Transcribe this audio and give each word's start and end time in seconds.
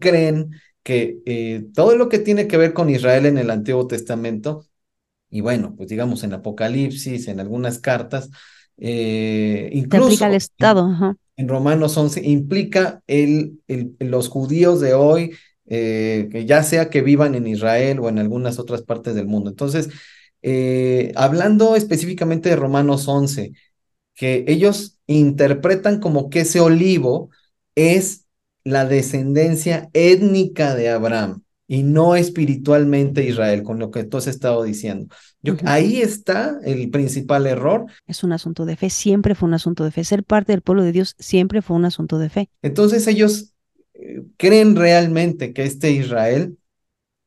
creen 0.00 0.50
que 0.82 1.20
eh, 1.26 1.66
todo 1.74 1.96
lo 1.96 2.08
que 2.08 2.18
tiene 2.18 2.48
que 2.48 2.56
ver 2.56 2.72
con 2.72 2.90
Israel 2.90 3.26
en 3.26 3.38
el 3.38 3.50
Antiguo 3.50 3.86
Testamento, 3.86 4.66
y 5.30 5.42
bueno, 5.42 5.74
pues 5.76 5.88
digamos 5.88 6.24
en 6.24 6.32
Apocalipsis, 6.32 7.28
en 7.28 7.38
algunas 7.38 7.78
cartas, 7.78 8.30
eh, 8.78 9.70
incluso 9.72 10.26
el 10.26 10.34
Estado. 10.34 11.16
En, 11.36 11.48
Romanos 11.48 11.96
11, 11.96 12.26
implica 12.26 13.02
el, 13.06 13.60
los 14.00 14.28
judíos 14.28 14.80
de 14.80 14.94
hoy, 14.94 15.32
eh, 15.66 16.28
que 16.32 16.44
ya 16.44 16.62
sea 16.64 16.90
que 16.90 17.02
vivan 17.02 17.34
en 17.34 17.46
Israel 17.46 18.00
o 18.00 18.08
en 18.08 18.18
algunas 18.18 18.58
otras 18.58 18.82
partes 18.82 19.14
del 19.14 19.26
mundo. 19.26 19.50
Entonces, 19.50 19.90
hablando 21.14 21.76
específicamente 21.76 22.48
de 22.48 22.56
Romanos 22.56 23.06
11, 23.06 23.52
que 24.14 24.44
ellos 24.48 24.99
interpretan 25.18 26.00
como 26.00 26.30
que 26.30 26.40
ese 26.40 26.60
olivo 26.60 27.30
es 27.74 28.26
la 28.64 28.84
descendencia 28.84 29.90
étnica 29.92 30.74
de 30.74 30.90
Abraham 30.90 31.42
y 31.66 31.84
no 31.84 32.16
espiritualmente 32.16 33.24
Israel, 33.24 33.62
con 33.62 33.78
lo 33.78 33.90
que 33.90 34.04
tú 34.04 34.16
has 34.16 34.26
estado 34.26 34.62
diciendo. 34.64 35.14
Yo, 35.40 35.54
Ahí 35.64 36.00
está 36.00 36.58
el 36.64 36.90
principal 36.90 37.46
error. 37.46 37.86
Es 38.06 38.24
un 38.24 38.32
asunto 38.32 38.66
de 38.66 38.76
fe, 38.76 38.90
siempre 38.90 39.34
fue 39.34 39.48
un 39.48 39.54
asunto 39.54 39.84
de 39.84 39.92
fe. 39.92 40.02
Ser 40.02 40.24
parte 40.24 40.52
del 40.52 40.62
pueblo 40.62 40.82
de 40.82 40.92
Dios 40.92 41.14
siempre 41.18 41.62
fue 41.62 41.76
un 41.76 41.84
asunto 41.84 42.18
de 42.18 42.28
fe. 42.28 42.50
Entonces 42.62 43.06
ellos 43.06 43.52
eh, 43.94 44.22
creen 44.36 44.74
realmente 44.74 45.52
que 45.52 45.62
este 45.64 45.92
Israel 45.92 46.58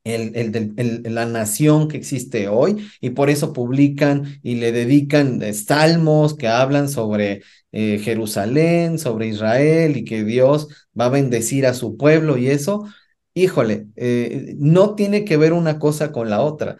el, 0.04 1.02
la 1.06 1.26
nación 1.26 1.88
que 1.88 1.98
existe 1.98 2.48
hoy 2.48 2.86
y 3.00 3.12
por 3.12 3.30
eso 3.30 3.54
publican 3.54 4.40
y 4.44 4.56
le 4.56 4.72
dedican 4.72 5.42
eh, 5.42 5.54
salmos 5.54 6.36
que 6.36 6.48
hablan 6.48 6.90
sobre 6.90 7.44
eh, 7.72 8.00
Jerusalén, 8.04 9.00
sobre 9.00 9.28
Israel 9.28 9.96
y 9.96 10.04
que 10.04 10.24
Dios 10.24 10.68
va 11.00 11.06
a 11.06 11.10
bendecir 11.10 11.66
a 11.66 11.74
su 11.74 11.96
pueblo 11.98 12.38
y 12.38 12.50
eso, 12.50 12.86
híjole, 13.34 13.88
eh, 13.96 14.56
no 14.58 14.96
tiene 14.96 15.24
que 15.26 15.38
ver 15.38 15.54
una 15.54 15.80
cosa 15.80 16.12
con 16.12 16.30
la 16.30 16.42
otra. 16.42 16.78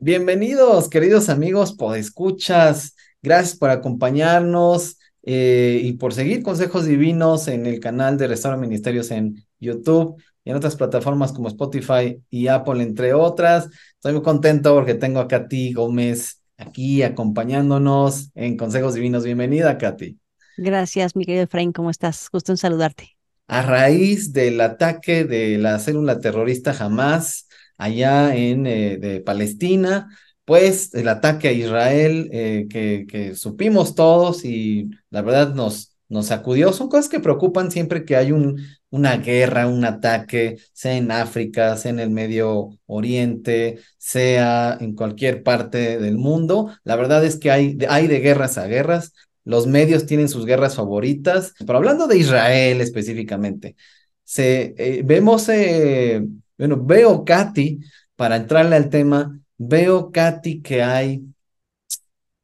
bienvenidos, 0.00 0.88
queridos 0.88 1.28
amigos, 1.28 1.72
por 1.74 1.96
escuchas, 1.96 2.94
gracias 3.22 3.56
por 3.58 3.70
acompañarnos. 3.70 4.98
y 5.28 5.92
por 5.94 6.14
seguir 6.14 6.42
consejos 6.44 6.86
divinos 6.86 7.48
en 7.48 7.66
el 7.66 7.80
canal 7.80 8.16
de 8.16 8.28
Restaura 8.28 8.56
Ministerios 8.56 9.10
en 9.10 9.44
YouTube 9.58 10.16
y 10.46 10.50
en 10.50 10.56
otras 10.56 10.76
plataformas 10.76 11.32
como 11.32 11.48
Spotify 11.48 12.22
y 12.30 12.46
Apple, 12.46 12.80
entre 12.80 13.12
otras. 13.12 13.68
Estoy 13.94 14.12
muy 14.12 14.22
contento 14.22 14.74
porque 14.74 14.94
tengo 14.94 15.18
a 15.18 15.26
Katy 15.26 15.72
Gómez 15.72 16.40
aquí 16.56 17.02
acompañándonos 17.02 18.30
en 18.36 18.56
Consejos 18.56 18.94
Divinos. 18.94 19.24
Bienvenida, 19.24 19.76
Katy. 19.76 20.16
Gracias, 20.56 21.16
mi 21.16 21.24
querido 21.24 21.42
Efraín, 21.42 21.72
¿cómo 21.72 21.90
estás? 21.90 22.28
Gusto 22.32 22.52
en 22.52 22.58
saludarte. 22.58 23.16
A 23.48 23.62
raíz 23.62 24.32
del 24.32 24.60
ataque 24.60 25.24
de 25.24 25.58
la 25.58 25.80
célula 25.80 26.20
terrorista 26.20 26.72
Hamas 26.78 27.48
allá 27.76 28.36
en 28.36 28.68
eh, 28.68 28.98
de 28.98 29.20
Palestina, 29.20 30.16
pues 30.44 30.94
el 30.94 31.08
ataque 31.08 31.48
a 31.48 31.52
Israel 31.52 32.28
eh, 32.30 32.68
que, 32.70 33.04
que 33.08 33.34
supimos 33.34 33.96
todos 33.96 34.44
y 34.44 34.90
la 35.10 35.22
verdad 35.22 35.54
nos, 35.54 35.96
nos 36.08 36.26
sacudió. 36.26 36.72
Son 36.72 36.88
cosas 36.88 37.08
que 37.08 37.18
preocupan 37.18 37.72
siempre 37.72 38.04
que 38.04 38.14
hay 38.14 38.30
un, 38.30 38.60
una 38.90 39.16
guerra, 39.16 39.66
un 39.66 39.84
ataque, 39.84 40.58
sea 40.72 40.96
en 40.96 41.10
África, 41.10 41.76
sea 41.76 41.90
en 41.90 42.00
el 42.00 42.10
Medio 42.10 42.70
Oriente, 42.86 43.78
sea 43.98 44.76
en 44.80 44.94
cualquier 44.94 45.42
parte 45.42 45.98
del 45.98 46.16
mundo. 46.18 46.72
La 46.84 46.96
verdad 46.96 47.24
es 47.24 47.36
que 47.38 47.50
hay, 47.50 47.78
hay 47.88 48.06
de 48.06 48.20
guerras 48.20 48.58
a 48.58 48.66
guerras. 48.66 49.12
Los 49.44 49.66
medios 49.66 50.06
tienen 50.06 50.28
sus 50.28 50.46
guerras 50.46 50.76
favoritas, 50.76 51.54
pero 51.66 51.78
hablando 51.78 52.06
de 52.06 52.18
Israel 52.18 52.80
específicamente, 52.80 53.76
se, 54.24 54.74
eh, 54.76 55.02
vemos, 55.04 55.48
eh, 55.48 56.22
bueno, 56.58 56.82
veo, 56.82 57.24
Katy, 57.24 57.80
para 58.16 58.36
entrarle 58.36 58.76
al 58.76 58.90
tema, 58.90 59.38
veo, 59.56 60.10
Katy, 60.10 60.62
que 60.62 60.82
hay 60.82 61.22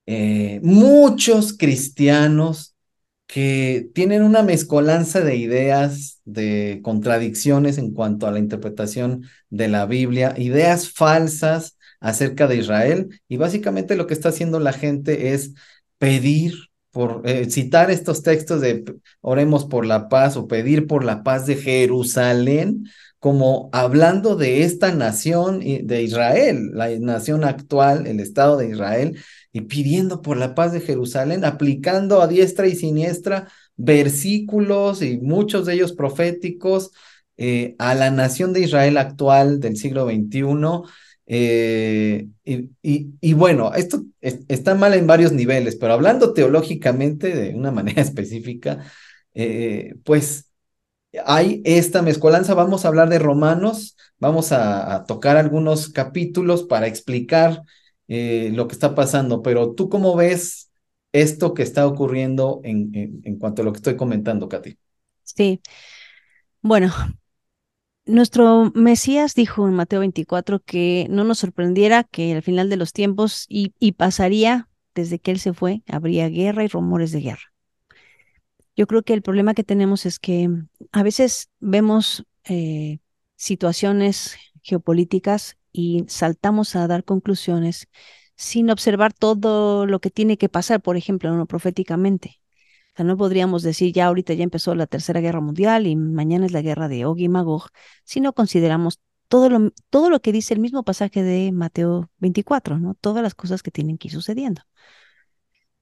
eh, 0.06 0.60
muchos 0.62 1.56
cristianos 1.56 2.71
que 3.32 3.88
tienen 3.94 4.24
una 4.24 4.42
mezcolanza 4.42 5.22
de 5.22 5.36
ideas, 5.36 6.20
de 6.26 6.80
contradicciones 6.82 7.78
en 7.78 7.94
cuanto 7.94 8.26
a 8.26 8.30
la 8.30 8.38
interpretación 8.38 9.24
de 9.48 9.68
la 9.68 9.86
Biblia, 9.86 10.34
ideas 10.36 10.90
falsas 10.90 11.78
acerca 11.98 12.46
de 12.46 12.56
Israel, 12.56 13.22
y 13.28 13.38
básicamente 13.38 13.96
lo 13.96 14.06
que 14.06 14.12
está 14.12 14.28
haciendo 14.28 14.60
la 14.60 14.74
gente 14.74 15.32
es 15.32 15.54
pedir 15.96 16.52
por 16.90 17.22
eh, 17.24 17.48
citar 17.48 17.90
estos 17.90 18.22
textos 18.22 18.60
de 18.60 18.84
oremos 19.22 19.64
por 19.64 19.86
la 19.86 20.10
paz 20.10 20.36
o 20.36 20.46
pedir 20.46 20.86
por 20.86 21.02
la 21.02 21.22
paz 21.22 21.46
de 21.46 21.56
Jerusalén, 21.56 22.84
como 23.18 23.70
hablando 23.72 24.36
de 24.36 24.62
esta 24.64 24.92
nación 24.92 25.60
de 25.60 26.02
Israel, 26.02 26.72
la 26.74 26.90
nación 26.98 27.44
actual, 27.44 28.06
el 28.06 28.20
Estado 28.20 28.58
de 28.58 28.68
Israel, 28.68 29.16
y 29.52 29.62
pidiendo 29.62 30.22
por 30.22 30.36
la 30.36 30.54
paz 30.54 30.72
de 30.72 30.80
Jerusalén, 30.80 31.44
aplicando 31.44 32.22
a 32.22 32.26
diestra 32.26 32.66
y 32.66 32.74
siniestra 32.74 33.48
versículos 33.76 35.02
y 35.02 35.18
muchos 35.18 35.66
de 35.66 35.74
ellos 35.74 35.92
proféticos 35.92 36.92
eh, 37.36 37.74
a 37.78 37.94
la 37.94 38.10
nación 38.10 38.52
de 38.52 38.60
Israel 38.60 38.96
actual 38.96 39.60
del 39.60 39.76
siglo 39.76 40.06
XXI. 40.06 40.90
Eh, 41.26 42.28
y, 42.44 43.32
bueno, 43.34 43.72
esto 43.74 44.04
está 44.20 44.74
mal 44.74 44.94
en 44.94 45.06
varios 45.06 45.32
niveles, 45.32 45.76
pero 45.76 45.92
hablando 45.94 46.32
teológicamente 46.32 47.34
de 47.34 47.54
una 47.54 47.70
manera 47.72 48.02
específica, 48.02 48.84
eh, 49.34 49.94
pues 50.04 50.50
hay 51.26 51.60
esta 51.64 52.00
mezcolanza. 52.00 52.54
Vamos 52.54 52.84
a 52.84 52.88
hablar 52.88 53.10
de 53.10 53.18
Romanos, 53.18 53.96
vamos 54.18 54.52
a 54.52 55.04
tocar 55.06 55.36
algunos 55.36 55.90
capítulos 55.90 56.64
para 56.64 56.86
explicar 56.86 57.62
eh, 58.08 58.50
lo 58.52 58.68
que 58.68 58.74
está 58.74 58.94
pasando, 58.94 59.42
pero 59.42 59.74
tú 59.74 59.88
cómo 59.88 60.16
ves 60.16 60.70
esto 61.12 61.54
que 61.54 61.62
está 61.62 61.86
ocurriendo 61.86 62.60
en, 62.64 63.20
en, 63.24 63.38
cuanto 63.38 63.62
a 63.62 63.64
lo 63.64 63.72
que 63.72 63.78
estoy 63.78 63.96
comentando, 63.96 64.48
Katy. 64.48 64.76
Sí, 65.24 65.60
bueno, 66.62 66.92
nuestro 68.06 68.72
Mesías 68.74 69.34
dijo 69.34 69.68
en 69.68 69.74
Mateo 69.74 70.00
24 70.00 70.60
que 70.60 71.06
no 71.10 71.24
nos 71.24 71.38
sorprendiera 71.38 72.04
que 72.04 72.32
al 72.32 72.42
final 72.42 72.70
de 72.70 72.76
los 72.76 72.92
tiempos 72.92 73.46
y, 73.48 73.74
y, 73.78 73.92
pasaría, 73.92 74.68
desde 74.94 75.18
que 75.18 75.30
Él 75.30 75.38
se 75.38 75.52
fue, 75.52 75.82
habría 75.86 76.28
guerra 76.28 76.64
y 76.64 76.68
rumores 76.68 77.12
de 77.12 77.20
guerra. 77.20 77.52
Yo 78.74 78.86
creo 78.86 79.02
que 79.02 79.12
el 79.12 79.22
problema 79.22 79.54
que 79.54 79.64
tenemos 79.64 80.06
es 80.06 80.18
que 80.18 80.48
a 80.92 81.02
veces 81.02 81.50
vemos 81.60 82.24
eh, 82.44 83.00
situaciones 83.36 84.36
geopolíticas 84.62 85.58
y 85.72 86.04
saltamos 86.08 86.76
a 86.76 86.86
dar 86.86 87.04
conclusiones 87.04 87.88
sin 88.36 88.70
observar 88.70 89.12
todo 89.12 89.86
lo 89.86 90.00
que 90.00 90.10
tiene 90.10 90.36
que 90.38 90.48
pasar, 90.48 90.82
por 90.82 90.96
ejemplo, 90.96 91.34
¿no? 91.36 91.46
proféticamente. 91.46 92.40
O 92.94 92.96
sea, 92.96 93.04
no 93.06 93.16
podríamos 93.16 93.62
decir 93.62 93.92
ya 93.92 94.06
ahorita 94.06 94.34
ya 94.34 94.44
empezó 94.44 94.74
la 94.74 94.86
Tercera 94.86 95.20
Guerra 95.20 95.40
Mundial 95.40 95.86
y 95.86 95.96
mañana 95.96 96.46
es 96.46 96.52
la 96.52 96.62
guerra 96.62 96.88
de 96.88 97.06
Og 97.06 97.18
y 97.20 97.28
Magog, 97.28 97.68
si 98.04 98.20
no 98.20 98.34
consideramos 98.34 99.00
todo 99.28 99.48
lo, 99.48 99.72
todo 99.88 100.10
lo 100.10 100.20
que 100.20 100.32
dice 100.32 100.52
el 100.54 100.60
mismo 100.60 100.82
pasaje 100.84 101.22
de 101.22 101.52
Mateo 101.52 102.10
24, 102.18 102.78
¿no? 102.78 102.94
Todas 102.94 103.22
las 103.22 103.34
cosas 103.34 103.62
que 103.62 103.70
tienen 103.70 103.96
que 103.96 104.08
ir 104.08 104.12
sucediendo. 104.12 104.62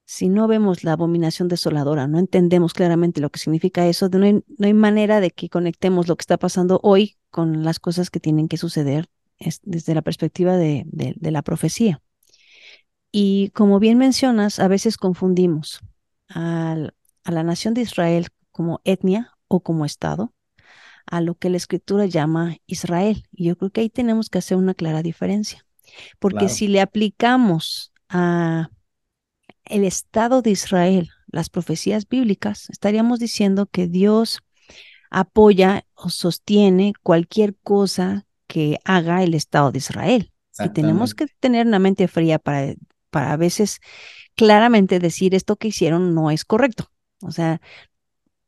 Si 0.05 0.29
no 0.29 0.47
vemos 0.49 0.85
la 0.85 0.93
abominación 0.93 1.49
desoladora, 1.49 2.07
no 2.09 2.19
entendemos 2.19 2.75
claramente 2.75 3.21
lo 3.21 3.31
que 3.31 3.39
significa 3.41 3.87
eso, 3.87 4.09
no 4.09 4.19
no 4.19 4.67
hay 4.67 4.75
manera 4.75 5.21
de 5.21 5.31
que 5.31 5.49
conectemos 5.49 6.09
lo 6.09 6.17
que 6.17 6.23
está 6.23 6.37
pasando 6.37 6.81
hoy 6.83 7.17
con 7.31 7.65
las 7.65 7.81
cosas 7.81 8.11
que 8.11 8.21
tienen 8.21 8.49
que 8.49 8.57
suceder 8.57 9.09
desde 9.63 9.95
la 9.95 10.03
perspectiva 10.03 10.57
de, 10.57 10.87
la 11.21 11.43
profecía. 11.43 12.03
Y 13.13 13.51
como 13.51 13.79
bien 13.81 13.99
mencionas, 13.99 14.59
a 14.59 14.69
veces 14.69 14.97
confundimos 14.97 15.81
a 16.29 16.77
la 17.25 17.43
nación 17.43 17.75
de 17.75 17.81
Israel 17.83 18.29
como 18.51 18.81
etnia 18.85 19.37
o 19.49 19.61
como 19.61 19.85
Estado, 19.85 20.33
a 21.07 21.21
lo 21.21 21.35
que 21.35 21.51
la 21.51 21.57
escritura 21.57 22.07
llama 22.07 22.57
Israel. 22.67 23.25
Y 23.33 23.47
yo 23.47 23.57
creo 23.57 23.71
que 23.71 23.81
ahí 23.81 23.91
tenemos 23.91 24.29
que 24.29 24.39
hacer 24.39 24.57
una 24.57 24.75
clara 24.75 25.03
diferencia. 25.03 25.67
Porque 26.19 26.49
si 26.49 26.69
le 26.69 26.81
aplicamos 26.81 27.93
a 28.09 28.71
el 29.65 29.85
Estado 29.85 30.43
de 30.43 30.51
Israel 30.51 31.11
las 31.27 31.49
profecías 31.49 32.09
bíblicas, 32.09 32.71
estaríamos 32.71 33.19
diciendo 33.19 33.67
que 33.67 33.87
Dios 33.87 34.41
apoya 35.11 35.85
o 35.95 36.09
sostiene 36.11 36.93
cualquier 37.03 37.57
cosa 37.57 38.27
que 38.51 38.79
haga 38.85 39.23
el 39.23 39.35
Estado 39.35 39.71
de 39.71 39.79
Israel. 39.79 40.33
Y 40.59 40.69
tenemos 40.71 41.15
que 41.15 41.27
tener 41.39 41.67
una 41.67 41.79
mente 41.79 42.09
fría 42.09 42.39
para, 42.39 42.75
para 43.11 43.33
a 43.33 43.37
veces 43.37 43.81
claramente 44.35 44.99
decir 44.99 45.35
esto 45.35 45.57
que 45.57 45.69
hicieron 45.69 46.15
no 46.15 46.31
es 46.31 46.45
correcto. 46.45 46.91
O 47.23 47.31
sea, 47.31 47.63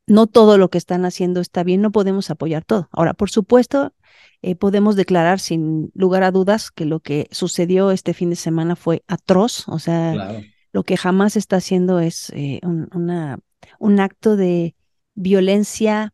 no 0.05 0.27
todo 0.27 0.57
lo 0.57 0.69
que 0.69 0.77
están 0.77 1.05
haciendo 1.05 1.39
está 1.39 1.63
bien, 1.63 1.81
no 1.81 1.91
podemos 1.91 2.29
apoyar 2.29 2.65
todo. 2.65 2.89
Ahora, 2.91 3.13
por 3.13 3.31
supuesto, 3.31 3.93
eh, 4.41 4.55
podemos 4.55 4.95
declarar 4.95 5.39
sin 5.39 5.91
lugar 5.95 6.23
a 6.23 6.31
dudas 6.31 6.69
que 6.69 6.85
lo 6.85 6.99
que 6.99 7.27
sucedió 7.31 7.89
este 7.91 8.13
fin 8.13 8.29
de 8.29 8.35
semana 8.35 8.75
fue 8.75 9.03
atroz, 9.07 9.67
o 9.69 9.79
sea, 9.79 10.43
lo 10.71 10.83
que 10.83 10.97
jamás 10.97 11.37
está 11.37 11.55
haciendo 11.55 11.99
es 11.99 12.29
eh, 12.35 12.59
una 12.63 13.39
un 13.79 13.99
acto 13.99 14.35
de 14.35 14.75
violencia, 15.15 16.13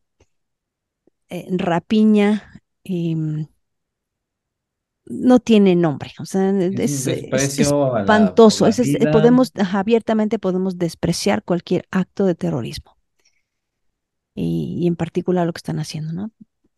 eh, 1.29 1.47
rapiña, 1.51 2.61
em, 2.83 3.47
no 5.09 5.39
tiene 5.39 5.75
nombre, 5.75 6.13
o 6.19 6.25
sea, 6.25 6.51
es, 6.51 7.07
espantoso. 7.07 8.67
podemos, 9.11 9.51
abiertamente 9.73 10.37
podemos 10.37 10.77
despreciar 10.77 11.43
cualquier 11.43 11.87
acto 11.89 12.25
de 12.25 12.35
terrorismo 12.35 12.95
y, 14.35 14.85
en 14.87 14.95
particular 14.95 15.47
lo 15.47 15.53
que 15.53 15.57
están 15.57 15.79
haciendo, 15.79 16.13
¿no? 16.13 16.31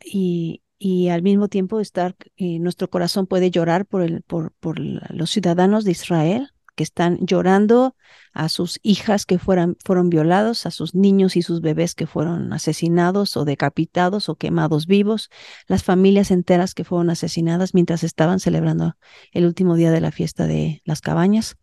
Y, 0.03 0.63
y 0.79 1.09
al 1.09 1.21
mismo 1.21 1.49
tiempo 1.49 1.79
estar, 1.81 2.15
eh, 2.37 2.57
nuestro 2.59 2.89
corazón 2.89 3.27
puede 3.27 3.51
llorar 3.51 3.85
por, 3.85 4.01
el, 4.01 4.21
por, 4.23 4.53
por 4.53 4.79
los 4.79 5.29
ciudadanos 5.29 5.83
de 5.83 5.91
Israel 5.91 6.50
que 6.75 6.83
están 6.83 7.17
llorando 7.25 7.95
a 8.33 8.49
sus 8.49 8.79
hijas 8.81 9.25
que 9.25 9.39
fueran, 9.39 9.77
fueron 9.83 10.09
violados, 10.09 10.65
a 10.65 10.71
sus 10.71 10.95
niños 10.95 11.35
y 11.35 11.41
sus 11.41 11.61
bebés 11.61 11.95
que 11.95 12.07
fueron 12.07 12.53
asesinados 12.53 13.35
o 13.37 13.45
decapitados 13.45 14.29
o 14.29 14.35
quemados 14.35 14.87
vivos, 14.87 15.29
las 15.67 15.83
familias 15.83 16.31
enteras 16.31 16.73
que 16.73 16.83
fueron 16.83 17.09
asesinadas 17.09 17.73
mientras 17.73 18.03
estaban 18.03 18.39
celebrando 18.39 18.95
el 19.31 19.45
último 19.45 19.75
día 19.75 19.91
de 19.91 20.01
la 20.01 20.11
fiesta 20.11 20.47
de 20.47 20.81
las 20.85 21.01
cabañas. 21.01 21.57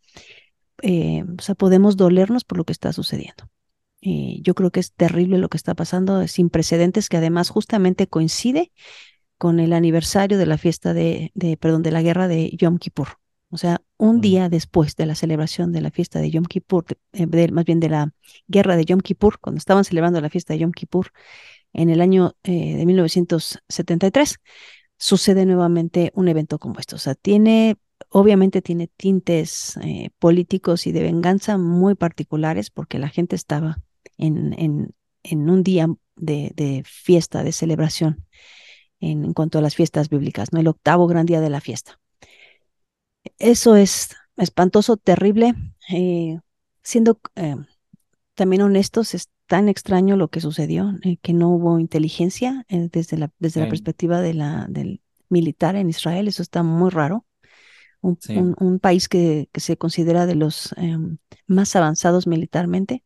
Eh, 0.83 1.25
o 1.39 1.43
sea, 1.43 1.55
podemos 1.55 1.97
dolernos 1.97 2.45
por 2.45 2.59
lo 2.59 2.65
que 2.65 2.73
está 2.73 2.93
sucediendo. 2.93 3.49
Eh, 4.01 4.41
yo 4.43 4.55
creo 4.55 4.71
que 4.71 4.81
es 4.81 4.93
terrible 4.93 5.39
lo 5.39 5.49
que 5.49 5.57
está 5.57 5.75
pasando, 5.75 6.27
sin 6.29 6.51
precedentes, 6.51 7.09
que 7.09 7.17
además 7.17 7.51
justamente 7.51 8.07
coincide 8.07 8.73
con 9.39 9.61
el 9.61 9.73
aniversario 9.73 10.39
de 10.39 10.47
la 10.47 10.59
fiesta 10.59 10.95
de, 10.95 11.33
de 11.35 11.57
perdón, 11.57 11.83
de 11.83 11.93
la 11.93 12.03
guerra 12.03 12.29
de 12.29 12.51
Yom 12.57 12.79
Kippur. 12.79 13.19
O 13.51 13.57
sea, 13.57 13.81
un 13.97 14.21
día 14.21 14.49
después 14.49 14.95
de 14.97 15.07
la 15.07 15.15
celebración 15.15 15.73
de 15.73 15.81
la 15.81 15.91
fiesta 15.91 16.21
de 16.21 16.31
Yom 16.31 16.45
Kippur, 16.45 16.85
eh, 17.13 17.27
más 17.51 17.65
bien 17.65 17.81
de 17.81 17.89
la 17.89 18.13
guerra 18.47 18.77
de 18.77 18.85
Yom 18.85 19.01
Kippur, 19.01 19.39
cuando 19.41 19.59
estaban 19.59 19.85
celebrando 19.85 20.21
la 20.21 20.29
fiesta 20.29 20.53
de 20.53 20.61
Yom 20.61 20.73
Kippur 20.73 21.13
en 21.73 21.89
el 21.91 22.01
año 22.01 22.37
eh, 22.43 22.77
de 22.77 22.87
1973, 22.87 24.37
sucede 24.99 25.47
nuevamente 25.47 26.13
un 26.15 26.29
evento 26.29 26.59
como 26.59 26.79
esto. 26.79 26.97
O 26.97 26.99
sea, 26.99 27.15
tiene, 27.15 27.77
obviamente 28.11 28.61
tiene 28.61 28.89
tintes 28.89 29.79
eh, 29.83 30.11
políticos 30.19 30.87
y 30.87 30.93
de 30.93 31.03
venganza 31.03 31.57
muy 31.57 31.95
particulares 31.95 32.71
porque 32.71 32.99
la 32.99 33.09
gente 33.09 33.35
estaba 33.37 33.79
en, 34.19 34.55
en, 34.59 34.95
en 35.23 35.49
un 35.49 35.63
día 35.63 35.89
de, 36.17 36.53
de, 36.55 36.83
fiesta, 36.85 37.43
de 37.45 37.53
celebración 37.53 38.27
en, 39.01 39.25
en 39.25 39.33
cuanto 39.33 39.59
a 39.59 39.63
las 39.63 39.75
fiestas 39.75 40.11
bíblicas, 40.11 40.53
¿no? 40.53 40.61
El 40.61 40.69
octavo 40.69 41.07
gran 41.07 41.25
día 41.25 41.41
de 41.41 41.51
la 41.51 41.61
fiesta. 41.61 41.99
Eso 43.39 43.77
es 43.77 44.17
espantoso, 44.37 44.97
terrible. 44.97 45.55
Eh, 45.91 46.39
siendo 46.83 47.21
eh, 47.37 47.57
también 48.35 48.63
honestos, 48.63 49.15
es 49.15 49.29
tan 49.47 49.69
extraño 49.69 50.17
lo 50.17 50.29
que 50.29 50.41
sucedió, 50.41 50.95
eh, 51.03 51.17
que 51.19 51.33
no 51.33 51.51
hubo 51.51 51.79
inteligencia 51.79 52.65
desde, 52.69 53.17
la, 53.17 53.33
desde 53.39 53.63
la 53.63 53.69
perspectiva 53.69 54.21
de 54.21 54.35
la, 54.35 54.67
del 54.69 55.01
militar 55.29 55.77
en 55.77 55.89
Israel. 55.89 56.29
Eso 56.29 56.43
está 56.43 56.63
muy 56.63 56.91
raro. 56.91 57.25
Un, 58.01 58.79
país 58.81 59.09
que, 59.09 59.49
que, 59.51 59.59
se 59.59 59.77
considera 59.77 60.25
de 60.25 60.37
los 60.37 60.73
más 61.49 61.75
avanzados 61.75 62.29
militarmente. 62.29 63.03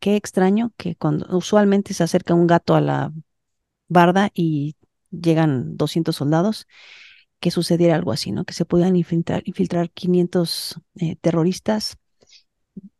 Qué 0.00 0.16
extraño 0.16 0.72
que 0.76 0.96
cuando 0.96 1.36
usualmente 1.36 1.94
se 1.94 2.02
acerca 2.02 2.34
un 2.34 2.48
gato 2.48 2.74
a 2.74 2.80
la 2.80 3.12
barda 3.86 4.32
y 4.34 4.74
llegan 5.12 5.76
200 5.76 6.16
soldados 6.16 6.66
que 7.42 7.50
sucediera 7.50 7.96
algo 7.96 8.12
así, 8.12 8.30
¿no? 8.30 8.44
Que 8.44 8.54
se 8.54 8.64
pudieran 8.64 8.94
infiltrar, 8.94 9.42
infiltrar 9.44 9.90
500 9.90 10.80
eh, 11.00 11.16
terroristas, 11.16 11.96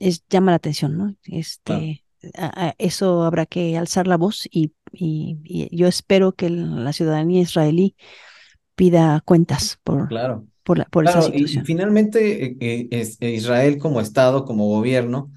es, 0.01 0.25
llama 0.29 0.51
la 0.51 0.57
atención, 0.57 0.99
¿no? 0.99 1.15
Este, 1.23 2.05
eso 2.77 3.23
habrá 3.23 3.47
que 3.47 3.79
alzar 3.79 4.09
la 4.09 4.17
voz 4.17 4.49
y, 4.51 4.73
y, 4.91 5.69
yo 5.71 5.87
espero 5.87 6.33
que 6.33 6.51
la 6.51 6.93
ciudadanía 6.93 7.41
israelí 7.41 7.95
pida 8.75 9.23
cuentas 9.25 9.79
por, 9.85 10.09
claro. 10.09 10.45
por, 10.65 10.91
por 10.91 11.05
esa 11.05 11.23
situación. 11.23 11.63
Y 11.63 11.67
finalmente, 11.67 12.45
eh, 12.45 12.57
eh, 12.59 12.89
es, 12.91 13.23
Israel 13.23 13.79
como 13.79 14.01
Estado, 14.01 14.45
como 14.45 14.67
gobierno, 14.67 15.31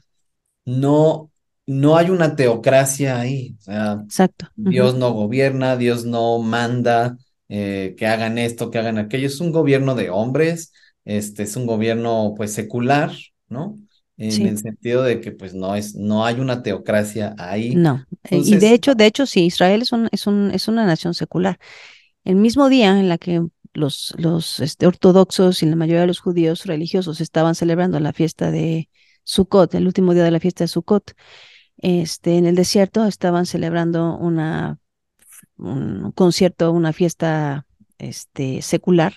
no, 0.66 1.30
no 1.68 1.96
hay 1.96 2.10
una 2.10 2.36
teocracia 2.36 3.20
ahí. 3.20 3.56
O 3.60 3.62
sea, 3.62 4.02
Exacto. 4.04 4.48
Dios 4.56 4.96
no 4.96 5.12
gobierna, 5.12 5.78
Dios 5.78 6.06
no 6.06 6.40
manda, 6.40 7.20
eh, 7.50 7.96
que 7.98 8.08
hagan 8.08 8.38
esto, 8.38 8.72
que 8.72 8.80
hagan 8.80 8.98
aquello. 8.98 9.28
Es 9.28 9.40
un 9.40 9.52
gobierno 9.52 9.96
de 9.96 10.10
hombres, 10.10 10.74
este 11.04 11.44
es 11.44 11.56
un 11.56 11.66
gobierno 11.66 12.34
pues 12.36 12.54
secular, 12.54 13.12
¿no? 13.48 13.78
En 14.18 14.48
el 14.48 14.58
sentido 14.58 15.04
de 15.04 15.20
que 15.20 15.34
pues 15.34 15.54
no 15.54 15.76
es, 15.76 15.96
no 15.96 16.26
hay 16.26 16.40
una 16.40 16.64
teocracia 16.64 17.36
ahí. 17.38 17.76
No, 17.76 18.06
eh, 18.24 18.42
y 18.44 18.56
de 18.56 18.74
hecho, 18.74 18.96
de 18.96 19.08
hecho 19.08 19.26
sí, 19.26 19.46
Israel 19.46 19.82
es, 19.82 19.92
un, 19.92 20.08
es, 20.12 20.26
un, 20.26 20.52
es 20.52 20.70
una 20.70 20.86
nación 20.86 21.14
secular. 21.14 21.60
El 22.24 22.38
mismo 22.38 22.70
día 22.70 22.98
en 22.98 23.10
la 23.10 23.18
que 23.18 23.46
los, 23.74 24.14
los 24.18 24.62
este, 24.62 24.88
ortodoxos 24.88 25.62
y 25.62 25.66
la 25.66 25.76
mayoría 25.76 26.02
de 26.02 26.08
los 26.08 26.20
judíos 26.22 26.66
religiosos 26.66 27.20
estaban 27.20 27.56
celebrando 27.56 28.00
la 28.00 28.14
fiesta 28.14 28.52
de 28.52 28.90
Sukkot, 29.24 29.76
el 29.76 29.86
último 29.86 30.14
día 30.14 30.24
de 30.24 30.32
la 30.32 30.40
fiesta 30.40 30.64
de 30.64 30.70
Sukkot, 30.70 31.14
este, 31.78 32.38
en 32.38 32.46
el 32.46 32.56
desierto 32.56 33.06
estaban 33.06 33.46
celebrando 33.46 34.18
una 34.18 34.80
un 35.58 36.12
concierto, 36.12 36.72
una 36.72 36.94
fiesta 36.94 37.66
este, 37.98 38.62
secular 38.62 39.16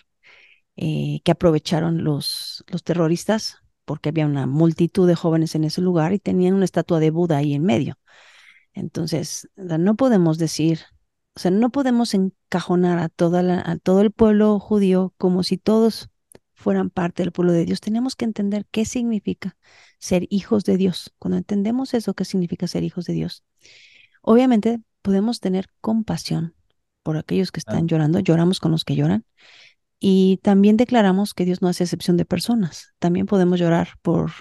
eh, 0.77 1.21
que 1.25 1.33
aprovecharon 1.33 2.05
los, 2.05 2.65
los 2.69 2.85
terroristas 2.85 3.59
porque 3.85 4.11
había 4.11 4.27
una 4.27 4.47
multitud 4.47 5.09
de 5.09 5.15
jóvenes 5.15 5.55
en 5.55 5.65
ese 5.65 5.81
lugar 5.81 6.13
y 6.13 6.19
tenían 6.19 6.55
una 6.55 6.67
estatua 6.67 7.01
de 7.01 7.11
Buda 7.11 7.39
ahí 7.39 7.55
en 7.55 7.65
medio. 7.65 7.99
Entonces, 8.75 9.49
no 9.57 9.97
podemos 9.97 10.39
decir, 10.39 10.81
o 11.35 11.41
sea, 11.41 11.51
no 11.51 11.71
podemos 11.71 12.15
encajonar 12.15 12.99
a, 12.99 13.09
toda 13.09 13.63
a 13.69 13.77
todo 13.79 14.03
el 14.03 14.13
pueblo 14.13 14.61
judío 14.61 15.15
como 15.17 15.43
si 15.43 15.57
todos 15.57 16.11
fueran 16.55 16.91
parte 16.91 17.23
del 17.23 17.33
pueblo 17.33 17.53
de 17.53 17.65
Dios. 17.65 17.81
Tenemos 17.81 18.15
que 18.15 18.27
entender 18.27 18.67
qué 18.71 18.85
significa 18.85 19.57
ser 19.99 20.27
hijos 20.31 20.65
de 20.65 20.77
Dios. 20.77 21.15
Cuando 21.19 21.39
entendemos 21.39 21.95
eso, 21.95 22.15
qué 22.15 22.25
significa 22.25 22.67
ser 22.67 22.85
hijos 22.85 23.07
de 23.07 23.15
Dios. 23.15 23.45
Obviamente 24.23 24.81
podemos 25.09 25.41
tener 25.41 25.71
compasión 25.81 26.55
por 27.03 27.17
aquellos 27.17 27.51
que 27.51 27.61
están 27.61 27.89
llorando, 27.89 28.21
lloramos 28.21 28.61
con 28.61 28.73
los 28.73 28.85
que 28.85 28.95
lloran, 28.95 29.25
y 29.99 30.39
también 30.43 30.77
declaramos 30.77 31.33
que 31.33 31.47
Dios 31.47 31.63
no 31.63 31.69
hace 31.69 31.85
excepción 31.85 32.19
de 32.19 32.27
personas. 32.27 32.93
También 32.99 33.25
podemos 33.25 33.59
llorar 33.59 33.89
por 34.03 34.33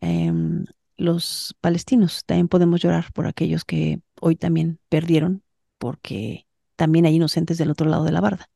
em, 0.00 0.64
los 0.96 1.54
palestinos, 1.60 2.24
también 2.26 2.48
podemos 2.48 2.80
llorar 2.80 3.12
por 3.14 3.28
aquellos 3.28 3.64
que 3.64 4.00
hoy 4.20 4.34
también 4.34 4.80
perdieron, 4.88 5.44
porque 5.78 6.48
también 6.74 7.06
hay 7.06 7.14
inocentes 7.14 7.56
del 7.56 7.70
otro 7.70 7.88
lado 7.88 8.02
de 8.02 8.10
la 8.10 8.20
barda. 8.20 8.50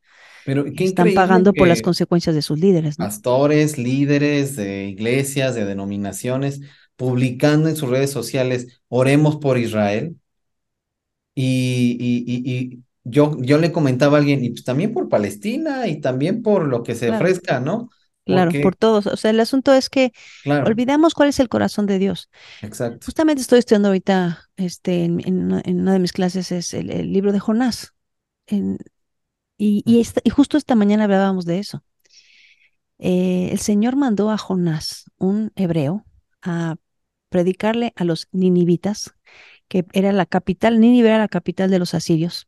Pero 0.45 0.65
están 0.65 1.13
pagando 1.13 1.53
por 1.53 1.69
las 1.69 1.81
consecuencias 1.81 2.35
de 2.35 2.41
sus 2.41 2.59
líderes. 2.59 2.97
Pastores, 2.97 3.77
líderes 3.77 4.57
de 4.57 4.89
iglesias, 4.89 5.55
de 5.55 5.63
denominaciones, 5.63 6.59
publicando 6.97 7.69
en 7.69 7.77
sus 7.77 7.89
redes 7.89 8.11
sociales, 8.11 8.81
oremos 8.89 9.37
por 9.37 9.57
Israel, 9.57 10.17
y, 11.33 11.97
y, 11.99 12.51
y, 12.51 12.83
yo, 13.03 13.37
yo 13.39 13.57
le 13.57 13.71
comentaba 13.71 14.17
a 14.17 14.19
alguien, 14.19 14.43
y 14.43 14.51
pues 14.51 14.63
también 14.63 14.93
por 14.93 15.09
Palestina 15.09 15.87
y 15.87 15.99
también 16.01 16.41
por 16.41 16.67
lo 16.67 16.83
que 16.83 16.95
se 16.95 17.09
ofrezca, 17.09 17.59
¿no? 17.59 17.89
Claro, 18.25 18.51
por 18.61 18.75
todos. 18.75 19.07
O 19.07 19.17
sea, 19.17 19.31
el 19.31 19.39
asunto 19.39 19.73
es 19.73 19.89
que 19.89 20.11
olvidamos 20.45 21.13
cuál 21.13 21.29
es 21.29 21.39
el 21.39 21.49
corazón 21.49 21.87
de 21.87 21.97
Dios. 21.97 22.29
Exacto. 22.61 23.05
Justamente 23.05 23.41
estoy 23.41 23.59
estudiando 23.59 23.87
ahorita, 23.87 24.49
este, 24.57 25.03
en, 25.03 25.21
en, 25.25 25.79
una, 25.81 25.93
de 25.93 25.99
mis 25.99 26.13
clases 26.13 26.51
es 26.51 26.73
el, 26.73 27.11
libro 27.11 27.31
de 27.31 27.39
Jonás. 27.39 27.93
En, 28.45 28.77
y, 29.57 29.83
y, 29.85 30.05
y, 30.23 30.29
justo 30.29 30.57
esta 30.57 30.75
mañana 30.75 31.05
hablábamos 31.05 31.45
de 31.45 31.59
eso. 31.59 31.83
Eh, 32.99 33.49
el 33.51 33.59
Señor 33.59 33.95
mandó 33.95 34.29
a 34.29 34.37
Jonás, 34.37 35.05
un 35.17 35.51
hebreo, 35.55 36.05
a 36.43 36.75
predicarle 37.29 37.93
a 37.95 38.03
los 38.03 38.27
ninivitas 38.31 39.15
que 39.71 39.85
era 39.93 40.11
la 40.11 40.25
capital, 40.25 40.81
Nínive 40.81 41.07
era 41.07 41.17
la 41.17 41.29
capital 41.29 41.71
de 41.71 41.79
los 41.79 41.93
asirios. 41.93 42.45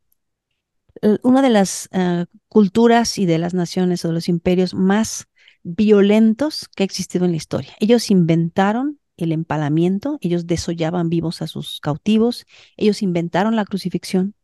Una 1.21 1.41
de 1.41 1.49
las 1.49 1.87
eh, 1.93 2.25
culturas 2.49 3.17
y 3.17 3.25
de 3.25 3.37
las 3.37 3.53
naciones 3.53 4.03
o 4.03 4.09
de 4.09 4.13
los 4.13 4.27
imperios 4.27 4.73
más 4.73 5.27
violentos 5.63 6.67
que 6.75 6.83
ha 6.83 6.85
existido 6.85 7.23
en 7.23 7.31
la 7.31 7.37
historia. 7.37 7.71
Ellos 7.79 8.11
inventaron 8.11 8.99
el 9.15 9.31
empalamiento, 9.31 10.17
ellos 10.19 10.47
desollaban 10.47 11.07
vivos 11.07 11.41
a 11.41 11.47
sus 11.47 11.79
cautivos, 11.79 12.45
ellos 12.75 13.01
inventaron 13.01 13.55
la 13.55 13.63
crucifixión 13.63 14.35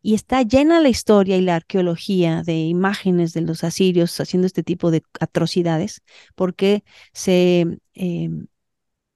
y 0.00 0.14
está 0.14 0.40
llena 0.40 0.80
la 0.80 0.88
historia 0.88 1.36
y 1.36 1.42
la 1.42 1.56
arqueología 1.56 2.42
de 2.42 2.56
imágenes 2.56 3.34
de 3.34 3.42
los 3.42 3.64
asirios 3.64 4.18
haciendo 4.18 4.46
este 4.46 4.62
tipo 4.62 4.90
de 4.90 5.02
atrocidades 5.20 6.00
porque 6.34 6.84
se 7.12 7.80
eh, 7.92 8.30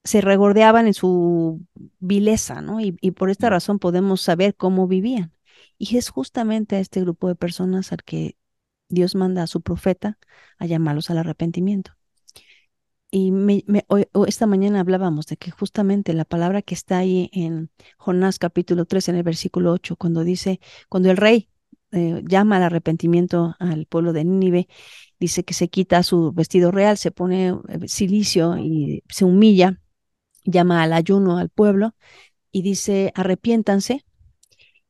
se 0.09 0.23
regordeaban 0.23 0.87
en 0.87 0.95
su 0.95 1.61
vileza, 1.99 2.63
¿no? 2.63 2.81
Y, 2.81 2.93
por 3.13 3.29
esta 3.29 3.51
razón 3.51 3.79
podemos 3.79 4.23
saber 4.23 4.57
cómo 4.57 4.89
vivían. 4.89 5.35
Y 5.77 5.99
es 5.99 6.09
justamente 6.09 6.77
a 6.77 6.81
este 6.81 7.03
grupo 7.03 7.29
de 7.29 7.35
personas 7.35 7.93
al 7.93 8.03
que 8.05 8.39
Dios 8.89 9.15
manda 9.15 9.43
a 9.43 9.47
su 9.47 9.61
profeta 9.61 10.19
a 10.59 10.65
llamarlos 10.65 11.11
al 11.11 11.19
arrepentimiento. 11.19 11.93
y 13.11 13.33
me, 13.33 13.65
esta 14.27 14.47
mañana 14.47 14.81
hablábamos 14.81 15.27
de 15.27 15.37
que 15.37 15.51
justamente 15.51 16.15
la 16.15 16.25
palabra 16.25 16.63
que 16.63 16.75
está 16.75 16.99
ahí 16.99 17.31
en 17.33 17.71
Jonás 17.99 18.39
capítulo 18.39 18.87
3, 18.87 19.11
en 19.11 19.17
el 19.17 19.23
versículo 19.23 19.73
8, 19.73 19.97
cuando 19.97 20.25
dice, 20.25 20.61
cuando 20.89 21.11
el 21.11 21.19
rey 21.19 21.51
eh, 21.93 22.23
llama 22.27 22.57
al 22.57 22.65
arrepentimiento 22.65 23.57
al 23.59 23.87
pueblo 23.87 24.13
de 24.15 24.25
Nínive, 24.25 24.69
dice 25.21 25.45
que 25.45 25.55
se 25.55 25.69
quita 25.69 26.03
su 26.03 26.33
vestido 26.33 26.71
real, 26.71 26.97
se 26.99 27.11
pone 27.11 27.49
eh, 27.49 27.89
silicio 27.89 28.57
y 28.59 29.03
se 29.09 29.25
humilla, 29.25 29.81
llama 30.51 30.83
al 30.83 30.93
ayuno 30.93 31.39
al 31.39 31.51
pueblo 31.51 31.95
y 32.51 32.63
dice, 32.63 33.13
arrepiéntanse 33.15 34.05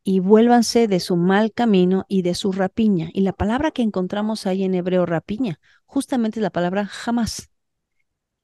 y 0.04 0.20
vuélvanse 0.20 0.88
de 0.88 1.00
su 1.00 1.16
mal 1.16 1.52
camino 1.52 2.06
y 2.08 2.22
de 2.22 2.34
su 2.34 2.52
rapiña. 2.52 3.10
Y 3.12 3.22
la 3.22 3.32
palabra 3.32 3.72
que 3.72 3.82
encontramos 3.82 4.46
ahí 4.46 4.64
en 4.64 4.74
hebreo, 4.74 5.04
rapiña, 5.04 5.60
justamente 5.84 6.38
es 6.40 6.42
la 6.42 6.50
palabra 6.50 6.86
jamás. 6.86 7.50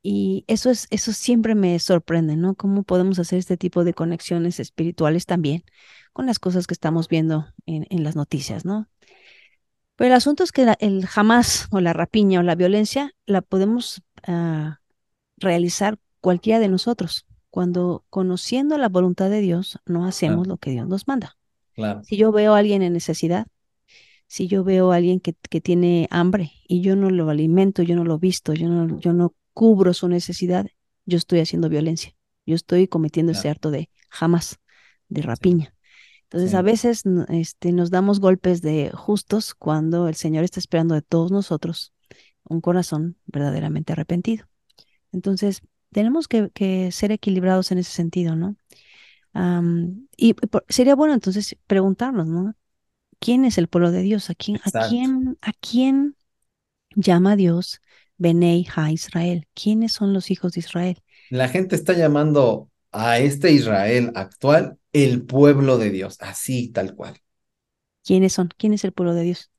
Y 0.03 0.45
eso 0.49 0.71
es, 0.71 0.87
eso 0.91 1.13
siempre 1.15 1.55
me 1.55 1.79
sorprende, 1.79 2.37
¿no? 2.37 2.55
Cómo 2.55 2.83
podemos 2.83 3.19
hacer 3.19 3.39
este 3.39 3.57
tipo 3.57 3.85
de 3.85 3.95
conexiones 3.95 4.61
espirituales 4.61 5.25
también 5.25 5.65
con 6.13 6.27
las 6.27 6.39
cosas 6.39 6.67
que 6.67 6.75
estamos 6.75 7.09
viendo 7.09 7.47
en, 7.65 7.87
en 7.89 8.05
las 8.05 8.15
noticias, 8.15 8.67
¿no? 8.67 8.91
Pero 9.97 10.09
el 10.09 10.15
asunto 10.15 10.45
es 10.45 10.53
que 10.53 10.75
el 10.81 11.07
jamás 11.07 11.69
o 11.71 11.81
la 11.81 11.93
rapiña 11.93 12.41
o 12.41 12.43
la 12.43 12.57
violencia 12.57 13.13
la 13.27 13.41
podemos 13.41 14.03
uh, 14.29 14.73
realizar 15.37 15.99
cualquiera 16.25 16.59
de 16.59 16.69
nosotros 16.69 17.27
cuando 17.51 18.07
conociendo 18.09 18.79
la 18.79 18.89
voluntad 18.89 19.29
de 19.29 19.43
Dios 19.43 19.79
no 19.85 20.07
hacemos 20.07 20.47
lo 20.47 20.57
que 20.57 20.71
Dios 20.71 20.89
nos 20.89 21.07
manda. 21.07 21.37
Claro. 21.75 22.03
Si 22.03 22.17
yo 22.17 22.33
veo 22.33 22.55
a 22.55 22.59
alguien 22.61 22.81
en 22.81 22.95
necesidad, 22.95 23.47
si 24.27 24.49
yo 24.49 24.65
veo 24.65 24.91
a 24.91 24.97
alguien 24.97 25.21
que, 25.21 25.35
que, 25.35 25.61
tiene 25.61 26.09
hambre 26.11 26.51
y 26.67 26.81
yo 26.81 26.97
no 26.97 27.11
lo 27.11 27.29
alimento, 27.29 27.83
yo 27.83 27.95
no 27.95 28.05
lo 28.05 28.19
visto, 28.19 28.55
yo 28.55 28.71
no, 28.71 28.99
yo 28.99 29.13
no 29.13 29.35
cubro 29.53 29.93
su 29.93 30.09
necesidad, 30.09 30.67
yo 31.05 31.19
estoy 31.19 31.41
haciendo 31.41 31.69
violencia. 31.69 32.17
Yo 32.47 32.55
estoy 32.55 32.89
cometiendo 32.89 33.33
ese 33.33 33.51
acto 33.51 33.71
de 33.71 33.91
jamás, 34.09 34.59
de 35.11 35.21
rapiña. 35.21 35.75
Entonces, 36.23 36.55
a 36.55 36.63
veces 36.63 37.03
este, 37.29 37.73
nos 37.73 37.91
damos 37.91 38.19
golpes 38.19 38.63
de 38.63 38.91
justos 38.95 39.55
cuando 39.55 40.09
el 40.09 40.15
Señor 40.15 40.45
está 40.45 40.59
esperando 40.59 40.95
de 40.95 41.03
todos 41.03 41.31
nosotros 41.31 41.93
un 42.45 42.63
corazón 42.63 43.19
verdaderamente 43.27 43.93
arrepentido. 43.93 44.47
Entonces, 45.13 45.61
tenemos 45.95 46.29
que, 46.29 46.91
ser 46.93 47.13
equilibrados 47.13 47.73
en 47.73 47.79
ese 47.79 47.93
sentido, 47.93 48.37
¿no? 48.37 48.57
y 50.17 50.37
sería 50.69 50.95
bueno 50.95 51.15
entonces 51.15 51.57
preguntarnos, 51.67 52.29
¿no? 52.29 52.55
¿Quién 53.19 53.45
es 53.45 53.59
el 53.59 53.67
pueblo 53.67 53.91
de 53.91 54.03
Dios? 54.03 54.31
¿A 54.31 54.35
quién, 54.35 54.61
a 54.63 54.89
quién, 54.89 55.39
a 55.41 55.53
quién 55.55 56.15
llama 56.95 57.35
Dios 57.35 57.81
Benei 58.17 58.67
Ha 58.75 58.93
Israel. 58.93 59.47
¿Quiénes 59.55 59.93
son 59.93 60.13
los 60.13 60.31
hijos 60.31 60.53
de 60.53 60.61
Israel? 60.61 61.03
La 61.31 61.49
gente 61.49 61.75
está 61.75 61.95
llamando 61.95 62.71
a 62.93 63.19
este 63.19 63.53
Israel 63.53 64.13
actual 64.15 64.79
el 64.93 65.25
pueblo 65.25 65.79
de 65.79 65.91
Dios, 65.91 66.17
así 66.21 66.69
tal 66.69 66.95
cual. 66.95 67.19
¿Quiénes 68.05 68.33
son? 68.33 68.51
¿Quién 68.57 68.73
es 68.75 68.85
el 68.85 68.93
pueblo 68.93 69.15
de 69.15 69.23
Dios? 69.23 69.51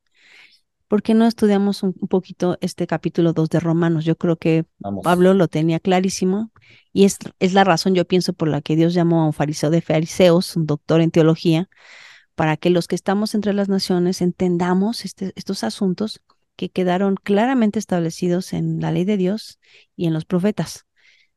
¿Por 0.95 1.03
qué 1.03 1.13
no 1.13 1.27
estudiamos 1.27 1.83
un, 1.83 1.91
poquito 1.91 2.57
este 2.61 2.87
capítulo 2.87 3.33
2 3.33 3.49
de 3.49 3.59
Romanos? 3.59 4.05
Yo 4.05 4.15
creo 4.15 4.37
que 4.37 4.63
Pablo 5.03 5.33
lo 5.33 5.49
tenía 5.49 5.81
clarísimo 5.81 6.53
y 6.93 7.03
es, 7.03 7.17
es 7.39 7.51
la 7.51 7.65
razón, 7.65 7.95
yo 7.95 8.05
pienso, 8.05 8.31
por 8.31 8.47
la 8.47 8.61
que 8.61 8.77
Dios 8.77 8.93
llamó 8.93 9.21
a 9.21 9.25
un 9.25 9.33
fariseo 9.33 9.71
de 9.71 9.81
fariseos, 9.81 10.55
un 10.55 10.65
doctor 10.65 11.01
en 11.01 11.11
teología, 11.11 11.67
para 12.33 12.55
que 12.55 12.69
los 12.69 12.87
que 12.87 12.95
estamos 12.95 13.35
entre 13.35 13.51
las 13.51 13.67
naciones 13.67 14.21
entendamos 14.21 15.03
este, 15.03 15.33
estos 15.35 15.65
asuntos 15.65 16.21
que 16.55 16.69
quedaron 16.69 17.15
claramente 17.21 17.77
establecidos 17.77 18.53
en 18.53 18.79
la 18.79 18.93
ley 18.93 19.03
de 19.03 19.17
Dios 19.17 19.59
y 19.97 20.07
en 20.07 20.13
los 20.13 20.23
profetas. 20.23 20.85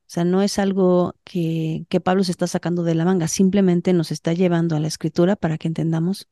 O 0.03 0.07
sea, 0.07 0.23
no 0.23 0.41
es 0.41 0.61
algo 0.61 1.17
que, 1.25 1.85
que 1.89 1.99
Pablo 1.99 2.23
se 2.23 2.31
está 2.31 2.47
sacando 2.47 2.85
de 2.85 2.95
la 2.95 3.05
manga, 3.05 3.27
simplemente 3.27 3.93
nos 3.93 4.13
está 4.13 4.35
llevando 4.35 4.77
a 4.77 4.81
la 4.81 4.87
escritura 4.87 5.35
para 5.35 5.59
que 5.59 5.67
entendamos 5.67 6.29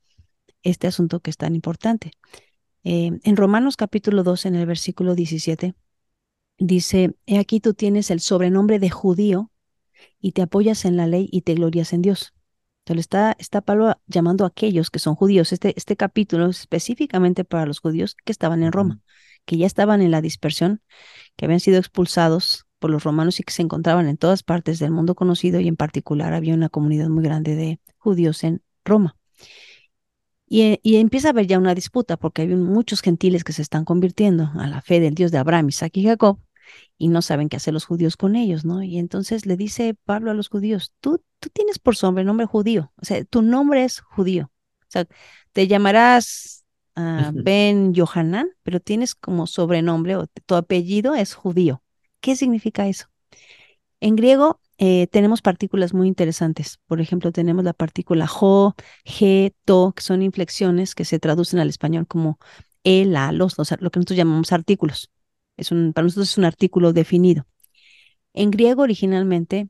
este 0.62 0.86
asunto 0.86 1.18
que 1.18 1.30
es 1.30 1.36
tan 1.36 1.56
importante. 1.56 2.12
Eh, 2.88 3.18
en 3.24 3.36
Romanos 3.36 3.76
capítulo 3.76 4.22
2, 4.22 4.46
en 4.46 4.54
el 4.54 4.64
versículo 4.64 5.16
17, 5.16 5.74
dice, 6.56 7.16
he 7.26 7.40
aquí 7.40 7.58
tú 7.58 7.74
tienes 7.74 8.12
el 8.12 8.20
sobrenombre 8.20 8.78
de 8.78 8.90
judío 8.90 9.50
y 10.20 10.32
te 10.32 10.42
apoyas 10.42 10.84
en 10.84 10.96
la 10.96 11.08
ley 11.08 11.28
y 11.32 11.42
te 11.42 11.54
glorias 11.54 11.92
en 11.92 12.02
Dios. 12.02 12.32
Entonces 12.84 13.06
está, 13.06 13.34
está 13.40 13.60
Pablo 13.60 14.00
llamando 14.06 14.44
a 14.44 14.48
aquellos 14.48 14.90
que 14.90 15.00
son 15.00 15.16
judíos. 15.16 15.52
Este, 15.52 15.74
este 15.76 15.96
capítulo 15.96 16.46
es 16.48 16.60
específicamente 16.60 17.44
para 17.44 17.66
los 17.66 17.80
judíos 17.80 18.14
que 18.24 18.30
estaban 18.30 18.62
en 18.62 18.70
Roma, 18.70 19.00
que 19.46 19.56
ya 19.56 19.66
estaban 19.66 20.00
en 20.00 20.12
la 20.12 20.20
dispersión, 20.20 20.80
que 21.34 21.46
habían 21.46 21.58
sido 21.58 21.78
expulsados 21.78 22.66
por 22.78 22.90
los 22.90 23.02
romanos 23.02 23.40
y 23.40 23.42
que 23.42 23.52
se 23.52 23.62
encontraban 23.62 24.06
en 24.06 24.16
todas 24.16 24.44
partes 24.44 24.78
del 24.78 24.92
mundo 24.92 25.16
conocido 25.16 25.58
y 25.58 25.66
en 25.66 25.76
particular 25.76 26.34
había 26.34 26.54
una 26.54 26.68
comunidad 26.68 27.08
muy 27.08 27.24
grande 27.24 27.56
de 27.56 27.80
judíos 27.98 28.44
en 28.44 28.62
Roma. 28.84 29.16
Y, 30.48 30.78
y, 30.82 30.96
empieza 30.96 31.28
a 31.28 31.30
haber 31.32 31.46
ya 31.46 31.58
una 31.58 31.74
disputa 31.74 32.16
porque 32.16 32.42
hay 32.42 32.48
muchos 32.48 33.00
gentiles 33.02 33.42
que 33.42 33.52
se 33.52 33.62
están 33.62 33.84
convirtiendo 33.84 34.52
a 34.54 34.68
la 34.68 34.80
fe 34.80 35.00
del 35.00 35.14
Dios 35.14 35.32
de 35.32 35.38
Abraham, 35.38 35.70
Isaac 35.70 35.96
y 35.96 36.04
Jacob, 36.04 36.38
y 36.98 37.08
no 37.08 37.22
saben 37.22 37.48
qué 37.48 37.56
hacer 37.56 37.74
los 37.74 37.84
judíos 37.84 38.16
con 38.16 38.36
ellos, 38.36 38.64
¿no? 38.64 38.82
Y 38.82 38.98
entonces 38.98 39.46
le 39.46 39.56
dice 39.56 39.96
Pablo 40.04 40.30
a 40.30 40.34
los 40.34 40.48
judíos, 40.48 40.92
tú, 41.00 41.22
tú 41.40 41.48
tienes 41.50 41.78
por 41.78 41.96
nombre 42.24 42.46
judío, 42.46 42.92
o 43.00 43.04
sea, 43.04 43.24
tu 43.24 43.42
nombre 43.42 43.84
es 43.84 44.00
judío, 44.00 44.52
o 44.82 44.86
sea, 44.88 45.06
te 45.52 45.66
llamarás 45.66 46.64
uh, 46.96 47.32
Ben 47.32 47.92
Yohanan, 47.94 48.48
pero 48.62 48.80
tienes 48.80 49.14
como 49.14 49.46
sobrenombre 49.46 50.16
o 50.16 50.26
tu 50.26 50.54
apellido 50.54 51.14
es 51.14 51.34
judío. 51.34 51.82
¿Qué 52.20 52.36
significa 52.36 52.88
eso? 52.88 53.06
En 54.00 54.16
griego 54.16 54.60
eh, 54.78 55.06
tenemos 55.08 55.42
partículas 55.42 55.94
muy 55.94 56.08
interesantes. 56.08 56.78
Por 56.86 57.00
ejemplo, 57.00 57.32
tenemos 57.32 57.64
la 57.64 57.72
partícula 57.72 58.26
jo, 58.26 58.74
ge, 59.04 59.54
to, 59.64 59.92
que 59.96 60.02
son 60.02 60.22
inflexiones 60.22 60.94
que 60.94 61.04
se 61.04 61.18
traducen 61.18 61.60
al 61.60 61.68
español 61.68 62.06
como 62.06 62.38
el, 62.84 63.12
la, 63.12 63.32
los, 63.32 63.58
los, 63.58 63.70
lo 63.80 63.90
que 63.90 63.98
nosotros 63.98 64.16
llamamos 64.16 64.52
artículos. 64.52 65.10
Es 65.56 65.70
para 65.70 66.04
nosotros 66.04 66.30
es 66.30 66.38
un 66.38 66.44
artículo 66.44 66.92
definido. 66.92 67.46
En 68.34 68.50
griego 68.50 68.82
originalmente 68.82 69.68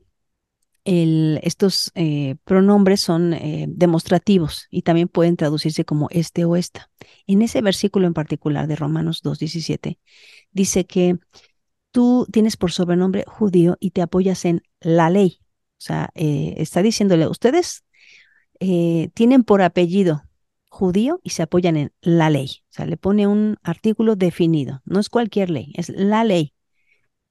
estos 0.87 1.91
eh, 1.95 2.35
pronombres 2.45 3.01
son 3.01 3.33
eh, 3.33 3.65
demostrativos 3.67 4.67
y 4.69 4.83
también 4.83 5.09
pueden 5.09 5.35
traducirse 5.35 5.83
como 5.83 6.07
este 6.11 6.45
o 6.45 6.55
esta. 6.55 6.89
En 7.25 7.41
ese 7.41 7.61
versículo 7.61 8.07
en 8.07 8.13
particular 8.13 8.67
de 8.67 8.77
Romanos 8.77 9.21
2.17 9.21 9.99
dice 10.51 10.85
que 10.85 11.17
tú 11.97 12.27
tienes 12.31 12.57
por 12.57 12.71
sobrenombre 12.71 13.23
judío 13.25 13.75
y 13.79 13.89
te 13.89 14.03
apoyas 14.03 14.45
en 14.45 14.61
la 14.81 15.09
ley. 15.09 15.39
O 15.41 15.81
sea, 15.81 16.11
eh, 16.13 16.53
está 16.57 16.83
diciéndole, 16.83 17.27
ustedes 17.27 17.83
tienen 18.59 19.43
por 19.43 19.63
apellido 19.63 20.21
judío 20.69 21.19
y 21.23 21.31
se 21.31 21.41
apoyan 21.41 21.75
en 21.75 21.91
la 22.01 22.29
ley. 22.29 22.61
O 22.69 22.73
sea, 22.73 22.85
le 22.85 22.97
pone 22.97 23.25
un 23.25 23.57
artículo 23.63 24.15
definido. 24.15 24.83
No 24.85 24.99
es 24.99 25.09
cualquier 25.09 25.49
ley, 25.49 25.73
es 25.75 25.89
la 25.89 26.23
ley. 26.23 26.53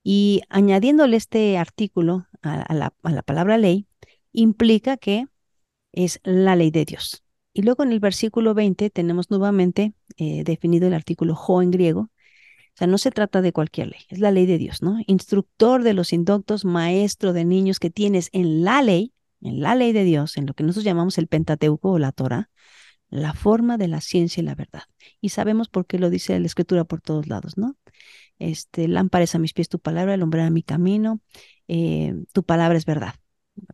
Y 0.02 0.42
añadiéndole 0.49 1.16
este 1.16 1.58
artículo 1.58 2.26
a, 2.42 2.75
la, 2.75 3.23
palabra 3.23 3.58
ley, 3.58 3.87
implica 4.32 4.96
que 4.96 5.26
es 5.92 6.18
la 6.25 6.56
ley 6.56 6.73
de 6.73 6.87
Dios. 6.87 7.23
Y 7.52 7.62
luego 7.62 7.85
en 7.85 7.92
el 7.92 8.00
versículo 8.00 8.52
20 8.52 8.90
tenemos 8.90 9.30
nuevamente 9.30 9.94
eh, 10.16 10.42
definido 10.42 10.88
el 10.88 10.94
artículo 10.94 11.37
jo 11.37 11.62
en 11.62 11.70
griego. 11.70 12.11
O 12.76 12.78
sea, 12.78 12.87
no 12.87 12.99
se 12.99 13.11
trata 13.11 13.40
de 13.40 13.54
cualquier 13.54 13.88
ley, 13.88 14.00
es 14.11 14.18
la 14.18 14.30
ley 14.30 14.45
de 14.45 14.59
Dios, 14.59 14.83
¿no? 14.83 14.99
Instructor 15.06 15.83
de 15.83 15.95
los 15.95 16.12
indoctos, 16.12 16.66
maestro 16.66 17.33
de 17.33 17.47
niños 17.47 17.80
que 17.80 17.88
tienes 17.88 18.28
en 18.33 18.64
la 18.64 18.83
ley, 18.83 19.14
en 19.40 19.61
la 19.62 19.75
ley 19.75 19.95
de 19.95 20.04
Dios, 20.04 20.37
en 20.37 20.45
lo 20.45 20.52
que 20.52 20.62
nosotros 20.62 20.85
llamamos 20.85 21.16
el 21.16 21.26
Pentateuco 21.26 21.92
o 21.92 21.99
la 21.99 22.12
Torah, 22.12 22.50
la 23.09 23.33
forma 23.33 23.78
de 23.78 23.88
la 23.88 24.02
ciencia 24.02 24.42
y 24.42 24.45
la 24.45 24.54
verdad. 24.54 24.83
Y 25.23 25.30
sabemos 25.30 25.71
por 25.71 25.87
qué 25.87 25.99
lo 25.99 26.11
dice 26.11 26.38
la 26.38 26.45
escritura 26.45 26.85
por 26.85 27.00
todos 27.00 27.28
lados, 27.28 27.56
¿no? 27.56 27.78
Este, 28.38 28.88
lámpara 28.88 29.25
a 29.33 29.38
mis 29.38 29.54
pies 29.54 29.71
tu 29.71 29.78
palabra, 29.78 30.12
alumbrará 30.12 30.50
mi 30.50 30.62
camino, 30.62 31.23
eh, 31.68 32.14
tu 32.35 32.42
palabra 32.42 32.76
es 32.76 32.85
verdad. 32.85 33.14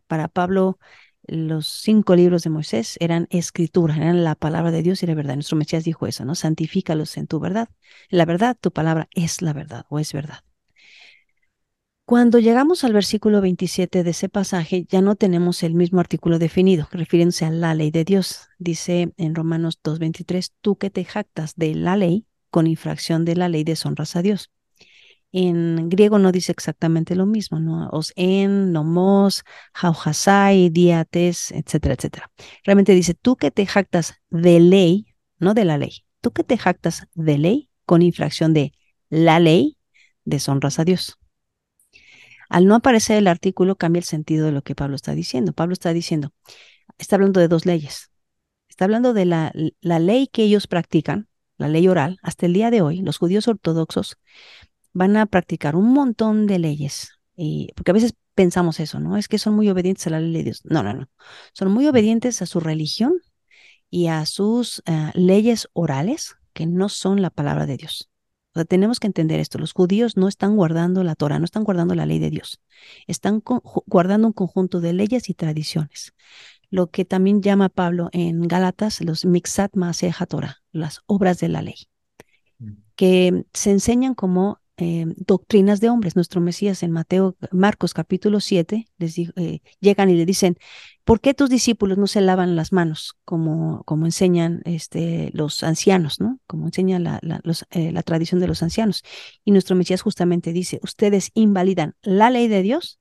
Para 0.07 0.29
Pablo, 0.29 0.79
los 1.25 1.67
cinco 1.67 2.15
libros 2.15 2.43
de 2.43 2.49
Moisés 2.49 2.97
eran 2.99 3.27
escritura, 3.29 3.95
eran 3.95 4.23
la 4.23 4.35
palabra 4.35 4.71
de 4.71 4.83
Dios 4.83 5.03
y 5.03 5.07
la 5.07 5.15
verdad. 5.15 5.35
Nuestro 5.35 5.57
Mesías 5.57 5.83
dijo 5.83 6.07
eso, 6.07 6.25
¿no? 6.25 6.35
Santifícalos 6.35 7.17
en 7.17 7.27
tu 7.27 7.39
verdad. 7.39 7.69
La 8.09 8.25
verdad, 8.25 8.57
tu 8.59 8.71
palabra 8.71 9.07
es 9.13 9.41
la 9.41 9.53
verdad 9.53 9.85
o 9.89 9.99
es 9.99 10.13
verdad. 10.13 10.43
Cuando 12.05 12.39
llegamos 12.39 12.83
al 12.83 12.91
versículo 12.91 13.39
27 13.39 14.03
de 14.03 14.09
ese 14.09 14.27
pasaje, 14.27 14.85
ya 14.89 15.01
no 15.01 15.15
tenemos 15.15 15.63
el 15.63 15.73
mismo 15.73 16.01
artículo 16.01 16.37
definido, 16.37 16.89
refiriéndose 16.91 17.45
a 17.45 17.49
la 17.49 17.73
ley 17.75 17.91
de 17.91 18.03
Dios. 18.03 18.49
Dice 18.59 19.13
en 19.15 19.35
Romanos 19.35 19.79
2.23, 19.81 20.51
tú 20.59 20.75
que 20.75 20.89
te 20.89 21.05
jactas 21.05 21.55
de 21.55 21.73
la 21.75 21.95
ley, 21.95 22.25
con 22.49 22.67
infracción 22.67 23.23
de 23.23 23.37
la 23.37 23.47
ley 23.47 23.63
deshonras 23.63 24.17
a 24.17 24.21
Dios. 24.21 24.51
En 25.35 25.89
griego 25.89 26.19
no 26.19 26.31
dice 26.31 26.51
exactamente 26.51 27.15
lo 27.15 27.25
mismo, 27.25 27.59
¿no? 27.59 27.89
Os 27.89 28.13
en, 28.15 28.71
nomos, 28.71 29.43
jauhasai, 29.73 30.69
diates, 30.69 31.51
etcétera, 31.51 31.95
etcétera. 31.95 32.31
Realmente 32.63 32.93
dice, 32.93 33.15
tú 33.15 33.35
que 33.35 33.49
te 33.49 33.65
jactas 33.65 34.13
de 34.29 34.59
ley, 34.59 35.07
no 35.39 35.55
de 35.55 35.65
la 35.65 35.79
ley, 35.79 36.05
tú 36.21 36.31
que 36.31 36.43
te 36.43 36.55
jactas 36.55 37.07
de 37.15 37.39
ley 37.39 37.71
con 37.87 38.03
infracción 38.03 38.53
de 38.53 38.73
la 39.09 39.39
ley, 39.39 39.79
deshonras 40.23 40.77
a 40.77 40.85
Dios. 40.85 41.17
Al 42.47 42.67
no 42.67 42.75
aparecer 42.75 43.17
el 43.17 43.27
artículo 43.27 43.75
cambia 43.75 44.01
el 44.01 44.05
sentido 44.05 44.45
de 44.45 44.51
lo 44.51 44.61
que 44.61 44.75
Pablo 44.75 44.95
está 44.95 45.15
diciendo. 45.15 45.53
Pablo 45.53 45.73
está 45.73 45.93
diciendo, 45.93 46.31
está 46.99 47.15
hablando 47.15 47.39
de 47.39 47.47
dos 47.47 47.65
leyes. 47.65 48.11
Está 48.69 48.85
hablando 48.85 49.13
de 49.13 49.25
la, 49.25 49.51
la 49.81 49.97
ley 49.97 50.27
que 50.27 50.43
ellos 50.43 50.67
practican, 50.67 51.27
la 51.57 51.69
ley 51.69 51.87
oral, 51.87 52.19
hasta 52.21 52.45
el 52.45 52.53
día 52.53 52.69
de 52.69 52.81
hoy, 52.81 53.01
los 53.01 53.17
judíos 53.17 53.47
ortodoxos 53.47 54.19
van 54.93 55.17
a 55.17 55.25
practicar 55.25 55.75
un 55.75 55.93
montón 55.93 56.47
de 56.47 56.59
leyes, 56.59 57.19
y, 57.35 57.69
porque 57.75 57.91
a 57.91 57.93
veces 57.95 58.13
pensamos 58.35 58.79
eso, 58.79 58.99
¿no? 58.99 59.17
Es 59.17 59.27
que 59.27 59.39
son 59.39 59.55
muy 59.55 59.69
obedientes 59.69 60.07
a 60.07 60.11
la 60.11 60.19
ley 60.19 60.31
de 60.31 60.43
Dios. 60.43 60.61
No, 60.65 60.83
no, 60.83 60.93
no. 60.93 61.09
Son 61.53 61.71
muy 61.71 61.87
obedientes 61.87 62.41
a 62.41 62.45
su 62.45 62.59
religión 62.59 63.13
y 63.89 64.07
a 64.07 64.25
sus 64.25 64.81
eh, 64.85 65.11
leyes 65.13 65.67
orales, 65.73 66.35
que 66.53 66.65
no 66.65 66.89
son 66.89 67.21
la 67.21 67.29
palabra 67.29 67.65
de 67.65 67.77
Dios. 67.77 68.09
O 68.53 68.59
sea, 68.59 68.65
tenemos 68.65 68.99
que 68.99 69.07
entender 69.07 69.39
esto. 69.39 69.57
Los 69.57 69.73
judíos 69.73 70.15
no 70.15 70.27
están 70.27 70.55
guardando 70.55 71.03
la 71.03 71.15
Torah, 71.15 71.39
no 71.39 71.45
están 71.45 71.63
guardando 71.63 71.95
la 71.95 72.05
ley 72.05 72.19
de 72.19 72.29
Dios. 72.29 72.61
Están 73.07 73.41
guardando 73.87 74.27
un 74.27 74.33
conjunto 74.33 74.79
de 74.79 74.93
leyes 74.93 75.29
y 75.29 75.33
tradiciones. 75.33 76.13
Lo 76.69 76.87
que 76.87 77.05
también 77.05 77.41
llama 77.41 77.69
Pablo 77.69 78.09
en 78.13 78.47
Gálatas 78.47 79.01
los 79.01 79.25
mixat 79.25 79.75
maaseja 79.75 80.25
Torah, 80.27 80.57
las 80.71 81.01
obras 81.07 81.39
de 81.39 81.49
la 81.49 81.61
ley, 81.61 81.87
mm. 82.59 82.71
que 82.95 83.45
se 83.53 83.71
enseñan 83.71 84.15
como 84.15 84.59
eh, 84.77 85.05
doctrinas 85.17 85.79
de 85.79 85.89
hombres. 85.89 86.15
Nuestro 86.15 86.41
Mesías 86.41 86.83
en 86.83 86.91
Mateo, 86.91 87.35
Marcos 87.51 87.93
capítulo 87.93 88.39
7, 88.39 88.87
les 88.97 89.17
eh, 89.17 89.61
llegan 89.79 90.09
y 90.09 90.15
le 90.15 90.25
dicen, 90.25 90.57
¿por 91.03 91.21
qué 91.21 91.33
tus 91.33 91.49
discípulos 91.49 91.97
no 91.97 92.07
se 92.07 92.21
lavan 92.21 92.55
las 92.55 92.71
manos 92.71 93.15
como, 93.25 93.83
como 93.83 94.05
enseñan 94.05 94.61
este, 94.65 95.29
los 95.33 95.63
ancianos, 95.63 96.19
¿no? 96.19 96.39
como 96.47 96.65
enseña 96.65 96.99
la, 96.99 97.19
eh, 97.71 97.91
la 97.91 98.03
tradición 98.03 98.39
de 98.39 98.47
los 98.47 98.63
ancianos? 98.63 99.03
Y 99.45 99.51
nuestro 99.51 99.75
Mesías 99.75 100.01
justamente 100.01 100.53
dice, 100.53 100.79
ustedes 100.83 101.29
invalidan 101.33 101.95
la 102.01 102.29
ley 102.29 102.47
de 102.47 102.61
Dios 102.63 102.99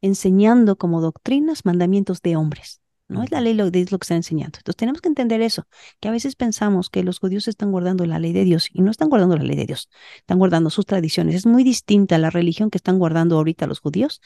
enseñando 0.00 0.76
como 0.76 1.00
doctrinas 1.00 1.64
mandamientos 1.64 2.22
de 2.22 2.36
hombres. 2.36 2.80
No 3.08 3.22
es 3.22 3.30
la 3.30 3.40
ley 3.42 3.52
lo, 3.52 3.66
es 3.66 3.92
lo 3.92 3.98
que 3.98 4.04
está 4.04 4.14
enseñando. 4.14 4.58
Entonces 4.58 4.76
tenemos 4.76 5.02
que 5.02 5.08
entender 5.08 5.42
eso, 5.42 5.66
que 6.00 6.08
a 6.08 6.10
veces 6.10 6.34
pensamos 6.34 6.88
que 6.88 7.02
los 7.02 7.18
judíos 7.18 7.46
están 7.46 7.70
guardando 7.70 8.06
la 8.06 8.18
ley 8.18 8.32
de 8.32 8.44
Dios 8.44 8.68
y 8.72 8.80
no 8.80 8.90
están 8.90 9.10
guardando 9.10 9.36
la 9.36 9.42
ley 9.42 9.56
de 9.56 9.66
Dios, 9.66 9.90
están 10.16 10.38
guardando 10.38 10.70
sus 10.70 10.86
tradiciones. 10.86 11.34
Es 11.34 11.46
muy 11.46 11.62
distinta 11.62 12.16
la 12.18 12.30
religión 12.30 12.70
que 12.70 12.78
están 12.78 12.98
guardando 12.98 13.36
ahorita 13.36 13.66
los 13.66 13.80
judíos 13.80 14.20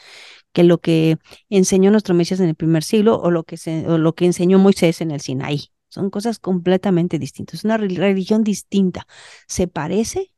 que 0.53 0.65
lo 0.65 0.79
que 0.79 1.19
enseñó 1.51 1.91
nuestro 1.91 2.15
Mesías 2.15 2.41
en 2.41 2.49
el 2.49 2.55
primer 2.55 2.83
siglo 2.83 3.21
o 3.21 3.31
lo 3.31 3.45
que, 3.45 3.57
se, 3.57 3.87
o 3.89 3.99
lo 3.99 4.15
que 4.15 4.27
enseñó 4.27 4.59
Moisés 4.59 5.01
en 5.01 5.11
el 5.11 5.21
Sinaí. 5.21 5.71
Son 5.89 6.11
cosas 6.11 6.39
completamente 6.39 7.19
distintas. 7.19 7.61
Es 7.61 7.65
una 7.65 7.77
religión 7.79 8.45
distinta. 8.45 9.07
Se 9.47 9.69
parece, 9.69 10.33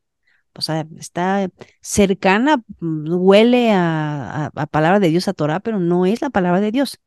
o 0.54 0.60
sea, 0.62 0.86
está 0.98 1.48
cercana, 1.80 2.62
mm, 2.80 3.14
huele 3.14 3.72
a, 3.72 4.46
a, 4.46 4.50
a 4.54 4.66
palabra 4.66 5.00
de 5.00 5.08
Dios, 5.10 5.28
a 5.28 5.34
Torah, 5.34 5.60
pero 5.60 5.78
no 5.80 6.06
es 6.06 6.20
la 6.22 6.30
palabra 6.30 6.60
de 6.60 6.72
Dios. 6.72 6.98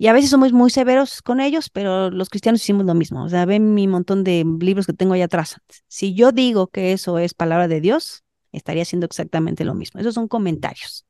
Y 0.00 0.06
a 0.06 0.14
veces 0.14 0.30
somos 0.30 0.54
muy 0.54 0.70
severos 0.70 1.20
con 1.20 1.40
ellos, 1.40 1.68
pero 1.68 2.10
los 2.10 2.30
cristianos 2.30 2.62
hicimos 2.62 2.86
lo 2.86 2.94
mismo. 2.94 3.22
O 3.22 3.28
sea, 3.28 3.44
ven 3.44 3.74
mi 3.74 3.86
montón 3.86 4.24
de 4.24 4.46
libros 4.58 4.86
que 4.86 4.94
tengo 4.94 5.12
allá 5.12 5.26
atrás. 5.26 5.60
Si 5.88 6.14
yo 6.14 6.32
digo 6.32 6.68
que 6.68 6.92
eso 6.94 7.18
es 7.18 7.34
palabra 7.34 7.68
de 7.68 7.82
Dios, 7.82 8.24
estaría 8.50 8.82
haciendo 8.82 9.04
exactamente 9.04 9.62
lo 9.62 9.74
mismo. 9.74 10.00
Esos 10.00 10.14
son 10.14 10.26
comentarios. 10.26 11.04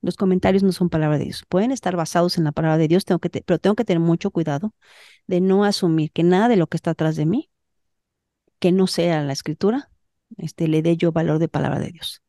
Los 0.00 0.14
comentarios 0.14 0.62
no 0.62 0.70
son 0.70 0.90
palabra 0.90 1.18
de 1.18 1.24
Dios. 1.24 1.42
Pueden 1.48 1.72
estar 1.72 1.96
basados 1.96 2.38
en 2.38 2.44
la 2.44 2.52
palabra 2.52 2.78
de 2.78 2.86
Dios, 2.86 3.04
tengo 3.04 3.18
que 3.18 3.30
pero 3.30 3.58
tengo 3.58 3.74
que 3.74 3.84
tener 3.84 3.98
mucho 3.98 4.30
cuidado 4.30 4.76
de 5.26 5.40
no 5.40 5.64
asumir 5.64 6.12
que 6.12 6.22
nada 6.22 6.46
de 6.46 6.54
lo 6.54 6.68
que 6.68 6.76
está 6.76 6.92
atrás 6.92 7.16
de 7.16 7.26
mí, 7.26 7.50
que 8.60 8.70
no 8.70 8.86
sea 8.86 9.24
la 9.24 9.32
escritura, 9.32 9.90
este, 10.36 10.68
le 10.68 10.82
dé 10.82 10.96
yo 10.96 11.10
valor 11.10 11.40
de 11.40 11.48
palabra 11.48 11.80
de 11.80 11.90
Dios. 11.90 12.22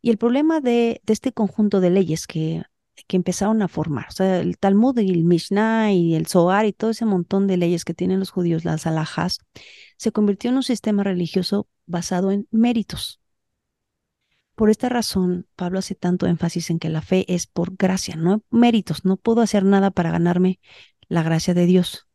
Y 0.00 0.10
el 0.10 0.16
problema 0.16 0.60
de, 0.60 1.00
de 1.02 1.12
este 1.12 1.32
conjunto 1.32 1.80
de 1.80 1.90
leyes 1.90 2.28
que 2.28 2.62
que 3.06 3.16
empezaron 3.16 3.62
a 3.62 3.68
formar. 3.68 4.06
O 4.08 4.12
sea, 4.12 4.40
el 4.40 4.58
Talmud 4.58 4.98
y 4.98 5.10
el 5.10 5.24
Mishnah 5.24 5.92
y 5.92 6.14
el 6.14 6.26
Zohar 6.26 6.66
y 6.66 6.72
todo 6.72 6.90
ese 6.90 7.04
montón 7.04 7.46
de 7.46 7.56
leyes 7.56 7.84
que 7.84 7.94
tienen 7.94 8.18
los 8.18 8.30
judíos, 8.30 8.64
las 8.64 8.86
alhajas, 8.86 9.38
se 9.96 10.12
convirtió 10.12 10.50
en 10.50 10.56
un 10.56 10.62
sistema 10.62 11.04
religioso 11.04 11.68
basado 11.86 12.30
en 12.30 12.46
méritos. 12.50 13.20
Por 14.54 14.70
esta 14.70 14.88
razón, 14.88 15.46
Pablo 15.54 15.78
hace 15.78 15.94
tanto 15.94 16.26
énfasis 16.26 16.70
en 16.70 16.80
que 16.80 16.88
la 16.88 17.00
fe 17.00 17.24
es 17.32 17.46
por 17.46 17.76
gracia, 17.76 18.16
no 18.16 18.42
méritos. 18.50 19.04
No 19.04 19.16
puedo 19.16 19.40
hacer 19.40 19.64
nada 19.64 19.92
para 19.92 20.10
ganarme 20.10 20.58
la 21.08 21.22
gracia 21.22 21.54
de 21.54 21.66
Dios. 21.66 22.08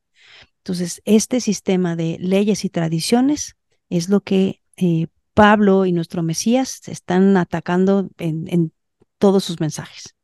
Entonces, 0.57 1.01
este 1.05 1.39
sistema 1.39 1.95
de 1.95 2.17
leyes 2.19 2.65
y 2.65 2.69
tradiciones 2.69 3.55
es 3.89 4.09
lo 4.09 4.21
que 4.21 4.61
eh, 4.75 5.07
Pablo 5.33 5.85
y 5.85 5.93
nuestro 5.93 6.21
Mesías 6.21 6.87
están 6.87 7.37
atacando 7.37 8.09
en, 8.17 8.45
en 8.47 8.73
todos 9.17 9.45
sus 9.45 9.61
mensajes. 9.61 10.15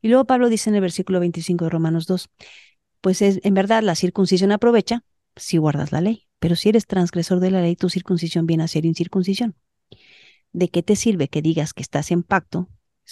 Y 0.00 0.08
luego 0.08 0.24
Pablo 0.24 0.48
dice 0.48 0.70
en 0.70 0.76
el 0.76 0.80
versículo 0.82 1.20
25 1.20 1.64
de 1.64 1.70
Romanos 1.70 2.06
2, 2.06 2.28
pues 3.00 3.22
es, 3.22 3.40
en 3.42 3.54
verdad 3.54 3.82
la 3.82 3.94
circuncisión 3.94 4.52
aprovecha 4.52 5.04
si 5.36 5.58
guardas 5.58 5.92
la 5.92 6.00
ley, 6.00 6.26
pero 6.38 6.56
si 6.56 6.68
eres 6.68 6.86
transgresor 6.86 7.40
de 7.40 7.50
la 7.50 7.62
ley, 7.62 7.76
tu 7.76 7.88
circuncisión 7.88 8.46
viene 8.46 8.64
a 8.64 8.68
ser 8.68 8.84
incircuncisión. 8.84 9.54
¿De 10.52 10.68
qué 10.68 10.82
te 10.82 10.96
sirve 10.96 11.28
que 11.28 11.42
digas 11.42 11.72
que 11.72 11.82
estás 11.82 12.10
en 12.10 12.22
pacto? 12.22 12.68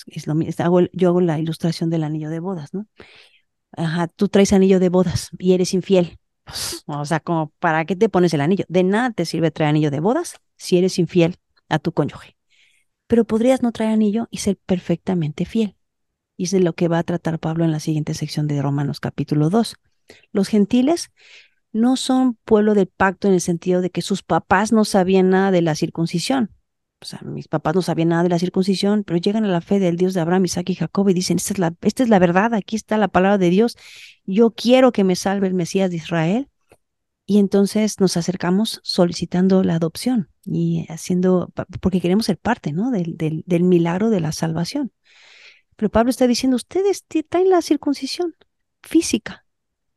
Es, 0.06 0.26
lo, 0.26 0.34
yo 0.92 1.08
hago 1.08 1.20
la 1.20 1.38
ilustración 1.38 1.90
del 1.90 2.04
anillo 2.04 2.30
de 2.30 2.40
bodas, 2.40 2.74
¿no? 2.74 2.86
Ajá, 3.72 4.08
tú 4.08 4.28
traes 4.28 4.52
anillo 4.52 4.80
de 4.80 4.88
bodas 4.88 5.30
y 5.38 5.52
eres 5.52 5.74
infiel. 5.74 6.18
o 6.86 7.04
sea, 7.04 7.22
¿para 7.58 7.84
qué 7.84 7.96
te 7.96 8.08
pones 8.08 8.32
el 8.34 8.40
anillo? 8.40 8.64
De 8.68 8.82
nada 8.82 9.10
te 9.10 9.24
sirve 9.24 9.50
traer 9.50 9.70
anillo 9.70 9.90
de 9.90 10.00
bodas 10.00 10.40
si 10.56 10.78
eres 10.78 10.98
infiel 10.98 11.36
a 11.68 11.78
tu 11.78 11.92
cónyuge. 11.92 12.36
Pero 13.06 13.24
podrías 13.24 13.62
no 13.62 13.72
traer 13.72 13.92
anillo 13.92 14.28
y 14.30 14.38
ser 14.38 14.56
perfectamente 14.56 15.44
fiel. 15.44 15.77
Y 16.38 16.44
es 16.44 16.52
de 16.52 16.60
lo 16.60 16.72
que 16.72 16.86
va 16.86 16.98
a 16.98 17.02
tratar 17.02 17.40
Pablo 17.40 17.64
en 17.64 17.72
la 17.72 17.80
siguiente 17.80 18.14
sección 18.14 18.46
de 18.46 18.62
Romanos 18.62 19.00
capítulo 19.00 19.50
2. 19.50 19.74
Los 20.32 20.46
gentiles 20.46 21.10
no 21.72 21.96
son 21.96 22.38
pueblo 22.44 22.74
del 22.74 22.86
pacto 22.86 23.26
en 23.26 23.34
el 23.34 23.40
sentido 23.40 23.80
de 23.80 23.90
que 23.90 24.02
sus 24.02 24.22
papás 24.22 24.72
no 24.72 24.84
sabían 24.84 25.30
nada 25.30 25.50
de 25.50 25.62
la 25.62 25.74
circuncisión. 25.74 26.54
O 27.00 27.04
sea, 27.04 27.20
mis 27.24 27.48
papás 27.48 27.74
no 27.74 27.82
sabían 27.82 28.10
nada 28.10 28.22
de 28.22 28.28
la 28.28 28.38
circuncisión, 28.38 29.02
pero 29.02 29.18
llegan 29.18 29.44
a 29.44 29.48
la 29.48 29.60
fe 29.60 29.80
del 29.80 29.96
Dios 29.96 30.14
de 30.14 30.20
Abraham, 30.20 30.44
Isaac 30.44 30.70
y 30.70 30.76
Jacob 30.76 31.08
y 31.08 31.14
dicen, 31.14 31.38
esta 31.38 31.54
es 31.54 31.58
la, 31.58 31.74
esta 31.80 32.04
es 32.04 32.08
la 32.08 32.20
verdad, 32.20 32.54
aquí 32.54 32.76
está 32.76 32.98
la 32.98 33.08
palabra 33.08 33.38
de 33.38 33.50
Dios, 33.50 33.76
yo 34.24 34.52
quiero 34.52 34.92
que 34.92 35.02
me 35.02 35.16
salve 35.16 35.48
el 35.48 35.54
Mesías 35.54 35.90
de 35.90 35.96
Israel. 35.96 36.48
Y 37.30 37.40
entonces 37.40 38.00
nos 38.00 38.16
acercamos 38.16 38.80
solicitando 38.84 39.62
la 39.62 39.74
adopción 39.74 40.30
y 40.44 40.86
haciendo, 40.88 41.52
porque 41.82 42.00
queremos 42.00 42.24
ser 42.24 42.38
parte, 42.38 42.72
¿no? 42.72 42.90
Del, 42.90 43.18
del, 43.18 43.44
del 43.46 43.64
milagro 43.64 44.08
de 44.08 44.20
la 44.20 44.32
salvación. 44.32 44.92
Pero 45.78 45.90
Pablo 45.90 46.10
está 46.10 46.26
diciendo, 46.26 46.56
ustedes 46.56 47.04
traen 47.28 47.50
la 47.50 47.62
circuncisión 47.62 48.34
física, 48.82 49.46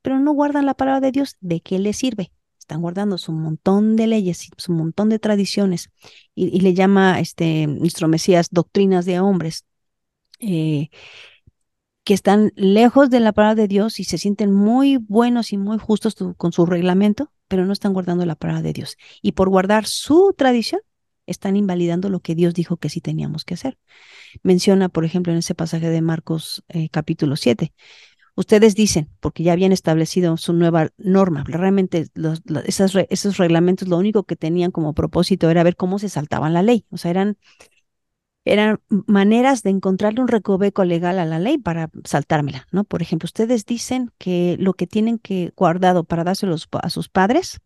pero 0.03 0.19
no 0.19 0.31
guardan 0.31 0.67
la 0.67 0.75
palabra 0.75 1.01
de 1.01 1.11
Dios. 1.11 1.37
¿De 1.39 1.59
qué 1.59 1.79
les 1.79 1.97
sirve? 1.97 2.31
Están 2.59 2.81
guardando 2.81 3.17
su 3.17 3.31
montón 3.31 3.95
de 3.95 4.05
leyes, 4.05 4.51
su 4.57 4.73
montón 4.73 5.09
de 5.09 5.17
tradiciones, 5.17 5.89
y, 6.35 6.59
le 6.59 6.75
llama 6.75 7.19
este, 7.19 7.65
nuestro 7.65 8.07
Mesías 8.07 8.49
doctrinas 8.51 9.05
de 9.05 9.19
hombres. 9.21 9.65
Eh, 10.39 10.89
que 12.03 12.13
están 12.13 12.51
lejos 12.55 13.09
de 13.09 13.19
la 13.19 13.31
palabra 13.31 13.55
de 13.55 13.67
Dios 13.67 13.99
y 13.99 14.03
se 14.03 14.19
sienten 14.19 14.51
muy 14.51 14.97
buenos 14.97 15.51
y 15.51 15.57
muy 15.57 15.79
justos 15.79 16.15
con 16.37 16.51
su 16.51 16.67
reglamento, 16.67 17.31
pero 17.47 17.65
no 17.65 17.73
están 17.73 17.93
guardando 17.93 18.23
la 18.27 18.35
palabra 18.35 18.61
de 18.61 18.73
Dios. 18.73 18.97
Y 19.23 19.31
por 19.31 19.49
guardar 19.49 19.87
su 19.87 20.35
tradición, 20.37 20.81
están 21.25 21.55
invalidando 21.55 22.09
lo 22.09 22.19
que 22.19 22.35
Dios 22.35 22.53
dijo 22.53 22.77
que 22.77 22.89
sí 22.89 23.01
teníamos 23.01 23.45
que 23.45 23.55
hacer. 23.55 23.79
Menciona, 24.43 24.89
por 24.89 25.05
ejemplo, 25.05 25.31
en 25.33 25.39
ese 25.39 25.55
pasaje 25.55 25.89
de 25.89 26.01
Marcos 26.01 26.63
eh, 26.69 26.89
capítulo 26.89 27.35
7, 27.35 27.73
ustedes 28.35 28.75
dicen, 28.75 29.09
porque 29.19 29.43
ya 29.43 29.53
habían 29.53 29.71
establecido 29.71 30.37
su 30.37 30.53
nueva 30.53 30.89
norma, 30.97 31.43
realmente 31.45 32.07
los, 32.13 32.41
esos 32.65 33.37
reglamentos 33.37 33.87
lo 33.87 33.97
único 33.97 34.23
que 34.23 34.35
tenían 34.35 34.71
como 34.71 34.93
propósito 34.93 35.49
era 35.49 35.63
ver 35.63 35.75
cómo 35.75 35.99
se 35.99 36.09
saltaban 36.09 36.53
la 36.53 36.63
ley, 36.63 36.85
o 36.89 36.97
sea, 36.97 37.11
eran, 37.11 37.37
eran 38.45 38.79
maneras 38.89 39.63
de 39.63 39.69
encontrarle 39.69 40.21
un 40.21 40.27
recoveco 40.27 40.83
legal 40.83 41.19
a 41.19 41.25
la 41.25 41.39
ley 41.39 41.57
para 41.57 41.89
saltármela, 42.05 42.67
¿no? 42.71 42.83
Por 42.83 43.01
ejemplo, 43.01 43.25
ustedes 43.25 43.65
dicen 43.65 44.11
que 44.17 44.57
lo 44.59 44.73
que 44.73 44.87
tienen 44.87 45.19
que 45.19 45.53
guardado 45.55 46.03
para 46.03 46.23
dárselo 46.23 46.55
a 46.81 46.89
sus 46.89 47.09
padres, 47.09 47.59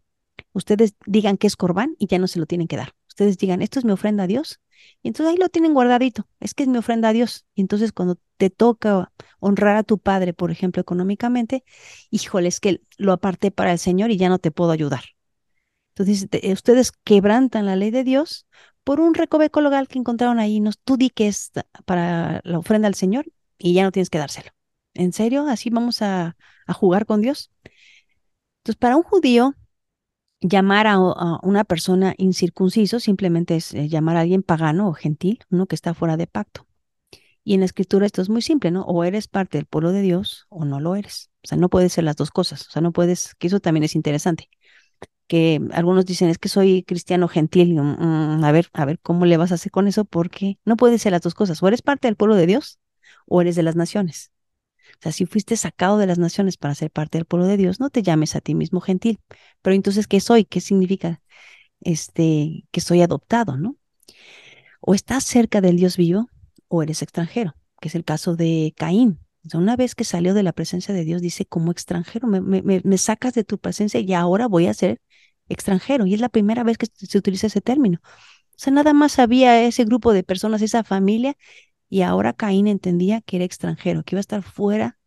ustedes 0.51 0.95
digan 1.06 1.38
que 1.38 1.47
es 1.47 1.56
corbán 1.56 1.95
y 1.97 2.08
ya 2.08 2.19
no 2.19 2.28
se 2.28 2.39
lo 2.39 2.45
tienen 2.45 2.67
que 2.67 2.78
dar 2.78 2.93
ustedes 3.15 3.38
digan, 3.38 3.62
esto 3.62 3.80
es 3.80 3.86
mi 3.86 3.91
ofrenda 3.93 4.23
a 4.23 4.28
Dios. 4.28 4.60
Y 5.01 5.08
entonces 5.08 5.34
ahí 5.34 5.38
lo 5.39 5.49
tienen 5.49 5.73
guardadito, 5.73 6.28
es 6.39 6.54
que 6.54 6.63
es 6.63 6.69
mi 6.69 6.78
ofrenda 6.78 7.10
a 7.10 7.13
Dios. 7.13 7.45
Y 7.56 7.62
entonces 7.62 7.91
cuando 7.93 8.17
te 8.38 8.49
toca 8.49 9.12
honrar 9.39 9.78
a 9.78 9.84
tu 9.84 9.97
padre, 9.99 10.34
por 10.34 10.51
ejemplo, 10.51 10.82
económicamente, 10.82 11.63
híjole, 12.12 12.49
es 12.49 12.60
que 12.60 12.82
lo 12.97 13.13
aparté 13.13 13.51
para 13.51 13.71
el 13.71 13.80
Señor 13.80 14.12
y 14.12 14.17
ya 14.17 14.30
no 14.30 14.39
te 14.39 14.51
puedo 14.51 14.71
ayudar. 14.71 15.04
Entonces 15.95 16.28
ustedes 16.54 16.91
quebrantan 17.04 17.65
la 17.65 17.75
ley 17.75 17.91
de 17.91 18.04
Dios 18.04 18.47
por 18.84 18.99
un 18.99 19.13
recoveco 19.13 19.62
local 19.62 19.88
que 19.88 19.99
encontraron 19.99 20.39
ahí. 20.39 20.60
Nos, 20.60 20.78
tú 20.80 20.97
di 20.97 21.10
que 21.10 21.28
es 21.28 21.51
para 21.86 22.41
la 22.43 22.60
ofrenda 22.60 22.88
al 22.88 22.95
Señor 22.95 23.25
y 23.58 23.73
ya 23.73 23.84
no 23.84 23.91
tienes 23.91 24.10
que 24.10 24.17
dárselo. 24.17 24.51
¿En 24.93 25.13
serio? 25.13 25.47
¿Así 25.47 25.69
vamos 25.69 26.01
a, 26.01 26.36
a 26.67 26.73
jugar 26.73 27.06
con 27.06 27.21
Dios? 27.21 27.51
Entonces, 28.60 28.78
para 28.80 28.97
un 28.97 29.04
judío, 29.04 29.54
llamar 30.48 30.88
a, 30.88 30.98
una 31.44 31.64
persona 31.64 32.14
incircunciso 32.18 33.00
simplemente 33.00 33.56
es 33.56 33.74
eh, 33.74 33.88
llamar 33.90 34.18
a 34.18 34.22
alguien 34.22 34.44
pagano 34.44 34.88
o 34.88 34.94
gentil, 34.94 35.40
uno 35.50 35.68
que 35.68 35.76
está 35.76 35.94
fuera 35.94 36.18
de 36.18 36.28
pacto. 36.28 36.68
Y 37.44 37.54
en 37.54 37.60
la 37.62 37.68
escritura 37.68 38.06
esto 38.06 38.22
es 38.22 38.30
muy 38.30 38.42
simple, 38.42 38.72
¿no? 38.72 38.84
O 38.84 39.04
eres 39.04 39.28
parte 39.28 39.58
del 39.58 39.68
pueblo 39.68 39.92
de 39.92 40.02
Dios 40.02 40.48
o 40.50 40.66
no 40.66 40.80
lo 40.80 40.96
eres. 40.96 41.30
O 41.44 41.48
sea, 41.48 41.58
no 41.58 41.70
puede 41.70 41.90
ser 41.90 42.04
las 42.04 42.16
dos 42.16 42.32
cosas. 42.32 42.68
O 42.68 42.72
sea, 42.72 42.82
no 42.82 42.92
puedes, 42.92 43.36
que 43.36 43.48
eso 43.48 43.60
también 43.60 43.84
es 43.84 43.96
interesante. 43.96 44.50
Que 45.28 45.60
algunos 45.74 46.06
dicen, 46.06 46.30
es 46.30 46.40
que 46.40 46.50
soy 46.50 46.84
cristiano 46.84 47.28
gentil. 47.28 47.76
Mm, 47.76 48.44
a 48.44 48.52
ver, 48.52 48.70
a 48.74 48.86
ver, 48.86 49.00
¿cómo 49.00 49.26
le 49.26 49.38
vas 49.38 49.52
a 49.52 49.56
hacer 49.56 49.72
con 49.72 49.88
eso? 49.88 50.06
Porque 50.06 50.60
no 50.66 50.76
puede 50.78 50.98
ser 51.00 51.12
las 51.12 51.22
dos 51.22 51.36
cosas. 51.36 51.62
O 51.62 51.68
eres 51.68 51.82
parte 51.84 52.08
del 52.08 52.16
pueblo 52.16 52.36
de 52.36 52.48
Dios 52.48 52.80
o 53.28 53.42
eres 53.42 53.56
de 53.56 53.64
las 53.64 53.76
naciones. 53.76 54.32
O 55.00 55.02
sea, 55.02 55.12
si 55.12 55.26
fuiste 55.26 55.58
sacado 55.58 55.98
de 55.98 56.08
las 56.08 56.18
naciones 56.20 56.58
para 56.58 56.76
ser 56.76 56.92
parte 56.92 57.18
del 57.18 57.26
pueblo 57.26 57.48
de 57.48 57.58
Dios, 57.58 57.80
no 57.80 57.90
te 57.90 58.04
llames 58.04 58.36
a 58.36 58.42
ti 58.42 58.56
mismo 58.56 58.82
gentil. 58.82 59.20
Pero 59.62 59.76
entonces, 59.76 60.08
¿qué 60.08 60.20
soy? 60.20 60.46
¿Qué 60.46 60.62
significa? 60.62 61.22
Este, 61.82 62.66
que 62.72 62.82
soy 62.82 63.02
adoptado, 63.02 63.58
¿no? 63.58 63.78
O 64.82 64.94
estás 64.94 65.24
cerca 65.24 65.62
del 65.62 65.78
Dios 65.78 65.98
vivo 65.98 66.30
o 66.68 66.84
eres 66.84 67.02
extranjero, 67.02 67.56
que 67.82 67.90
es 67.90 67.96
el 67.96 68.04
caso 68.04 68.36
de 68.36 68.74
Caín. 68.78 69.20
una 69.54 69.76
vez 69.76 69.96
que 69.96 70.04
salió 70.04 70.34
de 70.34 70.44
la 70.44 70.54
presencia 70.54 70.94
de 70.94 71.04
Dios, 71.04 71.22
dice, 71.22 71.46
como 71.46 71.72
extranjero, 71.72 72.28
me, 72.28 72.42
me, 72.42 72.98
sacas 72.98 73.34
de 73.34 73.44
tu 73.44 73.60
presencia 73.60 74.00
y 74.00 74.14
ahora 74.14 74.48
voy 74.48 74.68
a 74.68 74.74
ser 74.74 75.02
extranjero. 75.50 76.06
Y 76.06 76.14
es 76.14 76.22
la 76.22 76.30
primera 76.30 76.64
vez 76.64 76.78
que 76.78 76.88
se 76.94 77.18
utiliza 77.18 77.48
ese 77.48 77.62
término. 77.62 78.00
O 78.04 78.58
sea, 78.58 78.74
nada 78.74 78.94
más 78.94 79.20
había 79.20 79.64
ese 79.64 79.84
grupo 79.86 80.14
de 80.14 80.24
personas, 80.24 80.62
esa 80.62 80.84
familia, 80.84 81.36
y 81.96 82.02
ahora 82.02 82.34
Caín 82.34 82.68
entendía 82.68 83.22
que 83.22 83.38
era 83.38 83.46
extranjero, 83.46 84.04
que 84.04 84.16
iba 84.16 84.20
a 84.20 84.28
estar 84.28 84.44
fuera 84.44 85.00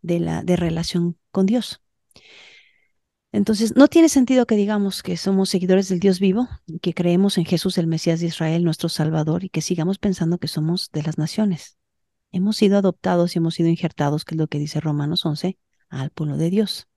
de 0.00 0.18
la 0.18 0.42
de 0.42 0.56
relación 0.56 1.18
con 1.30 1.44
Dios. 1.44 1.82
Entonces, 3.32 3.76
no 3.76 3.86
tiene 3.86 4.08
sentido 4.08 4.46
que 4.46 4.56
digamos 4.56 5.02
que 5.02 5.18
somos 5.18 5.50
seguidores 5.50 5.90
del 5.90 6.00
Dios 6.00 6.20
vivo, 6.20 6.48
que 6.80 6.94
creemos 6.94 7.36
en 7.36 7.44
Jesús, 7.44 7.76
el 7.76 7.86
Mesías 7.86 8.20
de 8.20 8.28
Israel, 8.28 8.64
nuestro 8.64 8.88
Salvador, 8.88 9.44
y 9.44 9.50
que 9.50 9.60
sigamos 9.60 9.98
pensando 9.98 10.38
que 10.38 10.48
somos 10.48 10.88
de 10.90 11.02
las 11.02 11.18
naciones. 11.18 11.76
Hemos 12.30 12.56
sido 12.56 12.78
adoptados 12.78 13.36
y 13.36 13.38
hemos 13.38 13.52
sido 13.52 13.68
injertados, 13.68 14.24
que 14.24 14.34
es 14.34 14.38
lo 14.38 14.46
que 14.46 14.58
dice 14.58 14.80
Romanos 14.80 15.26
11, 15.26 15.58
al 15.90 16.12
pueblo 16.12 16.38
de 16.38 16.48
Dios. 16.48 16.88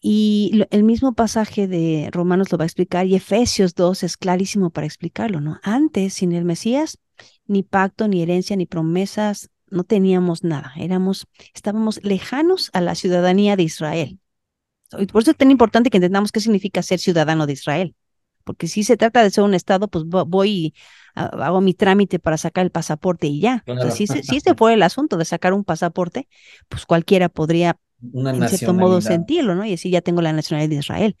Y 0.00 0.64
el 0.70 0.82
mismo 0.82 1.12
pasaje 1.12 1.68
de 1.68 2.08
Romanos 2.10 2.50
lo 2.50 2.58
va 2.58 2.64
a 2.64 2.66
explicar 2.66 3.06
y 3.06 3.14
Efesios 3.14 3.76
2 3.76 4.02
es 4.02 4.16
clarísimo 4.16 4.70
para 4.70 4.88
explicarlo, 4.88 5.40
¿no? 5.40 5.60
Antes, 5.62 6.14
sin 6.14 6.32
el 6.32 6.44
Mesías, 6.44 6.98
ni 7.48 7.64
pacto, 7.64 8.06
ni 8.06 8.22
herencia, 8.22 8.56
ni 8.56 8.66
promesas, 8.66 9.50
no 9.70 9.84
teníamos 9.84 10.44
nada. 10.44 10.72
Éramos, 10.76 11.26
estábamos 11.54 12.00
lejanos 12.04 12.70
a 12.72 12.80
la 12.80 12.94
ciudadanía 12.94 13.56
de 13.56 13.64
Israel. 13.64 14.20
Por 14.90 15.22
eso 15.22 15.32
es 15.32 15.36
tan 15.36 15.50
importante 15.50 15.90
que 15.90 15.98
entendamos 15.98 16.32
qué 16.32 16.40
significa 16.40 16.82
ser 16.82 16.98
ciudadano 16.98 17.46
de 17.46 17.52
Israel. 17.54 17.94
Porque 18.44 18.66
si 18.66 18.82
se 18.82 18.96
trata 18.96 19.22
de 19.22 19.30
ser 19.30 19.44
un 19.44 19.52
Estado, 19.52 19.88
pues 19.88 20.04
voy 20.06 20.50
y 20.50 20.74
hago 21.14 21.60
mi 21.60 21.74
trámite 21.74 22.18
para 22.18 22.38
sacar 22.38 22.64
el 22.64 22.70
pasaporte 22.70 23.26
y 23.26 23.40
ya. 23.40 23.62
si, 23.90 24.06
si 24.06 24.36
este 24.36 24.54
fue 24.56 24.72
el 24.72 24.82
asunto 24.82 25.18
de 25.18 25.26
sacar 25.26 25.52
un 25.52 25.64
pasaporte, 25.64 26.28
pues 26.68 26.86
cualquiera 26.86 27.28
podría, 27.28 27.78
en 28.02 28.48
cierto 28.48 28.72
modo, 28.72 29.02
sentirlo, 29.02 29.54
¿no? 29.54 29.64
Y 29.66 29.70
decir, 29.70 29.92
ya 29.92 30.00
tengo 30.00 30.22
la 30.22 30.32
nacionalidad 30.32 30.70
de 30.70 30.76
Israel. 30.76 31.16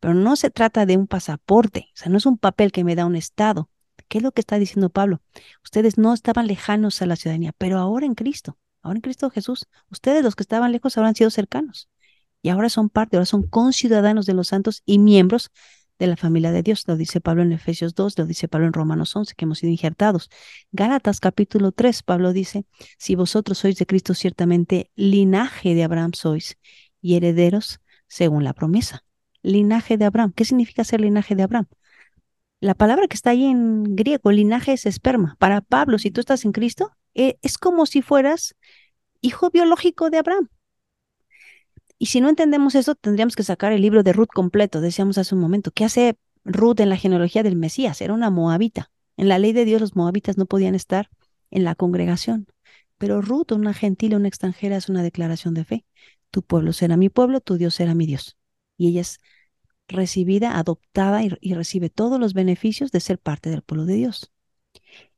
Pero 0.00 0.14
no 0.14 0.34
se 0.34 0.50
trata 0.50 0.84
de 0.84 0.96
un 0.96 1.06
pasaporte, 1.06 1.90
o 1.94 1.96
sea, 1.96 2.10
no 2.10 2.18
es 2.18 2.26
un 2.26 2.36
papel 2.36 2.72
que 2.72 2.82
me 2.82 2.96
da 2.96 3.06
un 3.06 3.14
Estado. 3.14 3.70
¿Qué 4.12 4.18
es 4.18 4.24
lo 4.24 4.32
que 4.32 4.42
está 4.42 4.58
diciendo 4.58 4.90
Pablo? 4.90 5.22
Ustedes 5.64 5.96
no 5.96 6.12
estaban 6.12 6.46
lejanos 6.46 7.00
a 7.00 7.06
la 7.06 7.16
ciudadanía, 7.16 7.54
pero 7.56 7.78
ahora 7.78 8.04
en 8.04 8.14
Cristo, 8.14 8.58
ahora 8.82 8.98
en 8.98 9.00
Cristo 9.00 9.30
Jesús, 9.30 9.68
ustedes 9.88 10.22
los 10.22 10.36
que 10.36 10.42
estaban 10.42 10.70
lejos 10.70 10.98
habrán 10.98 11.14
sido 11.14 11.30
cercanos 11.30 11.88
y 12.42 12.50
ahora 12.50 12.68
son 12.68 12.90
parte, 12.90 13.16
ahora 13.16 13.24
son 13.24 13.48
conciudadanos 13.48 14.26
de 14.26 14.34
los 14.34 14.48
santos 14.48 14.82
y 14.84 14.98
miembros 14.98 15.50
de 15.98 16.08
la 16.08 16.18
familia 16.18 16.52
de 16.52 16.62
Dios. 16.62 16.84
Lo 16.86 16.98
dice 16.98 17.22
Pablo 17.22 17.40
en 17.42 17.52
Efesios 17.52 17.94
2, 17.94 18.18
lo 18.18 18.26
dice 18.26 18.48
Pablo 18.48 18.66
en 18.66 18.74
Romanos 18.74 19.16
11, 19.16 19.32
que 19.34 19.46
hemos 19.46 19.60
sido 19.60 19.70
injertados. 19.70 20.28
Gálatas 20.72 21.18
capítulo 21.18 21.72
3, 21.72 22.02
Pablo 22.02 22.34
dice, 22.34 22.66
si 22.98 23.14
vosotros 23.14 23.56
sois 23.56 23.76
de 23.76 23.86
Cristo, 23.86 24.12
ciertamente 24.12 24.90
linaje 24.94 25.74
de 25.74 25.84
Abraham 25.84 26.12
sois 26.12 26.58
y 27.00 27.16
herederos 27.16 27.80
según 28.08 28.44
la 28.44 28.52
promesa. 28.52 29.06
Linaje 29.40 29.96
de 29.96 30.04
Abraham. 30.04 30.34
¿Qué 30.36 30.44
significa 30.44 30.84
ser 30.84 31.00
linaje 31.00 31.34
de 31.34 31.44
Abraham? 31.44 31.66
La 32.62 32.74
palabra 32.74 33.08
que 33.08 33.16
está 33.16 33.30
ahí 33.30 33.46
en 33.46 33.96
griego, 33.96 34.30
linaje 34.30 34.72
es 34.72 34.86
esperma. 34.86 35.34
Para 35.40 35.62
Pablo, 35.62 35.98
si 35.98 36.12
tú 36.12 36.20
estás 36.20 36.44
en 36.44 36.52
Cristo, 36.52 36.92
eh, 37.12 37.36
es 37.42 37.58
como 37.58 37.86
si 37.86 38.02
fueras 38.02 38.54
hijo 39.20 39.50
biológico 39.50 40.10
de 40.10 40.18
Abraham. 40.18 40.48
Y 41.98 42.06
si 42.06 42.20
no 42.20 42.28
entendemos 42.28 42.76
eso, 42.76 42.94
tendríamos 42.94 43.34
que 43.34 43.42
sacar 43.42 43.72
el 43.72 43.82
libro 43.82 44.04
de 44.04 44.12
Ruth 44.12 44.28
completo, 44.32 44.80
decíamos 44.80 45.18
hace 45.18 45.34
un 45.34 45.40
momento. 45.40 45.72
¿Qué 45.72 45.84
hace 45.84 46.16
Ruth 46.44 46.78
en 46.78 46.88
la 46.88 46.96
genealogía 46.96 47.42
del 47.42 47.56
Mesías? 47.56 48.00
Era 48.00 48.14
una 48.14 48.30
moabita. 48.30 48.92
En 49.16 49.28
la 49.28 49.40
ley 49.40 49.52
de 49.52 49.64
Dios 49.64 49.80
los 49.80 49.96
moabitas 49.96 50.38
no 50.38 50.46
podían 50.46 50.76
estar 50.76 51.10
en 51.50 51.64
la 51.64 51.74
congregación. 51.74 52.46
Pero 52.96 53.22
Ruth, 53.22 53.50
una 53.50 53.74
gentil, 53.74 54.14
una 54.14 54.28
extranjera, 54.28 54.76
es 54.76 54.88
una 54.88 55.02
declaración 55.02 55.54
de 55.54 55.64
fe. 55.64 55.84
Tu 56.30 56.42
pueblo 56.42 56.72
será 56.72 56.96
mi 56.96 57.08
pueblo, 57.08 57.40
tu 57.40 57.56
Dios 57.56 57.74
será 57.74 57.96
mi 57.96 58.06
Dios. 58.06 58.36
Y 58.76 58.86
ella 58.86 59.00
es 59.00 59.18
recibida, 59.88 60.58
adoptada 60.58 61.22
y, 61.22 61.54
recibe 61.54 61.90
todos 61.90 62.18
los 62.18 62.34
beneficios 62.34 62.92
de 62.92 63.00
ser 63.00 63.18
parte 63.18 63.50
del 63.50 63.62
pueblo 63.62 63.84
de 63.84 63.94
Dios. 63.94 64.32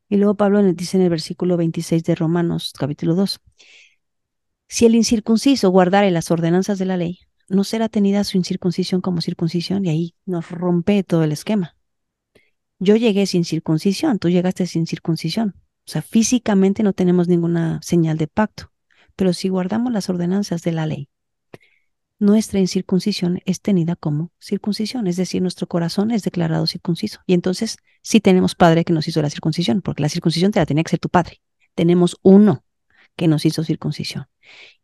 Y 0.08 0.16
luego 0.16 0.36
Pablo 0.36 0.62
dice 0.62 0.96
en 0.96 1.04
el 1.04 1.10
versículo 1.10 1.56
26 1.56 2.04
de 2.04 2.14
Romanos 2.14 2.72
capítulo 2.78 3.14
2, 3.14 3.40
si 4.68 4.86
el 4.86 4.94
incircunciso 4.94 5.70
guardare 5.70 6.10
las 6.10 6.30
ordenanzas 6.30 6.78
de 6.78 6.84
la 6.86 6.96
ley, 6.96 7.20
no 7.48 7.64
será 7.64 7.88
tenida 7.88 8.24
su 8.24 8.36
incircuncisión 8.36 9.00
como 9.00 9.20
circuncisión 9.20 9.84
y 9.84 9.90
ahí 9.90 10.14
nos 10.24 10.50
rompe 10.50 11.02
todo 11.04 11.24
el 11.24 11.32
esquema. 11.32 11.76
Yo 12.78 12.96
llegué 12.96 13.26
sin 13.26 13.44
circuncisión, 13.44 14.18
tú 14.18 14.28
llegaste 14.28 14.66
sin 14.66 14.86
circuncisión. 14.86 15.54
O 15.86 15.90
sea, 15.90 16.02
físicamente 16.02 16.82
no 16.82 16.92
tenemos 16.92 17.28
ninguna 17.28 17.80
señal 17.82 18.16
de 18.16 18.26
pacto, 18.26 18.72
pero 19.16 19.32
si 19.32 19.48
guardamos 19.48 19.92
las 19.92 20.08
ordenanzas 20.08 20.62
de 20.62 20.72
la 20.72 20.86
ley, 20.86 21.08
nuestra 22.18 22.60
incircuncisión 22.60 23.40
es 23.44 23.60
tenida 23.60 23.96
como 23.96 24.30
circuncisión, 24.40 25.06
es 25.06 25.16
decir, 25.16 25.42
nuestro 25.42 25.66
corazón 25.66 26.10
es 26.10 26.22
declarado 26.22 26.66
circunciso. 26.66 27.20
Y 27.26 27.34
entonces 27.34 27.76
sí 28.02 28.20
tenemos 28.20 28.54
padre 28.54 28.84
que 28.84 28.92
nos 28.92 29.08
hizo 29.08 29.20
la 29.20 29.30
circuncisión, 29.30 29.82
porque 29.82 30.02
la 30.02 30.08
circuncisión 30.08 30.52
te 30.52 30.60
la 30.60 30.66
tenía 30.66 30.84
que 30.84 30.90
ser 30.90 31.00
tu 31.00 31.08
padre. 31.08 31.42
Tenemos 31.74 32.16
uno 32.22 32.64
que 33.16 33.28
nos 33.28 33.44
hizo 33.44 33.64
circuncisión. 33.64 34.28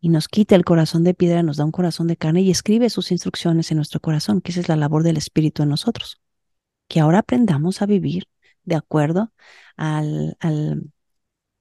Y 0.00 0.08
nos 0.08 0.28
quita 0.28 0.54
el 0.54 0.64
corazón 0.64 1.04
de 1.04 1.14
piedra, 1.14 1.42
nos 1.42 1.56
da 1.56 1.64
un 1.64 1.72
corazón 1.72 2.06
de 2.06 2.16
carne 2.16 2.42
y 2.42 2.50
escribe 2.50 2.90
sus 2.90 3.12
instrucciones 3.12 3.70
en 3.70 3.76
nuestro 3.76 4.00
corazón, 4.00 4.40
que 4.40 4.52
esa 4.52 4.60
es 4.60 4.68
la 4.68 4.76
labor 4.76 5.02
del 5.02 5.16
Espíritu 5.16 5.62
en 5.62 5.68
nosotros. 5.68 6.20
Que 6.88 7.00
ahora 7.00 7.20
aprendamos 7.20 7.82
a 7.82 7.86
vivir 7.86 8.24
de 8.64 8.76
acuerdo 8.76 9.32
al, 9.76 10.36
al, 10.40 10.92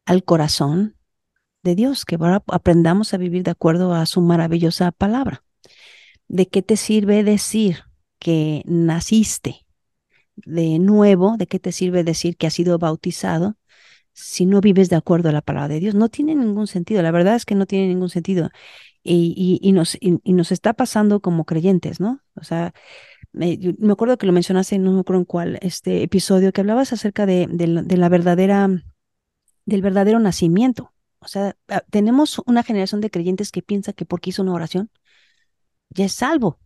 al 0.05 0.23
corazón 0.23 0.95
de 1.63 1.75
Dios, 1.75 2.05
que 2.05 2.15
ahora 2.15 2.43
aprendamos 2.47 3.13
a 3.13 3.17
vivir 3.17 3.43
de 3.43 3.51
acuerdo 3.51 3.93
a 3.93 4.05
su 4.05 4.21
maravillosa 4.21 4.91
palabra. 4.91 5.43
¿De 6.29 6.47
qué 6.47 6.61
te 6.61 6.77
sirve 6.77 7.25
decir 7.25 7.83
que 8.19 8.63
naciste 8.65 9.65
de 10.37 10.79
nuevo? 10.79 11.35
¿De 11.37 11.47
qué 11.47 11.59
te 11.59 11.73
sirve 11.73 12.05
decir 12.05 12.37
que 12.37 12.47
has 12.47 12.53
sido 12.53 12.79
bautizado 12.79 13.57
si 14.19 14.45
no 14.45 14.61
vives 14.61 14.89
de 14.89 14.95
acuerdo 14.95 15.29
a 15.29 15.31
la 15.31 15.41
palabra 15.41 15.69
de 15.69 15.79
Dios. 15.79 15.95
No 15.95 16.09
tiene 16.09 16.35
ningún 16.35 16.67
sentido, 16.67 17.01
la 17.01 17.11
verdad 17.11 17.35
es 17.35 17.45
que 17.45 17.55
no 17.55 17.65
tiene 17.65 17.87
ningún 17.87 18.09
sentido. 18.09 18.49
Y, 19.01 19.59
y, 19.61 19.71
nos, 19.71 19.97
y, 20.01 20.33
nos 20.33 20.51
está 20.51 20.73
pasando 20.73 21.21
como 21.21 21.45
creyentes, 21.45 21.99
¿no? 22.01 22.21
O 22.35 22.43
sea, 22.43 22.73
me, 23.31 23.57
me, 23.79 23.93
acuerdo 23.93 24.17
que 24.17 24.27
lo 24.27 24.33
mencionaste, 24.33 24.77
no 24.77 24.91
me 24.91 24.99
acuerdo 24.99 25.21
en 25.21 25.25
cuál, 25.25 25.57
este 25.61 26.03
episodio, 26.03 26.51
que 26.51 26.61
hablabas 26.61 26.91
acerca 26.91 27.25
de, 27.25 27.47
de, 27.49 27.97
la 27.97 28.09
verdadera, 28.09 28.69
del 29.65 29.81
verdadero 29.81 30.19
nacimiento. 30.19 30.91
O 31.19 31.27
sea, 31.27 31.55
ah, 31.69 31.81
tenemos 31.89 32.41
una 32.45 32.63
generación 32.63 33.01
de 33.01 33.09
creyentes 33.09 33.51
que 33.51 33.61
piensa 33.61 33.93
que 33.93 34.05
porque 34.05 34.31
hizo 34.31 34.41
una 34.41 34.53
oración, 34.53 34.89
ya 35.89 36.05
es 36.05 36.13
salvo. 36.13 36.59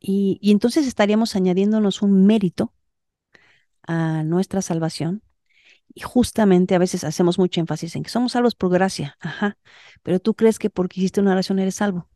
Y, 0.00 0.38
y 0.40 0.52
entonces 0.52 0.86
estaríamos 0.86 1.34
añadiéndonos 1.34 2.02
un 2.02 2.26
mérito 2.26 2.72
a 3.86 4.22
nuestra 4.24 4.62
salvación 4.62 5.22
y 5.94 6.02
justamente 6.02 6.74
a 6.74 6.78
veces 6.78 7.04
hacemos 7.04 7.38
mucho 7.38 7.60
énfasis 7.60 7.96
en 7.96 8.02
que 8.04 8.10
somos 8.10 8.32
salvos 8.32 8.54
por 8.54 8.70
gracia, 8.72 9.16
ajá, 9.20 9.58
pero 10.02 10.20
tú 10.20 10.34
crees 10.34 10.58
que 10.58 10.70
porque 10.70 11.00
hiciste 11.00 11.20
una 11.20 11.32
oración 11.32 11.58
eres 11.60 11.76
salvo. 11.76 12.08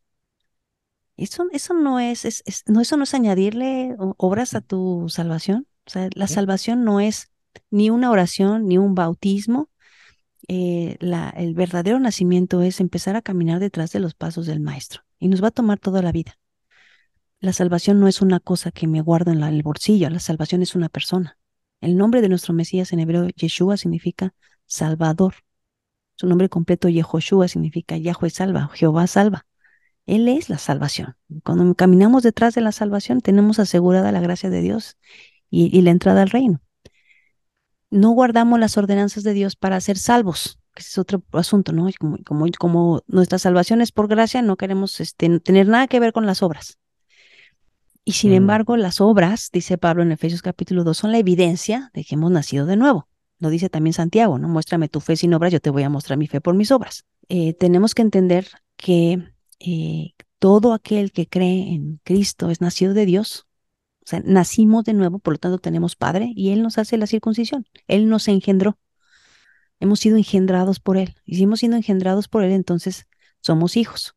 Eso, 1.16 1.46
eso 1.52 1.74
no 1.74 1.98
es, 1.98 2.24
es, 2.24 2.62
no, 2.66 2.80
eso 2.80 2.96
no 2.96 3.02
es 3.02 3.12
añadirle 3.14 3.96
obras 3.98 4.54
a 4.54 4.60
tu 4.60 5.08
salvación. 5.08 5.66
O 5.86 5.90
sea, 5.90 6.08
la 6.14 6.28
salvación 6.28 6.84
no 6.84 7.00
es 7.00 7.32
ni 7.70 7.90
una 7.90 8.10
oración, 8.10 8.66
ni 8.68 8.78
un 8.78 8.94
bautismo. 8.94 9.68
Eh, 10.48 10.96
la, 11.00 11.30
el 11.30 11.54
verdadero 11.54 12.00
nacimiento 12.00 12.62
es 12.62 12.80
empezar 12.80 13.16
a 13.16 13.22
caminar 13.22 13.60
detrás 13.60 13.92
de 13.92 14.00
los 14.00 14.14
pasos 14.14 14.46
del 14.46 14.60
Maestro. 14.60 15.02
Y 15.18 15.28
nos 15.28 15.42
va 15.42 15.48
a 15.48 15.52
tomar 15.52 15.78
toda 15.78 16.02
la 16.02 16.12
vida. 16.12 16.38
La 17.40 17.52
salvación 17.52 18.00
no 18.00 18.08
es 18.08 18.20
una 18.20 18.40
cosa 18.40 18.72
que 18.72 18.88
me 18.88 19.00
guardo 19.00 19.30
en, 19.30 19.42
el 19.42 19.62
bolsillo, 19.62 20.10
la 20.10 20.18
salvación 20.18 20.62
es 20.62 20.74
una 20.74 20.88
persona. 20.88 21.38
El 21.80 21.96
nombre 21.96 22.20
de 22.20 22.28
nuestro 22.28 22.52
Mesías 22.52 22.92
en 22.92 22.98
hebreo, 23.00 23.28
Yeshua, 23.28 23.76
significa 23.76 24.34
Salvador. 24.66 25.34
Su 26.16 26.26
nombre 26.26 26.48
completo, 26.48 26.88
Yehoshua, 26.88 27.46
significa 27.46 27.96
Yahweh 27.96 28.30
salva, 28.30 28.70
Jehová 28.74 29.06
salva. 29.06 29.46
Él 30.04 30.26
es 30.26 30.48
la 30.48 30.58
salvación. 30.58 31.16
Cuando 31.44 31.72
caminamos 31.76 32.24
detrás 32.24 32.54
de 32.54 32.60
la 32.60 32.72
salvación, 32.72 33.20
tenemos 33.20 33.60
asegurada 33.60 34.10
la 34.10 34.20
gracia 34.20 34.50
de 34.50 34.60
Dios 34.60 34.96
y, 35.48 35.80
la 35.82 35.90
entrada 35.90 36.22
al 36.22 36.30
reino. 36.30 36.60
no 37.90 38.10
guardamos 38.10 38.58
las 38.58 38.76
ordenanzas 38.76 39.22
de 39.22 39.32
Dios 39.32 39.54
para 39.54 39.80
ser 39.80 39.96
salvos, 39.96 40.57
que 40.78 40.82
ese 40.82 40.90
es 40.90 40.98
otro 40.98 41.22
asunto, 41.32 41.72
¿no? 41.72 41.88
Como, 41.98 42.18
como, 42.24 42.46
como 42.58 43.02
nuestra 43.08 43.38
salvación 43.38 43.80
es 43.80 43.90
por 43.92 44.08
gracia, 44.08 44.40
no 44.42 44.56
queremos 44.56 45.00
este, 45.00 45.40
tener 45.40 45.66
nada 45.68 45.88
que 45.88 46.00
ver 46.00 46.12
con 46.12 46.24
las 46.26 46.42
obras. 46.42 46.78
Y 48.04 48.12
sin 48.12 48.30
Mm. 48.30 48.34
embargo, 48.34 48.76
las 48.76 49.00
obras, 49.00 49.50
dice 49.52 49.76
Pablo 49.76 50.02
en 50.02 50.12
Efesios 50.12 50.40
capítulo 50.42 50.84
2, 50.84 50.96
son 50.96 51.12
la 51.12 51.18
evidencia 51.18 51.90
de 51.92 52.04
que 52.04 52.14
hemos 52.14 52.30
nacido 52.30 52.64
de 52.66 52.76
nuevo. 52.76 53.08
Lo 53.38 53.50
dice 53.50 53.68
también 53.68 53.92
Santiago, 53.92 54.38
¿no? 54.38 54.48
Muéstrame 54.48 54.88
tu 54.88 55.00
fe 55.00 55.16
sin 55.16 55.34
obras, 55.34 55.52
yo 55.52 55.60
te 55.60 55.70
voy 55.70 55.82
a 55.82 55.90
mostrar 55.90 56.16
mi 56.18 56.26
fe 56.26 56.40
por 56.40 56.54
mis 56.54 56.70
obras. 56.70 57.04
Eh, 57.28 57.52
tenemos 57.54 57.94
que 57.94 58.02
entender 58.02 58.46
que 58.76 59.32
eh, 59.60 60.12
todo 60.38 60.72
aquel 60.72 61.12
que 61.12 61.26
cree 61.26 61.74
en 61.74 62.00
Cristo 62.04 62.50
es 62.50 62.60
nacido 62.60 62.94
de 62.94 63.04
Dios. 63.06 63.46
O 64.04 64.06
sea, 64.08 64.22
nacimos 64.24 64.84
de 64.84 64.94
nuevo, 64.94 65.18
por 65.18 65.34
lo 65.34 65.38
tanto 65.38 65.58
tenemos 65.58 65.94
Padre 65.94 66.32
y 66.34 66.50
Él 66.52 66.62
nos 66.62 66.78
hace 66.78 66.96
la 66.96 67.06
circuncisión. 67.06 67.66
Él 67.88 68.08
nos 68.08 68.28
engendró. 68.28 68.78
Hemos 69.80 70.00
sido 70.00 70.16
engendrados 70.16 70.80
por 70.80 70.96
Él. 70.96 71.14
Y 71.24 71.36
si 71.36 71.44
hemos 71.44 71.60
sido 71.60 71.76
engendrados 71.76 72.28
por 72.28 72.44
Él, 72.44 72.52
entonces 72.52 73.06
somos 73.40 73.76
hijos. 73.76 74.14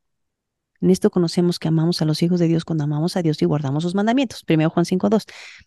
En 0.82 0.90
esto 0.90 1.12
conocemos 1.12 1.60
que 1.60 1.68
amamos 1.68 2.02
a 2.02 2.06
los 2.06 2.24
hijos 2.24 2.40
de 2.40 2.48
Dios 2.48 2.66
cuando 2.66 2.86
amamos 2.86 3.16
a 3.16 3.22
Dios 3.22 3.40
y 3.42 3.46
guardamos 3.46 3.84
sus 3.84 3.94
mandamientos. 3.94 4.44
Primero 4.44 4.72
Juan 4.72 4.86
5.2. 4.86 5.26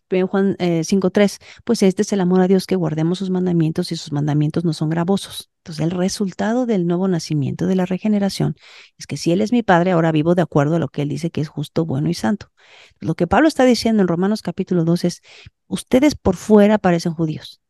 Primero 0.09 0.27
Juan 0.27 0.57
eh, 0.59 0.81
5.3. 0.81 1.39
Pues 1.65 1.85
este 1.85 2.03
es 2.03 2.13
el 2.13 2.21
amor 2.21 2.41
a 2.41 2.49
Dios 2.49 2.67
que 2.67 2.75
guardemos 2.75 3.19
sus 3.19 3.31
mandamientos 3.31 3.93
y 3.93 3.97
sus 3.97 4.11
mandamientos 4.11 4.65
no 4.65 4.73
son 4.73 4.91
gravosos. 4.91 5.51
Entonces 5.59 5.85
el 5.85 5.93
resultado 5.93 6.67
del 6.67 6.89
nuevo 6.89 7.07
nacimiento, 7.07 7.67
de 7.67 7.77
la 7.77 7.87
regeneración, 7.87 8.57
es 8.99 9.07
que 9.07 9.17
si 9.17 9.31
Él 9.31 9.41
es 9.41 9.53
mi 9.53 9.63
Padre, 9.63 9.93
ahora 9.93 10.11
vivo 10.11 10.35
de 10.35 10.43
acuerdo 10.43 10.77
a 10.77 10.79
lo 10.81 10.89
que 10.89 11.03
Él 11.03 11.09
dice 11.09 11.31
que 11.31 11.41
es 11.41 11.49
justo, 11.49 11.87
bueno 11.87 12.11
y 12.11 12.15
santo. 12.15 12.51
Lo 12.99 13.15
que 13.15 13.29
Pablo 13.29 13.47
está 13.47 13.65
diciendo 13.65 14.03
en 14.03 14.09
Romanos 14.09 14.43
capítulo 14.43 14.85
2 14.85 15.05
es, 15.05 15.23
ustedes 15.69 16.17
por 16.17 16.35
fuera 16.35 16.79
parecen 16.79 17.15
judíos. 17.15 17.61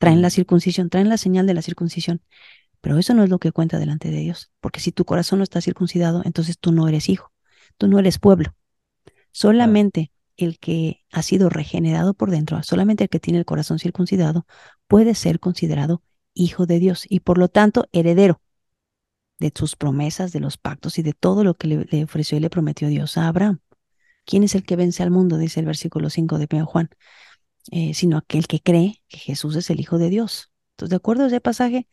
Traen 0.00 0.22
la 0.22 0.30
circuncisión, 0.30 0.88
traen 0.88 1.10
la 1.10 1.18
señal 1.18 1.46
de 1.46 1.52
la 1.52 1.60
circuncisión, 1.60 2.22
pero 2.80 2.96
eso 2.96 3.12
no 3.12 3.22
es 3.22 3.28
lo 3.28 3.38
que 3.38 3.52
cuenta 3.52 3.78
delante 3.78 4.10
de 4.10 4.20
Dios, 4.20 4.50
porque 4.60 4.80
si 4.80 4.92
tu 4.92 5.04
corazón 5.04 5.40
no 5.40 5.42
está 5.42 5.60
circuncidado, 5.60 6.22
entonces 6.24 6.58
tú 6.58 6.72
no 6.72 6.88
eres 6.88 7.10
hijo, 7.10 7.32
tú 7.76 7.86
no 7.86 7.98
eres 7.98 8.18
pueblo. 8.18 8.54
Solamente 9.30 10.10
el 10.38 10.58
que 10.58 11.04
ha 11.12 11.20
sido 11.20 11.50
regenerado 11.50 12.14
por 12.14 12.30
dentro, 12.30 12.62
solamente 12.62 13.04
el 13.04 13.10
que 13.10 13.20
tiene 13.20 13.40
el 13.40 13.44
corazón 13.44 13.78
circuncidado, 13.78 14.46
puede 14.86 15.14
ser 15.14 15.38
considerado 15.38 16.02
hijo 16.32 16.64
de 16.64 16.78
Dios 16.78 17.04
y 17.06 17.20
por 17.20 17.36
lo 17.36 17.48
tanto 17.48 17.86
heredero 17.92 18.40
de 19.38 19.52
sus 19.54 19.76
promesas, 19.76 20.32
de 20.32 20.40
los 20.40 20.56
pactos 20.56 20.98
y 20.98 21.02
de 21.02 21.12
todo 21.12 21.44
lo 21.44 21.58
que 21.58 21.68
le, 21.68 21.84
le 21.90 22.04
ofreció 22.04 22.38
y 22.38 22.40
le 22.40 22.48
prometió 22.48 22.88
Dios 22.88 23.18
a 23.18 23.28
Abraham. 23.28 23.60
¿Quién 24.24 24.44
es 24.44 24.54
el 24.54 24.64
que 24.64 24.76
vence 24.76 25.02
al 25.02 25.10
mundo? 25.10 25.36
Dice 25.36 25.60
el 25.60 25.66
versículo 25.66 26.08
5 26.08 26.38
de 26.38 26.48
1 26.50 26.64
Juan. 26.64 26.88
Eh, 27.70 27.94
sino 27.94 28.16
aquel 28.16 28.46
que 28.46 28.60
cree 28.60 29.02
que 29.08 29.18
Jesús 29.18 29.54
es 29.56 29.70
el 29.70 29.80
Hijo 29.80 29.98
de 29.98 30.08
Dios. 30.08 30.50
Entonces, 30.72 30.90
de 30.90 30.96
acuerdo 30.96 31.24
a 31.24 31.26
ese 31.26 31.40
pasaje, 31.40 31.86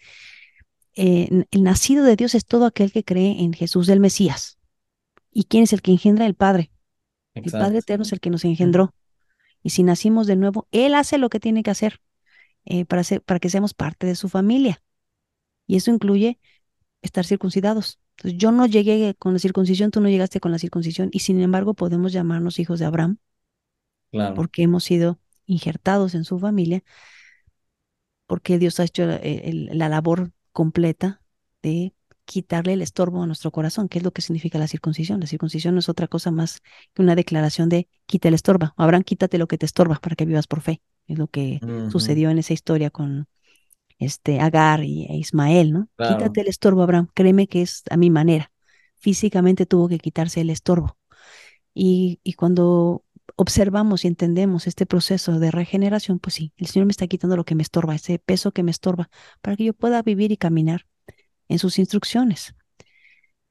eh, 0.95 1.45
el 1.51 1.63
nacido 1.63 2.03
de 2.03 2.15
Dios 2.15 2.35
es 2.35 2.45
todo 2.45 2.65
aquel 2.65 2.91
que 2.91 3.03
cree 3.03 3.41
en 3.41 3.53
Jesús 3.53 3.85
del 3.85 3.99
Mesías. 3.99 4.57
¿Y 5.31 5.43
quién 5.43 5.63
es 5.63 5.73
el 5.73 5.81
que 5.81 5.91
engendra? 5.91 6.25
El 6.25 6.35
Padre. 6.35 6.71
El 7.35 7.51
Padre 7.51 7.79
eterno 7.79 8.03
es 8.03 8.11
el 8.13 8.19
que 8.19 8.31
nos 8.31 8.45
engendró. 8.45 8.95
Y 9.61 9.69
si 9.69 9.83
nacimos 9.83 10.25
de 10.25 10.35
nuevo, 10.35 10.67
Él 10.71 10.95
hace 10.95 11.17
lo 11.17 11.29
que 11.29 11.39
tiene 11.39 11.61
que 11.61 11.69
hacer 11.69 11.99
eh, 12.65 12.85
para, 12.85 13.03
ser, 13.03 13.21
para 13.21 13.39
que 13.39 13.49
seamos 13.49 13.73
parte 13.73 14.07
de 14.07 14.15
su 14.15 14.29
familia. 14.29 14.81
Y 15.67 15.75
eso 15.75 15.91
incluye 15.91 16.39
estar 17.01 17.25
circuncidados. 17.25 17.99
Entonces, 18.17 18.39
yo 18.39 18.51
no 18.51 18.65
llegué 18.65 19.13
con 19.19 19.33
la 19.33 19.39
circuncisión, 19.39 19.91
tú 19.91 20.01
no 20.01 20.09
llegaste 20.09 20.39
con 20.39 20.51
la 20.51 20.57
circuncisión, 20.57 21.09
y 21.11 21.19
sin 21.19 21.39
embargo 21.41 21.75
podemos 21.75 22.13
llamarnos 22.13 22.57
hijos 22.57 22.79
de 22.79 22.85
Abraham, 22.85 23.17
Claro. 24.11 24.33
porque 24.33 24.63
hemos 24.63 24.85
sido 24.85 25.19
injertados 25.47 26.15
en 26.15 26.25
su 26.25 26.39
familia, 26.39 26.83
porque 28.25 28.57
Dios 28.59 28.79
ha 28.79 28.83
hecho 28.85 29.05
la, 29.05 29.15
el- 29.17 29.69
la 29.77 29.89
labor 29.89 30.31
completa 30.51 31.21
de 31.61 31.93
quitarle 32.25 32.73
el 32.73 32.81
estorbo 32.81 33.23
a 33.23 33.27
nuestro 33.27 33.51
corazón, 33.51 33.87
que 33.87 33.99
es 33.99 34.03
lo 34.03 34.11
que 34.11 34.21
significa 34.21 34.59
la 34.59 34.67
circuncisión. 34.67 35.19
La 35.21 35.27
circuncisión 35.27 35.73
no 35.75 35.79
es 35.79 35.87
otra 35.89 36.07
cosa 36.07 36.29
más 36.31 36.61
que 36.93 37.01
una 37.01 37.15
declaración 37.15 37.69
de 37.69 37.87
quita 38.05 38.27
el 38.27 38.33
estorba. 38.33 38.73
Abraham, 38.77 39.03
quítate 39.03 39.37
lo 39.37 39.47
que 39.47 39.57
te 39.57 39.65
estorba 39.65 39.95
para 39.95 40.15
que 40.15 40.25
vivas 40.25 40.47
por 40.47 40.61
fe. 40.61 40.81
Es 41.07 41.17
lo 41.17 41.27
que 41.27 41.63
sucedió 41.87 42.29
en 42.29 42.39
esa 42.39 42.53
historia 42.53 42.89
con 42.89 43.27
este 43.99 44.39
Agar 44.41 44.83
y 44.83 45.05
e 45.05 45.17
Ismael, 45.17 45.73
¿no? 45.73 45.89
Claro. 45.95 46.17
Quítate 46.19 46.41
el 46.41 46.47
estorbo, 46.47 46.83
Abraham. 46.83 47.09
Créeme 47.13 47.47
que 47.47 47.61
es 47.63 47.83
a 47.89 47.97
mi 47.97 48.09
manera. 48.11 48.51
Físicamente 48.97 49.65
tuvo 49.65 49.87
que 49.89 49.99
quitarse 49.99 50.41
el 50.41 50.49
estorbo. 50.51 50.97
Y, 51.73 52.19
y 52.23 52.33
cuando 52.33 53.03
observamos 53.37 54.03
y 54.03 54.07
entendemos 54.07 54.67
este 54.67 54.85
proceso 54.85 55.39
de 55.39 55.51
regeneración, 55.51 56.19
pues 56.19 56.33
sí, 56.33 56.53
el 56.57 56.67
Señor 56.67 56.87
me 56.87 56.91
está 56.91 57.07
quitando 57.07 57.37
lo 57.37 57.45
que 57.45 57.55
me 57.55 57.61
estorba, 57.63 57.95
ese 57.95 58.19
peso 58.19 58.51
que 58.51 58.63
me 58.63 58.71
estorba, 58.71 59.09
para 59.41 59.55
que 59.55 59.63
yo 59.63 59.73
pueda 59.73 60.01
vivir 60.01 60.31
y 60.31 60.37
caminar 60.37 60.87
en 61.47 61.59
sus 61.59 61.77
instrucciones. 61.79 62.55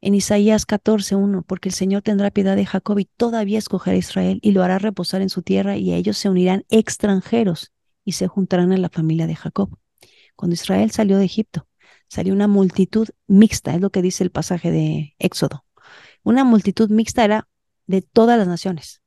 En 0.01 0.15
Isaías 0.15 0.67
14:1, 0.67 1.45
porque 1.47 1.69
el 1.69 1.75
Señor 1.75 2.03
tendrá 2.03 2.31
piedad 2.31 2.57
de 2.57 2.67
Jacob 2.67 2.99
y 2.99 3.07
todavía 3.17 3.59
escogerá 3.59 3.95
a 3.95 3.99
Israel 3.99 4.41
y 4.43 4.51
lo 4.51 4.63
hará 4.63 4.79
reposar 4.79 5.23
en 5.23 5.31
su 5.31 5.43
tierra 5.43 5.77
y 5.77 5.93
a 5.93 5.97
ellos 5.97 6.19
se 6.19 6.29
unirán 6.29 6.65
extranjeros 6.69 7.73
y 8.05 8.13
se 8.13 8.27
juntarán 8.27 8.73
a 8.73 8.77
la 8.77 8.89
familia 8.89 9.27
de 9.27 9.37
Jacob. 9.37 9.79
Cuando 10.35 10.55
Israel 10.55 10.91
salió 10.91 11.17
de 11.17 11.25
Egipto, 11.25 11.69
salió 12.09 12.35
una 12.35 12.49
multitud 12.49 13.09
mixta, 13.29 13.75
es 13.75 13.81
lo 13.81 13.91
que 13.91 14.03
dice 14.03 14.25
el 14.25 14.31
pasaje 14.31 14.71
de 14.71 15.15
Éxodo. 15.19 15.65
Una 16.25 16.43
multitud 16.43 16.91
mixta 16.91 17.25
era 17.25 17.49
de 17.87 18.03
todas 18.03 18.37
las 18.37 18.49
naciones. 18.49 19.01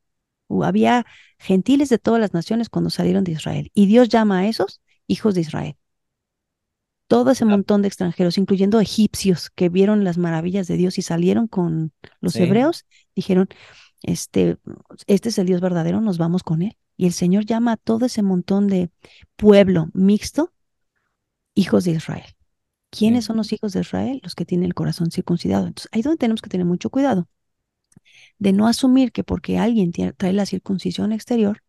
Había 0.64 1.06
gentiles 1.38 1.90
de 1.90 2.00
todas 2.00 2.20
las 2.20 2.34
naciones 2.34 2.70
cuando 2.70 2.90
salieron 2.90 3.24
de 3.24 3.34
Israel. 3.34 3.72
Y 3.74 3.86
Dios 3.86 4.10
llama 4.10 4.40
a 4.40 4.48
esos 4.48 4.82
hijos 5.08 5.36
de 5.36 5.42
Israel. 5.42 5.76
Todo 7.08 7.32
ese 7.32 7.46
montón 7.46 7.82
de 7.82 7.88
extranjeros, 7.88 8.38
incluyendo 8.38 8.80
egipcios 8.80 9.50
que 9.50 9.70
vieron 9.70 10.04
las 10.04 10.18
maravillas 10.20 10.68
de 10.68 10.78
Dios 10.78 10.98
y 11.00 11.02
salieron 11.02 11.48
con 11.48 11.92
los 12.22 12.34
Sí. 12.34 12.44
hebreos, 12.44 12.86
dijeron, 13.16 13.48
este, 14.04 14.58
este 15.08 15.30
es 15.30 15.38
el 15.40 15.48
Dios 15.48 15.60
verdadero, 15.62 16.02
nos 16.02 16.18
vamos 16.20 16.44
con 16.44 16.62
él. 16.62 16.78
Y 16.98 17.06
el 17.08 17.14
Señor 17.14 17.46
llama 17.46 17.74
a 17.74 17.78
todo 17.78 18.06
ese 18.06 18.22
montón 18.22 18.68
de 18.68 18.92
pueblo 19.38 19.88
mixto 19.94 20.54
hijos 21.56 21.84
de 21.86 21.92
Israel. 21.92 22.26
¿Quiénes 22.92 23.24
Sí. 23.24 23.28
son 23.28 23.38
los 23.38 23.54
hijos 23.54 23.74
de 23.74 23.82
Israel? 23.82 24.20
Los 24.24 24.36
que 24.36 24.46
tienen 24.46 24.66
el 24.66 24.74
corazón 24.74 25.10
circuncidado. 25.12 25.68
Entonces, 25.68 25.90
ahí 25.92 26.00
es 26.02 26.04
donde 26.06 26.18
tenemos 26.18 26.42
que 26.42 26.50
tener 26.50 26.66
mucho 26.66 26.90
cuidado 26.90 27.28
de 28.39 28.54
no 28.54 28.67
asumir 28.67 29.12
que 29.12 29.23
porque 29.23 29.60
alguien 29.60 29.91
trae 30.17 30.34
la 30.34 30.45
circuncisión 30.47 31.12
exterior, 31.13 31.63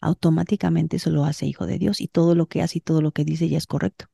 automáticamente 0.00 0.96
eso 0.98 1.10
lo 1.10 1.24
hace 1.26 1.46
hijo 1.46 1.66
de 1.66 1.78
Dios 1.78 2.00
y 2.02 2.08
todo 2.08 2.34
lo 2.36 2.46
que 2.48 2.62
hace 2.62 2.78
y 2.78 2.82
todo 2.82 3.02
lo 3.02 3.12
que 3.12 3.24
dice 3.24 3.48
ya 3.48 3.58
es 3.58 3.66
correcto. 3.68 4.06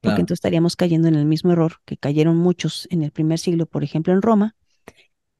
Porque 0.00 0.20
Claro. 0.20 0.22
entonces 0.22 0.38
estaríamos 0.38 0.76
cayendo 0.76 1.08
en 1.08 1.14
el 1.14 1.24
mismo 1.26 1.52
error 1.52 1.74
que 1.86 1.96
cayeron 1.96 2.36
muchos 2.36 2.86
en 2.90 3.02
el 3.02 3.10
primer 3.10 3.38
siglo, 3.38 3.66
por 3.66 3.84
ejemplo, 3.84 4.12
en 4.12 4.22
Roma, 4.22 4.54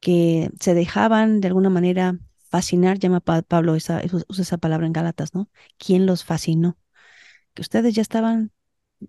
que 0.00 0.50
se 0.60 0.74
dejaban 0.74 1.40
de 1.40 1.48
alguna 1.48 1.70
manera 1.70 2.18
fascinar, 2.50 2.98
llama 2.98 3.20
Pa- 3.20 3.42
Pablo, 3.42 3.74
esa, 3.76 4.02
usa 4.28 4.42
esa 4.42 4.58
palabra 4.58 4.86
en 4.86 4.92
Gálatas, 4.94 5.34
¿no? 5.34 5.50
¿Quién 5.78 6.06
los 6.06 6.24
fascinó? 6.24 6.78
Que 7.54 7.62
ustedes 7.62 7.94
ya 7.94 8.02
estaban 8.02 8.52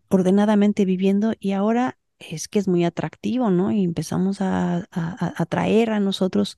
ordenadamente 0.10 0.86
viviendo 0.86 1.34
y 1.40 1.54
ahora 1.54 1.98
es 2.20 2.48
que 2.48 2.60
es 2.60 2.68
muy 2.68 2.86
atractivo, 2.86 3.50
¿no? 3.52 3.72
Y 3.72 3.84
empezamos 3.84 4.42
a, 4.42 4.86
atraer 4.92 5.92
a 5.92 6.00
nosotros 6.00 6.58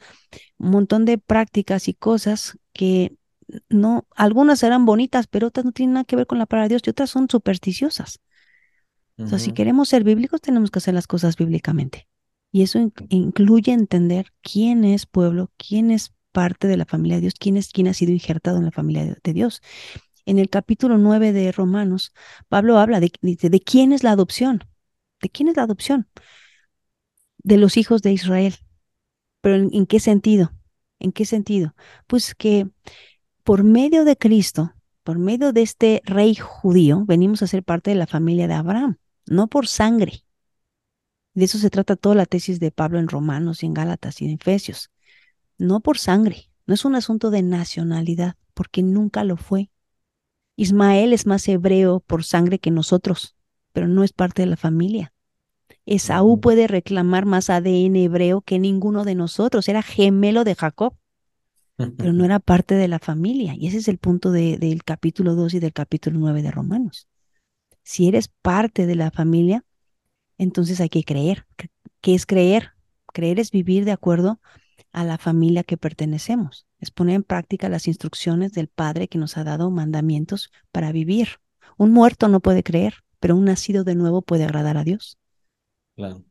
un 0.58 0.72
montón 0.72 1.06
de 1.06 1.18
prácticas 1.18 1.88
y 1.88 1.94
cosas 1.94 2.58
que 2.74 3.18
no, 3.70 4.08
algunas 4.16 4.64
eran 4.64 4.86
bonitas, 4.86 5.28
pero 5.28 5.48
otras 5.48 5.66
no 5.66 5.72
tienen 5.72 5.94
nada 5.96 6.06
que 6.06 6.16
ver 6.18 6.28
con 6.28 6.40
la 6.40 6.46
palabra 6.46 6.66
de 6.66 6.70
Dios 6.76 6.84
y 6.86 6.92
otras 6.92 7.10
son 7.12 7.30
supersticiosas. 7.30 8.20
O 9.24 9.30
sea, 9.30 9.40
si 9.40 9.52
queremos 9.52 9.90
ser 9.90 10.04
bíblicos, 10.04 10.42
tenemos 10.42 10.72
que 10.72 10.80
hacer 10.80 10.94
las 10.94 11.08
cosas 11.08 11.36
bíblicamente. 11.36 12.08
Y 12.52 12.62
eso 12.64 12.80
in- 12.80 12.94
incluye 13.10 13.74
entender 13.74 14.28
quién 14.42 14.84
es 14.86 15.06
pueblo, 15.06 15.52
quién 15.58 15.92
es 15.92 16.14
parte 16.32 16.68
de 16.68 16.78
la 16.78 16.86
familia 16.86 17.18
de 17.18 17.22
Dios, 17.22 17.34
quién 17.40 17.58
es 17.58 17.70
quién 17.72 17.88
ha 17.88 17.94
sido 17.94 18.12
injertado 18.14 18.58
en 18.58 18.66
la 18.66 18.72
familia 18.72 19.06
de, 19.06 19.18
de 19.24 19.34
Dios. 19.34 19.62
En 20.26 20.40
el 20.40 20.50
capítulo 20.50 20.98
9 20.98 21.34
de 21.34 21.52
Romanos, 21.52 22.14
Pablo 22.50 22.80
habla 22.80 23.00
de, 23.00 23.12
de 23.22 23.62
quién 23.62 23.94
es 23.94 24.04
la 24.04 24.12
adopción. 24.12 24.64
¿De 25.22 25.30
quién 25.30 25.48
es 25.48 25.58
la 25.58 25.64
adopción? 25.64 26.08
De 27.40 27.58
los 27.58 27.78
hijos 27.78 28.02
de 28.02 28.12
Israel. 28.12 28.56
¿Pero 29.42 29.56
en, 29.56 29.86
qué 29.86 30.00
sentido? 30.00 30.52
¿En 31.00 31.12
qué 31.12 31.26
sentido? 31.26 31.76
Pues 32.08 32.36
que 32.36 32.70
por 33.44 33.64
medio 33.64 34.04
de 34.04 34.18
Cristo, 34.18 34.74
por 35.04 35.20
medio 35.20 35.54
de 35.54 35.62
este 35.62 36.02
rey 36.06 36.36
judío, 36.36 37.06
venimos 37.06 37.42
a 37.42 37.48
ser 37.48 37.64
parte 37.64 37.92
de 37.92 37.96
la 37.96 38.08
familia 38.08 38.48
de 38.48 38.56
Abraham, 38.56 38.98
no 39.26 39.48
por 39.48 39.68
sangre. 39.68 40.24
De 41.34 41.46
eso 41.46 41.58
se 41.60 41.70
trata 41.70 41.96
toda 41.96 42.16
la 42.16 42.26
tesis 42.26 42.60
de 42.60 42.72
Pablo 42.72 43.00
en 43.00 43.08
Romanos 43.08 43.64
y 43.64 43.68
en 43.68 43.74
Gálatas 43.74 44.22
y 44.22 44.26
en 44.26 44.32
Efesios. 44.32 44.92
No 45.58 45.80
por 45.80 45.98
sangre, 45.98 46.50
no 46.66 46.74
es 46.74 46.84
un 46.84 46.96
asunto 46.96 47.32
de 47.32 47.44
nacionalidad, 47.44 48.36
porque 48.54 48.84
nunca 48.84 49.24
lo 49.24 49.38
fue. 49.38 49.70
Ismael 50.58 51.14
es 51.14 51.26
más 51.26 51.48
hebreo 51.48 52.00
por 52.02 52.24
sangre 52.24 52.60
que 52.60 52.72
nosotros, 52.72 53.37
pero 53.78 53.88
no 53.88 54.04
es 54.04 54.12
parte 54.12 54.42
de 54.42 54.48
la 54.48 54.58
familia. 54.58 55.14
Esaú 55.86 56.32
Ujú. 56.34 56.42
puede 56.42 56.66
reclamar 56.66 57.28
más 57.28 57.52
ADN 57.52 57.96
hebreo 58.04 58.42
que 58.42 58.58
ninguno 58.58 59.04
de 59.06 59.14
nosotros, 59.14 59.70
era 59.70 59.84
gemelo 59.84 60.44
de 60.44 60.56
Jacob. 60.56 60.96
pero 61.96 62.12
no 62.12 62.26
era 62.26 62.40
parte 62.40 62.74
de 62.74 62.88
la 62.88 62.98
familia. 62.98 63.54
Y 63.56 63.68
ese 63.68 63.78
es 63.78 63.88
el 63.88 64.00
punto 64.00 64.32
del 64.32 64.84
capítulo 64.84 65.36
2 65.36 65.54
y 65.54 65.60
del 65.60 65.74
capítulo 65.74 66.18
9 66.18 66.42
de 66.42 66.50
Romanos. 66.50 67.08
Si 67.84 68.08
eres 68.08 68.30
parte 68.42 68.88
de 68.88 68.96
la 68.96 69.12
familia, 69.12 69.64
entonces 70.40 70.82
hay 70.82 70.90
que 70.90 71.04
creer. 71.04 71.46
¿Qué 72.02 72.16
es 72.16 72.26
creer? 72.26 72.72
Creer 73.14 73.40
es 73.40 73.52
vivir 73.52 73.86
de 73.86 73.92
acuerdo 73.92 74.42
a 74.92 75.04
la 75.04 75.20
familia 75.20 75.64
que 75.64 75.78
pertenecemos. 75.78 76.66
Es 76.80 76.90
poner 76.90 77.14
en 77.14 77.24
práctica 77.24 77.70
las 77.70 77.88
instrucciones 77.88 78.54
del 78.54 78.70
Padre 78.70 79.08
que 79.08 79.20
nos 79.20 79.38
ha 79.38 79.44
dado 79.44 79.70
mandamientos 79.70 80.52
para 80.72 80.92
vivir. 80.92 81.28
Un 81.78 81.92
muerto 81.92 82.28
no 82.28 82.40
puede 82.40 82.64
creer, 82.64 83.04
pero 83.20 83.36
un 83.36 83.46
nacido 83.46 83.84
de 83.84 83.96
nuevo 83.96 84.22
puede 84.22 84.44
agradar 84.44 84.78
a 84.78 84.84
Dios. 84.84 85.18
Claro. 85.96 86.24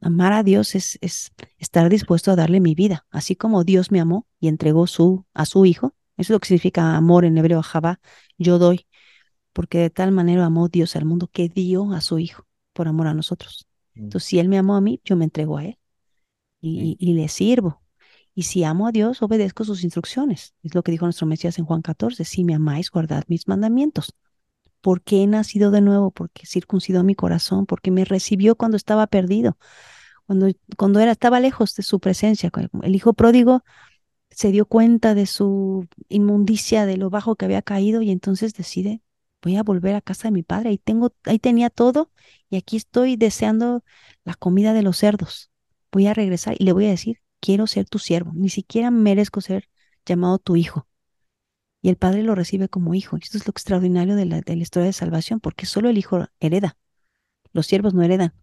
Amar 0.00 0.32
a 0.32 0.42
Dios 0.42 0.74
es, 0.74 0.98
es, 1.00 1.32
estar 1.58 1.88
dispuesto 1.88 2.32
a 2.32 2.36
darle 2.36 2.60
mi 2.60 2.74
vida, 2.74 3.06
así 3.10 3.36
como 3.36 3.62
Dios 3.62 3.92
me 3.92 4.00
amó 4.00 4.26
y 4.40 4.48
entregó 4.48 4.86
su, 4.86 5.24
a 5.32 5.46
su 5.46 5.64
Hijo. 5.64 5.94
Eso 6.16 6.26
es 6.26 6.30
lo 6.30 6.40
que 6.40 6.48
significa 6.48 6.96
amor 6.96 7.24
en 7.24 7.38
hebreo, 7.38 7.62
Jabá, 7.62 8.00
yo 8.36 8.58
doy, 8.58 8.86
porque 9.52 9.78
de 9.78 9.90
tal 9.90 10.10
manera 10.10 10.44
amó 10.44 10.68
Dios 10.68 10.96
al 10.96 11.04
mundo 11.04 11.28
que 11.28 11.48
dio 11.48 11.92
a 11.92 12.00
su 12.00 12.18
Hijo 12.18 12.46
por 12.72 12.88
amor 12.88 13.06
a 13.06 13.14
nosotros. 13.14 13.68
Mm. 13.94 14.04
Entonces, 14.04 14.28
si 14.28 14.38
Él 14.40 14.48
me 14.48 14.58
amó 14.58 14.74
a 14.74 14.80
mí, 14.80 15.00
yo 15.04 15.16
me 15.16 15.24
entrego 15.24 15.58
a 15.58 15.64
Él 15.64 15.78
y, 16.60 16.96
y, 16.98 17.14
le 17.14 17.28
sirvo. 17.28 17.82
Y 18.34 18.44
si 18.44 18.64
amo 18.64 18.86
a 18.86 18.92
Dios, 18.92 19.22
obedezco 19.22 19.64
sus 19.64 19.84
instrucciones. 19.84 20.54
Es 20.62 20.74
lo 20.74 20.82
que 20.82 20.92
dijo 20.92 21.04
nuestro 21.06 21.26
Mesías 21.26 21.58
en 21.58 21.64
Juan 21.64 21.82
14. 21.82 22.24
Si 22.24 22.44
me 22.44 22.54
amáis, 22.54 22.90
guardad 22.90 23.24
mis 23.28 23.46
mandamientos. 23.46 24.14
Porque 24.82 25.22
he 25.22 25.26
nacido 25.26 25.70
de 25.70 25.80
nuevo, 25.80 26.10
porque 26.10 26.46
circuncidó 26.46 27.04
mi 27.04 27.14
corazón, 27.14 27.66
porque 27.66 27.90
me 27.90 28.04
recibió 28.04 28.56
cuando 28.56 28.76
estaba 28.76 29.06
perdido, 29.06 29.56
cuando, 30.26 30.48
cuando 30.76 31.00
era, 31.00 31.12
estaba 31.12 31.40
lejos 31.40 31.74
de 31.76 31.82
su 31.82 32.00
presencia. 32.00 32.50
El 32.82 32.94
hijo 32.94 33.14
pródigo 33.14 33.64
se 34.30 34.50
dio 34.52 34.66
cuenta 34.66 35.14
de 35.14 35.26
su 35.26 35.86
inmundicia, 36.08 36.86
de 36.86 36.96
lo 36.96 37.10
bajo 37.10 37.36
que 37.36 37.44
había 37.46 37.62
caído, 37.62 38.02
y 38.02 38.10
entonces 38.10 38.54
decide, 38.54 39.02
voy 39.42 39.56
a 39.56 39.62
volver 39.62 39.94
a 39.94 40.00
casa 40.00 40.28
de 40.28 40.32
mi 40.32 40.42
padre. 40.42 40.70
Ahí, 40.70 40.78
tengo, 40.78 41.14
ahí 41.24 41.38
tenía 41.38 41.70
todo, 41.70 42.10
y 42.50 42.56
aquí 42.56 42.76
estoy 42.76 43.16
deseando 43.16 43.84
la 44.24 44.34
comida 44.34 44.72
de 44.74 44.82
los 44.82 44.98
cerdos. 44.98 45.50
Voy 45.92 46.06
a 46.06 46.14
regresar 46.14 46.56
y 46.58 46.64
le 46.64 46.72
voy 46.72 46.86
a 46.86 46.90
decir, 46.90 47.20
quiero 47.40 47.66
ser 47.66 47.86
tu 47.88 47.98
siervo, 47.98 48.32
ni 48.34 48.48
siquiera 48.48 48.90
merezco 48.90 49.40
ser 49.40 49.68
llamado 50.06 50.38
tu 50.38 50.56
hijo. 50.56 50.88
Y 51.82 51.88
el 51.88 51.96
padre 51.96 52.22
lo 52.22 52.34
recibe 52.34 52.68
como 52.68 52.94
hijo. 52.94 53.16
Esto 53.16 53.36
es 53.36 53.46
lo 53.46 53.50
extraordinario 53.50 54.14
de 54.14 54.24
la, 54.24 54.40
de 54.40 54.56
la 54.56 54.62
historia 54.62 54.86
de 54.86 54.92
salvación, 54.92 55.40
porque 55.40 55.66
solo 55.66 55.88
el 55.90 55.98
hijo 55.98 56.26
hereda. 56.40 56.78
Los 57.52 57.66
siervos 57.66 57.92
no 57.92 58.02
heredan. 58.02 58.34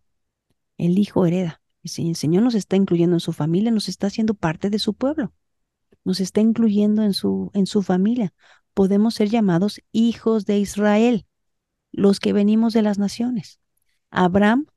El 0.77 0.99
hijo 0.99 1.25
hereda. 1.25 1.61
El 1.83 2.15
Señor 2.15 2.43
nos 2.43 2.55
está 2.55 2.75
incluyendo 2.75 3.15
en 3.15 3.21
su 3.21 3.31
familia, 3.31 3.71
nos 3.71 3.87
está 3.87 4.07
haciendo 4.07 4.33
parte 4.33 4.69
de 4.69 4.79
su 4.79 4.93
pueblo. 4.93 5.33
Nos 6.03 6.19
está 6.19 6.41
incluyendo 6.41 7.03
en 7.03 7.13
su, 7.13 7.49
en 7.53 7.65
su 7.65 7.81
familia. 7.81 8.33
Podemos 8.73 9.15
ser 9.15 9.29
llamados 9.29 9.81
hijos 9.91 10.45
de 10.45 10.59
Israel, 10.59 11.25
los 11.91 12.19
que 12.19 12.33
venimos 12.33 12.73
de 12.73 12.81
las 12.81 12.99
naciones. 12.99 13.59
Abraham, 14.09 14.67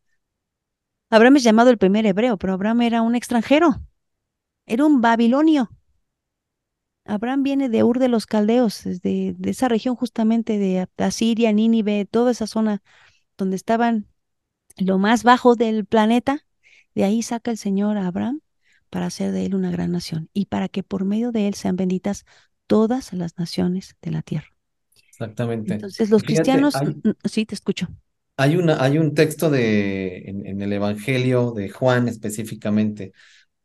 Abraham 1.10 1.36
es 1.36 1.42
llamado 1.42 1.70
el 1.70 1.78
primer 1.78 2.06
hebreo, 2.06 2.38
pero 2.38 2.54
Abraham 2.54 2.82
era 2.82 3.02
un 3.02 3.14
extranjero. 3.14 3.82
Era 4.66 4.86
un 4.86 5.00
babilonio. 5.00 5.70
Abraham 7.04 7.42
viene 7.42 7.68
de 7.68 7.82
Ur 7.82 7.98
de 7.98 8.08
los 8.08 8.26
Caldeos, 8.26 8.84
de, 8.84 9.34
de 9.36 9.50
esa 9.50 9.68
región 9.68 9.96
justamente 9.96 10.58
de 10.58 10.86
Asiria, 10.98 11.52
Nínive, 11.52 12.04
toda 12.04 12.30
esa 12.30 12.46
zona 12.46 12.82
donde 13.36 13.56
estaban 13.56 14.06
lo 14.76 14.98
más 14.98 15.22
bajo 15.22 15.56
del 15.56 15.84
planeta. 15.84 16.46
De 16.94 17.04
ahí 17.04 17.22
saca 17.22 17.50
el 17.50 17.58
Señor 17.58 17.96
a 17.96 18.06
Abraham 18.06 18.40
para 18.90 19.06
hacer 19.06 19.32
de 19.32 19.46
él 19.46 19.54
una 19.54 19.70
gran 19.70 19.90
nación 19.90 20.28
y 20.32 20.46
para 20.46 20.68
que 20.68 20.82
por 20.82 21.04
medio 21.04 21.32
de 21.32 21.48
él 21.48 21.54
sean 21.54 21.76
benditas 21.76 22.24
todas 22.66 23.12
las 23.12 23.38
naciones 23.38 23.96
de 24.02 24.10
la 24.10 24.22
tierra. 24.22 24.48
Exactamente. 25.08 25.74
Entonces 25.74 26.10
los 26.10 26.22
cristianos, 26.22 26.74
sí, 27.24 27.46
te 27.46 27.54
escucho. 27.54 27.88
Hay, 28.36 28.56
una, 28.56 28.82
hay 28.82 28.98
un 28.98 29.14
texto 29.14 29.50
de, 29.50 30.24
en, 30.26 30.60
el 30.60 30.72
Evangelio 30.72 31.52
de 31.52 31.68
Juan 31.68 32.08
específicamente, 32.08 33.12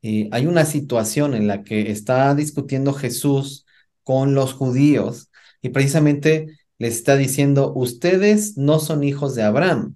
y 0.08 0.30
hay 0.32 0.46
una 0.46 0.63
situación 0.63 1.34
en 1.34 1.48
la 1.48 1.63
que 1.65 1.91
está 1.91 2.34
discutiendo 2.34 2.93
Jesús 2.93 3.65
con 4.04 4.36
los 4.36 4.54
judíos 4.54 5.30
y 5.62 5.70
precisamente 5.70 6.48
les 6.78 6.96
está 6.96 7.17
diciendo, 7.17 7.74
ustedes 7.76 8.56
no 8.56 8.80
son 8.80 9.04
hijos 9.04 9.36
de 9.36 9.43
Abraham, 9.43 9.96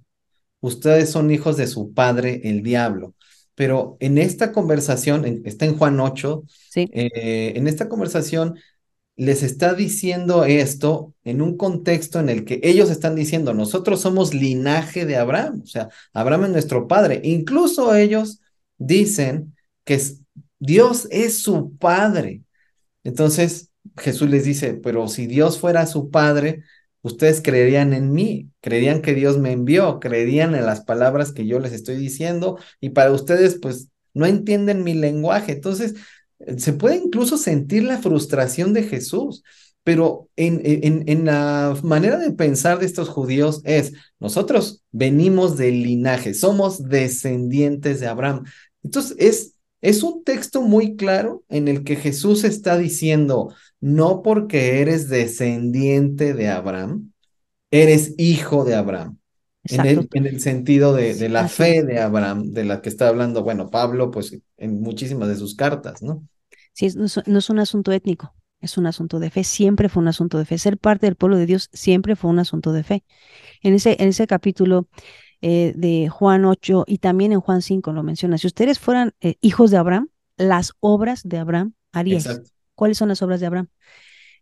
ustedes 0.60 1.08
son 1.08 1.30
hijos 1.30 1.56
de 1.56 1.66
su 1.66 1.94
padre, 1.94 2.42
el 2.44 2.62
diablo. 2.62 3.14
Pero 3.54 3.96
en 4.00 4.18
esta 4.18 4.52
conversación, 4.52 5.24
está 5.46 5.64
en 5.64 5.78
Juan 5.78 5.98
8, 5.98 6.44
eh, 6.76 7.54
en 7.56 7.66
esta 7.66 7.88
conversación 7.88 8.58
les 9.16 9.42
está 9.42 9.72
diciendo 9.72 10.44
esto 10.44 11.14
en 11.24 11.40
un 11.40 11.56
contexto 11.56 12.20
en 12.20 12.28
el 12.28 12.44
que 12.44 12.60
ellos 12.62 12.90
están 12.90 13.14
diciendo, 13.14 13.54
nosotros 13.54 14.02
somos 14.02 14.34
linaje 14.34 15.06
de 15.06 15.16
Abraham, 15.16 15.62
o 15.64 15.66
sea, 15.66 15.88
Abraham 16.12 16.44
es 16.44 16.50
nuestro 16.50 16.86
padre. 16.86 17.22
Incluso 17.24 17.94
ellos 17.94 18.42
dicen 18.76 19.54
que 19.84 20.00
Dios 20.58 21.08
es 21.10 21.42
su 21.42 21.76
padre. 21.76 22.42
Entonces 23.04 23.70
Jesús 23.96 24.30
les 24.30 24.44
dice, 24.44 24.74
pero 24.74 25.08
si 25.08 25.26
Dios 25.26 25.58
fuera 25.58 25.86
su 25.86 26.10
padre, 26.10 26.62
ustedes 27.02 27.40
creerían 27.42 27.92
en 27.92 28.12
mí, 28.12 28.50
creerían 28.60 29.02
que 29.02 29.14
Dios 29.14 29.38
me 29.38 29.52
envió, 29.52 29.98
creerían 30.00 30.54
en 30.54 30.66
las 30.66 30.82
palabras 30.84 31.32
que 31.32 31.46
yo 31.46 31.58
les 31.58 31.72
estoy 31.72 31.96
diciendo 31.96 32.58
y 32.80 32.90
para 32.90 33.10
ustedes 33.12 33.58
pues 33.60 33.88
no 34.14 34.26
entienden 34.26 34.84
mi 34.84 34.94
lenguaje. 34.94 35.52
Entonces 35.52 35.94
se 36.56 36.72
puede 36.72 36.96
incluso 36.96 37.36
sentir 37.36 37.84
la 37.84 37.98
frustración 37.98 38.72
de 38.72 38.84
Jesús. 38.84 39.42
Pero 39.84 40.28
en, 40.36 40.60
en, 40.64 41.02
en, 41.08 41.24
la 41.24 41.76
manera 41.82 42.16
de 42.16 42.30
pensar 42.30 42.78
de 42.78 42.86
estos 42.86 43.08
judíos 43.08 43.62
es, 43.64 43.92
nosotros 44.20 44.84
venimos 44.92 45.56
del 45.56 45.82
linaje, 45.82 46.34
somos 46.34 46.88
descendientes 46.88 47.98
de 47.98 48.06
Abraham. 48.06 48.44
Entonces 48.84 49.16
es 49.18 49.51
es 49.82 50.04
un 50.04 50.22
texto 50.22 50.62
muy 50.62 50.96
claro 50.96 51.44
en 51.48 51.66
el 51.68 51.82
que 51.82 51.96
Jesús 51.96 52.44
está 52.44 52.78
diciendo, 52.78 53.52
no 53.80 54.22
porque 54.22 54.80
eres 54.80 55.08
descendiente 55.08 56.34
de 56.34 56.48
Abraham, 56.48 57.12
eres 57.70 58.14
hijo 58.16 58.64
de 58.64 58.76
Abraham. 58.76 59.18
En 59.64 59.86
el, 59.86 60.08
en 60.12 60.26
el, 60.26 60.40
sentido 60.40 60.92
de, 60.92 61.28
la 61.28 61.46
fe 61.46 61.84
de 61.84 62.00
Abraham, 62.00 62.50
de 62.50 62.64
la 62.64 62.80
que 62.80 62.88
está 62.88 63.06
hablando, 63.08 63.44
bueno, 63.44 63.70
Pablo, 63.70 64.10
pues 64.10 64.36
en 64.56 64.80
muchísimas 64.80 65.28
de 65.28 65.36
sus 65.36 65.54
cartas, 65.54 66.02
¿no? 66.02 66.26
Sí, 66.72 66.88
no 66.96 67.04
es, 67.04 67.20
no 67.26 67.38
es 67.38 67.50
un 67.50 67.60
asunto 67.60 67.92
étnico, 67.92 68.34
es 68.60 68.76
un 68.76 68.86
asunto 68.86 69.20
de 69.20 69.30
fe, 69.30 69.44
siempre 69.44 69.88
fue 69.88 70.02
un 70.02 70.08
asunto 70.08 70.38
de 70.38 70.46
fe. 70.46 70.58
Ser 70.58 70.78
parte 70.78 71.06
del 71.06 71.14
pueblo 71.14 71.36
de 71.36 71.46
Dios 71.46 71.68
siempre 71.72 72.16
fue 72.16 72.30
un 72.30 72.40
asunto 72.40 72.72
de 72.72 72.82
fe. 72.82 73.04
En 73.62 73.74
ese, 73.74 73.96
en 74.00 74.08
ese 74.08 74.26
capítulo 74.26 74.88
eh, 75.42 75.74
de 75.76 76.08
Juan 76.08 76.44
8 76.44 76.84
y 76.86 76.98
también 76.98 77.32
en 77.32 77.40
Juan 77.40 77.62
5 77.62 77.92
lo 77.92 78.02
menciona. 78.02 78.38
Si 78.38 78.46
ustedes 78.46 78.78
fueran 78.78 79.12
eh, 79.20 79.34
hijos 79.40 79.72
de 79.72 79.76
Abraham, 79.76 80.08
las 80.36 80.72
obras 80.80 81.22
de 81.24 81.38
Abraham 81.38 81.74
harían. 81.92 82.22
¿Cuáles 82.74 82.96
son 82.96 83.08
las 83.08 83.22
obras 83.22 83.40
de 83.40 83.46
Abraham? 83.46 83.68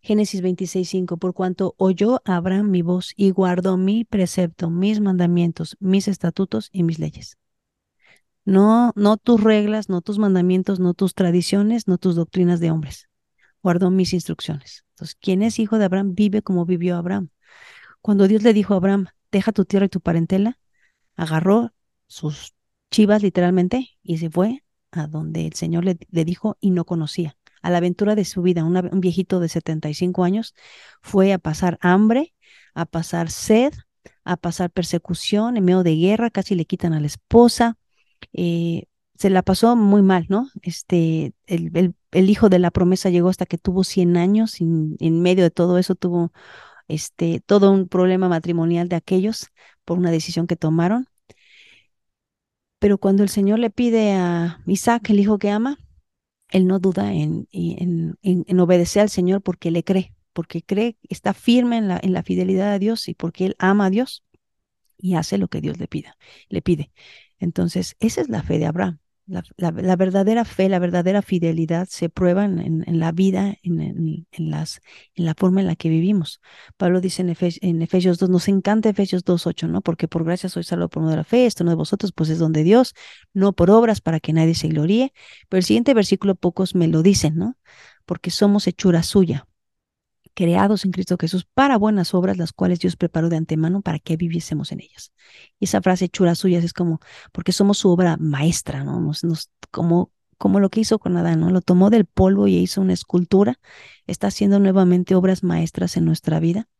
Génesis 0.02 0.40
26, 0.40 0.88
5, 0.88 1.16
por 1.16 1.34
cuanto 1.34 1.74
oyó 1.76 2.22
Abraham 2.24 2.70
mi 2.70 2.82
voz 2.82 3.12
y 3.16 3.30
guardó 3.30 3.76
mi 3.76 4.04
precepto, 4.04 4.70
mis 4.70 5.00
mandamientos, 5.00 5.76
mis 5.80 6.06
estatutos 6.06 6.70
y 6.72 6.84
mis 6.84 6.98
leyes. 6.98 7.36
No, 8.44 8.92
no 8.94 9.16
tus 9.16 9.42
reglas, 9.42 9.88
no 9.88 10.00
tus 10.00 10.18
mandamientos, 10.18 10.80
no 10.80 10.94
tus 10.94 11.14
tradiciones, 11.14 11.86
no 11.86 11.98
tus 11.98 12.14
doctrinas 12.14 12.60
de 12.60 12.70
hombres. 12.70 13.08
Guardó 13.62 13.90
mis 13.90 14.14
instrucciones. 14.14 14.84
Entonces, 14.92 15.16
quien 15.20 15.42
es 15.42 15.58
hijo 15.58 15.78
de 15.78 15.84
Abraham 15.84 16.14
vive 16.14 16.42
como 16.42 16.64
vivió 16.64 16.96
Abraham. 16.96 17.28
Cuando 18.00 18.28
Dios 18.28 18.42
le 18.42 18.54
dijo 18.54 18.74
a 18.74 18.78
Abraham, 18.78 19.06
deja 19.30 19.52
tu 19.52 19.64
tierra 19.64 19.86
y 19.86 19.90
tu 19.90 20.00
parentela, 20.00 20.58
agarró 21.20 21.72
sus 22.06 22.54
chivas 22.90 23.22
literalmente 23.22 23.90
y 24.02 24.18
se 24.18 24.30
fue 24.30 24.64
a 24.90 25.06
donde 25.06 25.46
el 25.46 25.52
Señor 25.52 25.84
le, 25.84 25.98
dijo 26.24 26.56
y 26.60 26.70
no 26.70 26.84
conocía. 26.84 27.36
A 27.62 27.70
la 27.70 27.76
aventura 27.76 28.14
de 28.14 28.24
su 28.24 28.40
vida, 28.40 28.64
un 28.64 29.00
viejito 29.00 29.38
de 29.38 29.50
75 29.50 30.24
años 30.24 30.54
fue 31.02 31.34
a 31.34 31.38
pasar 31.38 31.78
hambre, 31.82 32.34
a 32.74 32.86
pasar 32.86 33.30
sed, 33.30 33.74
a 34.24 34.38
pasar 34.38 34.70
persecución 34.70 35.58
en 35.58 35.64
medio 35.66 35.82
de 35.82 35.94
guerra, 35.94 36.30
casi 36.30 36.54
le 36.54 36.64
quitan 36.64 36.94
a 36.94 37.00
la 37.00 37.06
esposa. 37.06 37.76
Eh, 38.32 38.84
se 39.14 39.28
la 39.28 39.42
pasó 39.42 39.76
muy 39.76 40.00
mal, 40.00 40.24
¿no? 40.30 40.48
Este, 40.62 41.34
el, 41.46 41.94
el, 42.12 42.30
hijo 42.30 42.48
de 42.48 42.58
la 42.58 42.70
promesa 42.70 43.10
llegó 43.10 43.28
hasta 43.28 43.44
que 43.44 43.58
tuvo 43.58 43.84
100 43.84 44.16
años 44.16 44.58
y 44.62 44.64
en 44.64 45.20
medio 45.20 45.44
de 45.44 45.50
todo 45.50 45.76
eso 45.76 45.94
tuvo 45.94 46.32
este, 46.88 47.40
todo 47.40 47.70
un 47.72 47.88
problema 47.88 48.28
matrimonial 48.30 48.88
de 48.88 48.96
aquellos 48.96 49.48
por 49.84 49.98
una 49.98 50.10
decisión 50.10 50.46
que 50.46 50.56
tomaron. 50.56 51.09
Pero 52.80 52.98
cuando 52.98 53.22
el 53.22 53.28
Señor 53.28 53.60
le 53.60 53.70
pide 53.70 54.14
a 54.14 54.62
Isaac, 54.66 55.10
el 55.10 55.20
hijo 55.20 55.38
que 55.38 55.50
ama, 55.50 55.78
él 56.48 56.66
no 56.66 56.80
duda 56.80 57.12
en, 57.12 57.46
en, 57.52 58.16
en, 58.22 58.60
obedecer 58.60 59.02
al 59.02 59.10
Señor 59.10 59.42
porque 59.42 59.70
le 59.70 59.84
cree, 59.84 60.14
porque 60.32 60.62
cree, 60.62 60.96
está 61.08 61.34
firme 61.34 61.76
en 61.76 61.88
la, 61.88 62.00
en 62.02 62.12
la 62.12 62.22
fidelidad 62.22 62.72
a 62.72 62.78
Dios 62.78 63.06
y 63.08 63.14
porque 63.14 63.46
él 63.46 63.56
ama 63.58 63.86
a 63.86 63.90
Dios 63.90 64.24
y 64.98 65.14
hace 65.14 65.38
lo 65.38 65.48
que 65.48 65.60
Dios 65.60 65.78
le 65.78 65.88
pida, 65.88 66.16
le 66.48 66.62
pide. 66.62 66.90
Entonces, 67.38 67.96
esa 68.00 68.22
es 68.22 68.30
la 68.30 68.42
fe 68.42 68.58
de 68.58 68.66
Abraham. 68.66 68.98
La, 69.30 69.96
verdadera 69.96 70.44
fe, 70.44 70.68
la 70.68 70.80
verdadera 70.80 71.22
fidelidad 71.22 71.86
se 71.88 72.08
prueba 72.08 72.44
en, 72.44 72.98
la 72.98 73.12
vida, 73.12 73.54
en, 73.62 74.26
las, 74.38 74.80
en 75.14 75.24
la 75.24 75.34
forma 75.34 75.60
en 75.60 75.68
la 75.68 75.76
que 75.76 75.88
vivimos. 75.88 76.40
Pablo 76.76 77.00
dice 77.00 77.22
en, 77.22 77.28
en 77.28 77.82
Efesios 77.82 78.18
2, 78.18 78.28
nos 78.28 78.48
encanta 78.48 78.88
Efesios 78.88 79.24
2.8, 79.24 79.68
¿no? 79.68 79.82
Porque 79.82 80.08
por 80.08 80.24
gracia 80.24 80.48
soy 80.48 80.64
salvo 80.64 80.88
por 80.88 81.02
medio 81.02 81.12
de 81.12 81.16
la 81.18 81.24
fe, 81.24 81.46
esto 81.46 81.62
no 81.62 81.70
de 81.70 81.76
vosotros, 81.76 82.10
pues 82.12 82.28
es 82.28 82.40
donde 82.40 82.64
Dios, 82.64 82.94
no 83.32 83.52
por 83.52 83.70
obras 83.70 84.00
para 84.00 84.18
que 84.18 84.32
nadie 84.32 84.56
se 84.56 84.66
gloríe. 84.66 85.12
Pero 85.48 85.58
el 85.58 85.64
siguiente 85.64 85.94
versículo 85.94 86.34
pocos 86.34 86.74
me 86.74 86.88
lo 86.88 87.02
dicen, 87.02 87.36
¿no? 87.36 87.56
Porque 88.06 88.32
somos 88.32 88.66
hechura 88.66 89.04
suya, 89.04 89.46
creados 90.40 90.86
en 90.86 90.90
Cristo 90.90 91.18
Jesús 91.20 91.46
para 91.52 91.76
buenas 91.76 92.14
obras, 92.14 92.38
las 92.38 92.54
cuales 92.54 92.78
Dios 92.78 92.96
preparó 92.96 93.28
de 93.28 93.36
antemano 93.36 93.82
para 93.82 93.98
que 93.98 94.16
viviésemos 94.16 94.72
en 94.72 94.80
ellas. 94.80 95.12
Y 95.58 95.66
esa 95.66 95.82
frase 95.82 96.08
chura 96.08 96.34
suya 96.34 96.60
es 96.60 96.72
como, 96.72 96.98
porque 97.30 97.52
somos 97.52 97.76
su 97.76 97.90
obra 97.90 98.16
maestra, 98.16 98.82
¿no? 98.82 98.98
Nos, 99.00 99.50
como, 99.70 100.12
como 100.38 100.58
lo 100.58 100.70
que 100.70 100.80
hizo 100.80 100.98
con 100.98 101.14
Adán, 101.18 101.40
¿no? 101.40 101.50
Lo 101.50 101.60
tomó 101.60 101.90
del 101.90 102.06
polvo 102.06 102.46
y 102.46 102.56
hizo 102.56 102.80
una 102.80 102.94
escultura, 102.94 103.60
está 104.06 104.28
haciendo 104.28 104.58
nuevamente 104.60 105.14
obras 105.14 105.42
maestras 105.42 105.98
en 105.98 106.06
nuestra 106.06 106.40
vida. 106.40 106.70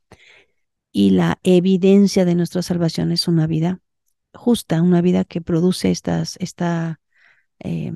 Y 0.90 1.11
la 1.11 1.38
evidencia 1.42 2.24
de 2.24 2.36
nuestra 2.36 2.62
salvación 2.62 3.12
es 3.12 3.28
una 3.28 3.46
vida 3.46 3.82
justa, 4.32 4.80
una 4.80 5.02
vida 5.02 5.24
que 5.24 5.42
produce 5.42 5.90
estas, 5.90 6.38
esta, 6.40 6.98
eh, 7.58 7.92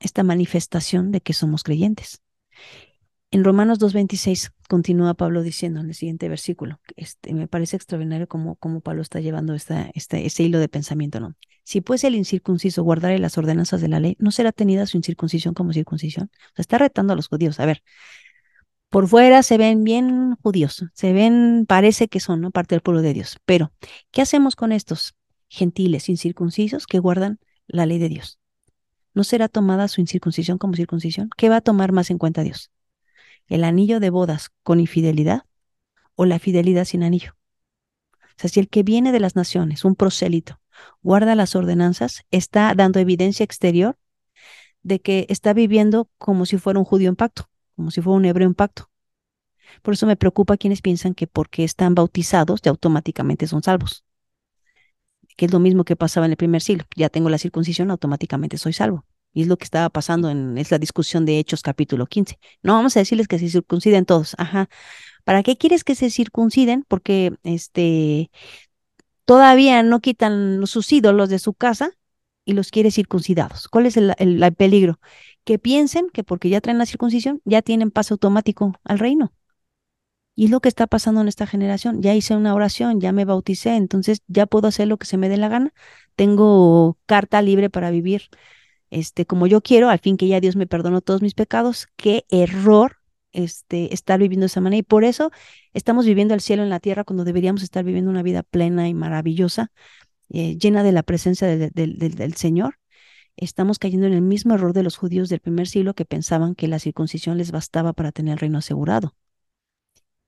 esta 0.00 0.22
manifestación 0.22 1.12
de 1.12 1.22
que 1.22 1.32
somos 1.32 1.62
creyentes. 1.62 2.20
En 3.34 3.44
Romanos 3.44 3.78
2.26 3.80 4.52
continúa 4.68 5.14
Pablo 5.14 5.42
diciendo 5.42 5.80
en 5.80 5.88
el 5.88 5.94
siguiente 5.94 6.28
versículo, 6.28 6.80
este, 6.96 7.32
me 7.32 7.48
parece 7.48 7.76
extraordinario 7.76 8.28
cómo, 8.28 8.56
cómo 8.56 8.82
Pablo 8.82 9.00
está 9.00 9.20
llevando 9.20 9.54
esta, 9.54 9.90
este, 9.94 10.26
este 10.26 10.42
hilo 10.42 10.58
de 10.58 10.68
pensamiento, 10.68 11.18
¿no? 11.18 11.34
Si 11.64 11.80
pues 11.80 12.04
el 12.04 12.14
incircunciso 12.14 12.82
guardare 12.82 13.18
las 13.18 13.38
ordenanzas 13.38 13.80
de 13.80 13.88
la 13.88 14.00
ley, 14.00 14.16
¿no 14.18 14.32
será 14.32 14.52
tenida 14.52 14.84
su 14.84 14.98
incircuncisión 14.98 15.54
como 15.54 15.72
circuncisión? 15.72 16.30
O 16.30 16.56
sea, 16.56 16.62
está 16.62 16.76
retando 16.76 17.14
a 17.14 17.16
los 17.16 17.28
judíos. 17.28 17.58
A 17.58 17.64
ver, 17.64 17.82
por 18.90 19.08
fuera 19.08 19.42
se 19.42 19.56
ven 19.56 19.82
bien 19.82 20.36
judíos, 20.42 20.84
se 20.92 21.14
ven, 21.14 21.64
parece 21.66 22.08
que 22.08 22.20
son 22.20 22.42
¿no? 22.42 22.50
parte 22.50 22.74
del 22.74 22.82
pueblo 22.82 23.00
de 23.00 23.14
Dios, 23.14 23.38
pero 23.46 23.72
¿qué 24.10 24.20
hacemos 24.20 24.56
con 24.56 24.72
estos 24.72 25.14
gentiles 25.48 26.10
incircuncisos 26.10 26.86
que 26.86 26.98
guardan 26.98 27.40
la 27.66 27.86
ley 27.86 27.98
de 27.98 28.10
Dios? 28.10 28.38
¿No 29.14 29.24
será 29.24 29.48
tomada 29.48 29.88
su 29.88 30.02
incircuncisión 30.02 30.58
como 30.58 30.74
circuncisión? 30.74 31.30
¿Qué 31.34 31.48
va 31.48 31.56
a 31.56 31.60
tomar 31.62 31.92
más 31.92 32.10
en 32.10 32.18
cuenta 32.18 32.42
Dios? 32.42 32.70
El 33.48 33.64
anillo 33.64 34.00
de 34.00 34.10
bodas 34.10 34.50
con 34.62 34.80
infidelidad 34.80 35.44
o 36.14 36.24
la 36.24 36.38
fidelidad 36.38 36.84
sin 36.84 37.02
anillo. 37.02 37.36
O 38.36 38.40
sea, 38.40 38.50
si 38.50 38.60
el 38.60 38.68
que 38.68 38.82
viene 38.82 39.12
de 39.12 39.20
las 39.20 39.36
naciones, 39.36 39.84
un 39.84 39.94
prosélito, 39.94 40.60
guarda 41.02 41.34
las 41.34 41.54
ordenanzas, 41.54 42.24
está 42.30 42.74
dando 42.74 42.98
evidencia 42.98 43.44
exterior 43.44 43.98
de 44.82 45.00
que 45.00 45.26
está 45.28 45.52
viviendo 45.52 46.08
como 46.18 46.46
si 46.46 46.58
fuera 46.58 46.78
un 46.78 46.84
judío 46.84 47.08
en 47.08 47.16
pacto, 47.16 47.48
como 47.76 47.90
si 47.90 48.00
fuera 48.00 48.16
un 48.16 48.24
hebreo 48.24 48.48
en 48.48 48.54
pacto. 48.54 48.90
Por 49.82 49.94
eso 49.94 50.06
me 50.06 50.16
preocupa 50.16 50.56
quienes 50.56 50.82
piensan 50.82 51.14
que 51.14 51.26
porque 51.26 51.64
están 51.64 51.94
bautizados 51.94 52.60
ya 52.62 52.70
automáticamente 52.70 53.46
son 53.46 53.62
salvos. 53.62 54.04
Que 55.36 55.46
es 55.46 55.52
lo 55.52 55.60
mismo 55.60 55.84
que 55.84 55.96
pasaba 55.96 56.26
en 56.26 56.32
el 56.32 56.36
primer 56.36 56.60
siglo. 56.60 56.84
Ya 56.94 57.08
tengo 57.08 57.30
la 57.30 57.38
circuncisión, 57.38 57.90
automáticamente 57.90 58.58
soy 58.58 58.72
salvo. 58.72 59.06
Y 59.32 59.42
es 59.42 59.48
lo 59.48 59.56
que 59.56 59.64
estaba 59.64 59.88
pasando 59.90 60.30
en 60.30 60.58
es 60.58 60.70
la 60.70 60.78
discusión 60.78 61.24
de 61.24 61.38
Hechos 61.38 61.62
capítulo 61.62 62.06
15. 62.06 62.38
No 62.62 62.74
vamos 62.74 62.96
a 62.96 63.00
decirles 63.00 63.28
que 63.28 63.38
se 63.38 63.48
circunciden 63.48 64.04
todos. 64.04 64.34
Ajá. 64.38 64.68
¿Para 65.24 65.42
qué 65.42 65.56
quieres 65.56 65.84
que 65.84 65.94
se 65.94 66.10
circunciden? 66.10 66.84
Porque 66.88 67.32
este 67.44 68.30
todavía 69.24 69.82
no 69.82 70.00
quitan 70.00 70.66
sus 70.66 70.92
ídolos 70.92 71.28
de 71.28 71.38
su 71.38 71.54
casa 71.54 71.90
y 72.44 72.54
los 72.54 72.70
quiere 72.70 72.90
circuncidados. 72.90 73.68
¿Cuál 73.68 73.86
es 73.86 73.96
el, 73.96 74.14
el 74.18 74.54
peligro? 74.54 75.00
Que 75.44 75.58
piensen 75.58 76.08
que 76.10 76.24
porque 76.24 76.48
ya 76.48 76.60
traen 76.60 76.78
la 76.78 76.86
circuncisión, 76.86 77.40
ya 77.44 77.62
tienen 77.62 77.90
paso 77.90 78.14
automático 78.14 78.74
al 78.84 78.98
reino. 78.98 79.32
Y 80.34 80.46
es 80.46 80.50
lo 80.50 80.60
que 80.60 80.68
está 80.68 80.86
pasando 80.86 81.20
en 81.20 81.28
esta 81.28 81.46
generación. 81.46 82.02
Ya 82.02 82.14
hice 82.14 82.34
una 82.34 82.54
oración, 82.54 83.00
ya 83.00 83.12
me 83.12 83.24
bauticé, 83.24 83.76
entonces 83.76 84.22
ya 84.28 84.46
puedo 84.46 84.68
hacer 84.68 84.88
lo 84.88 84.96
que 84.96 85.06
se 85.06 85.18
me 85.18 85.28
dé 85.28 85.36
la 85.36 85.48
gana. 85.48 85.74
Tengo 86.16 86.98
carta 87.06 87.42
libre 87.42 87.68
para 87.70 87.90
vivir 87.90 88.30
este, 88.92 89.24
como 89.26 89.46
yo 89.46 89.62
quiero, 89.62 89.88
al 89.88 89.98
fin 89.98 90.18
que 90.18 90.28
ya 90.28 90.40
Dios 90.40 90.54
me 90.54 90.66
perdonó 90.66 91.00
todos 91.00 91.22
mis 91.22 91.32
pecados, 91.34 91.88
qué 91.96 92.26
error 92.30 92.98
este, 93.32 93.94
estar 93.94 94.20
viviendo 94.20 94.44
de 94.44 94.48
esa 94.48 94.60
manera. 94.60 94.80
Y 94.80 94.82
por 94.82 95.04
eso 95.04 95.30
estamos 95.72 96.04
viviendo 96.04 96.34
el 96.34 96.42
cielo 96.42 96.62
en 96.62 96.68
la 96.68 96.78
tierra 96.78 97.02
cuando 97.04 97.24
deberíamos 97.24 97.62
estar 97.62 97.84
viviendo 97.84 98.10
una 98.10 98.22
vida 98.22 98.42
plena 98.42 98.88
y 98.88 98.94
maravillosa, 98.94 99.72
eh, 100.28 100.58
llena 100.58 100.82
de 100.82 100.92
la 100.92 101.02
presencia 101.02 101.48
del 101.48 102.34
Señor. 102.36 102.78
Estamos 103.36 103.78
cayendo 103.78 104.06
en 104.06 104.12
el 104.12 104.22
mismo 104.22 104.54
error 104.54 104.74
de 104.74 104.82
los 104.82 104.98
judíos 104.98 105.30
del 105.30 105.40
primer 105.40 105.66
siglo 105.68 105.94
que 105.94 106.04
pensaban 106.04 106.54
que 106.54 106.68
la 106.68 106.78
circuncisión 106.78 107.38
les 107.38 107.50
bastaba 107.50 107.94
para 107.94 108.12
tener 108.12 108.34
el 108.34 108.38
reino 108.40 108.58
asegurado. 108.58 109.16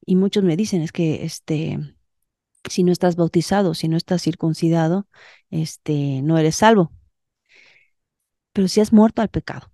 Y 0.06 0.16
muchos 0.16 0.42
me 0.42 0.56
dicen, 0.56 0.80
es 0.80 0.92
que 0.92 1.24
este, 1.24 1.78
si 2.68 2.82
no 2.82 2.92
estás 2.92 3.16
bautizado, 3.16 3.74
si 3.74 3.88
no 3.88 3.98
estás 3.98 4.22
circuncidado, 4.22 5.06
este, 5.50 6.22
no 6.22 6.38
eres 6.38 6.56
salvo. 6.56 6.92
Pero 8.54 8.68
si 8.68 8.80
has 8.80 8.92
muerto 8.92 9.20
al 9.20 9.28
pecado, 9.28 9.70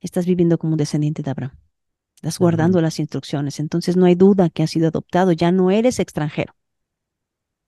estás 0.00 0.24
viviendo 0.24 0.56
como 0.56 0.72
un 0.72 0.78
descendiente 0.78 1.22
de 1.22 1.30
Abraham. 1.30 1.58
Estás 2.14 2.38
guardando 2.38 2.80
las 2.80 2.98
instrucciones. 2.98 3.60
Entonces 3.60 3.96
no 3.96 4.06
hay 4.06 4.14
duda 4.14 4.48
que 4.50 4.62
has 4.62 4.70
sido 4.70 4.88
adoptado. 4.88 5.32
Ya 5.32 5.52
no 5.52 5.70
eres 5.70 5.98
extranjero. 5.98 6.54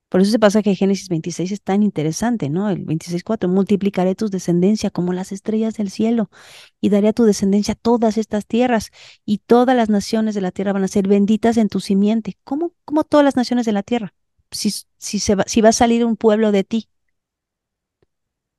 Por 0.09 0.21
eso 0.21 0.29
ese 0.29 0.39
pasaje 0.39 0.71
de 0.71 0.77
Génesis 0.77 1.09
26 1.09 1.53
es 1.53 1.63
tan 1.63 1.83
interesante, 1.83 2.51
¿no? 2.51 2.69
El 2.69 2.85
26.4, 2.85 3.49
multiplicaré 3.49 4.15
tus 4.15 4.31
descendencia 4.31 4.91
como 4.91 5.15
las 5.15 5.33
estrellas 5.33 5.75
del 5.75 5.91
cielo 5.91 6.29
y 6.83 6.91
daré 6.91 7.09
a 7.09 7.13
tu 7.15 7.25
descendencia 7.25 7.75
todas 7.75 8.19
estas 8.19 8.45
tierras 8.47 8.91
y 9.25 9.39
todas 9.39 9.75
las 9.75 9.89
naciones 9.89 10.35
de 10.35 10.43
la 10.43 10.51
tierra 10.51 10.75
van 10.75 10.85
a 10.85 10.89
ser 10.89 11.09
benditas 11.09 11.57
en 11.57 11.71
tu 11.71 11.81
simiente. 11.81 12.37
¿Cómo, 12.45 12.75
cómo 12.85 13.05
todas 13.05 13.25
las 13.25 13.37
naciones 13.37 13.65
de 13.65 13.73
la 13.73 13.83
tierra? 13.83 14.13
Si, 14.51 14.71
si, 14.99 15.19
se 15.19 15.35
va, 15.35 15.45
si 15.47 15.63
va 15.63 15.71
a 15.71 15.73
salir 15.73 16.05
un 16.05 16.17
pueblo 16.19 16.53
de 16.53 16.63
ti, 16.63 16.91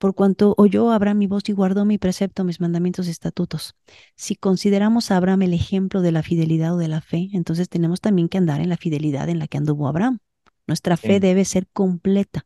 por 0.04 0.16
cuanto 0.16 0.54
oyó 0.58 0.92
Abraham 0.92 1.20
mi 1.20 1.28
voz 1.28 1.48
y 1.48 1.54
guardó 1.54 1.86
mi 1.86 1.98
precepto, 1.98 2.44
mis 2.44 2.60
mandamientos 2.60 3.08
y 3.08 3.12
estatutos. 3.12 3.78
Si 4.18 4.36
consideramos 4.36 5.10
a 5.10 5.16
Abraham 5.16 5.44
el 5.44 5.54
ejemplo 5.54 6.02
de 6.02 6.12
la 6.12 6.24
fidelidad 6.24 6.74
o 6.74 6.78
de 6.78 6.90
la 6.90 7.00
fe, 7.00 7.30
entonces 7.32 7.70
tenemos 7.70 8.02
también 8.02 8.28
que 8.28 8.38
andar 8.38 8.60
en 8.60 8.68
la 8.68 8.76
fidelidad 8.76 9.30
en 9.30 9.40
la 9.40 9.48
que 9.48 9.60
anduvo 9.60 9.88
Abraham. 9.88 10.20
Nuestra 10.68 10.98
fe 10.98 11.22
debe 11.22 11.46
ser 11.46 11.70
completa. 11.72 12.46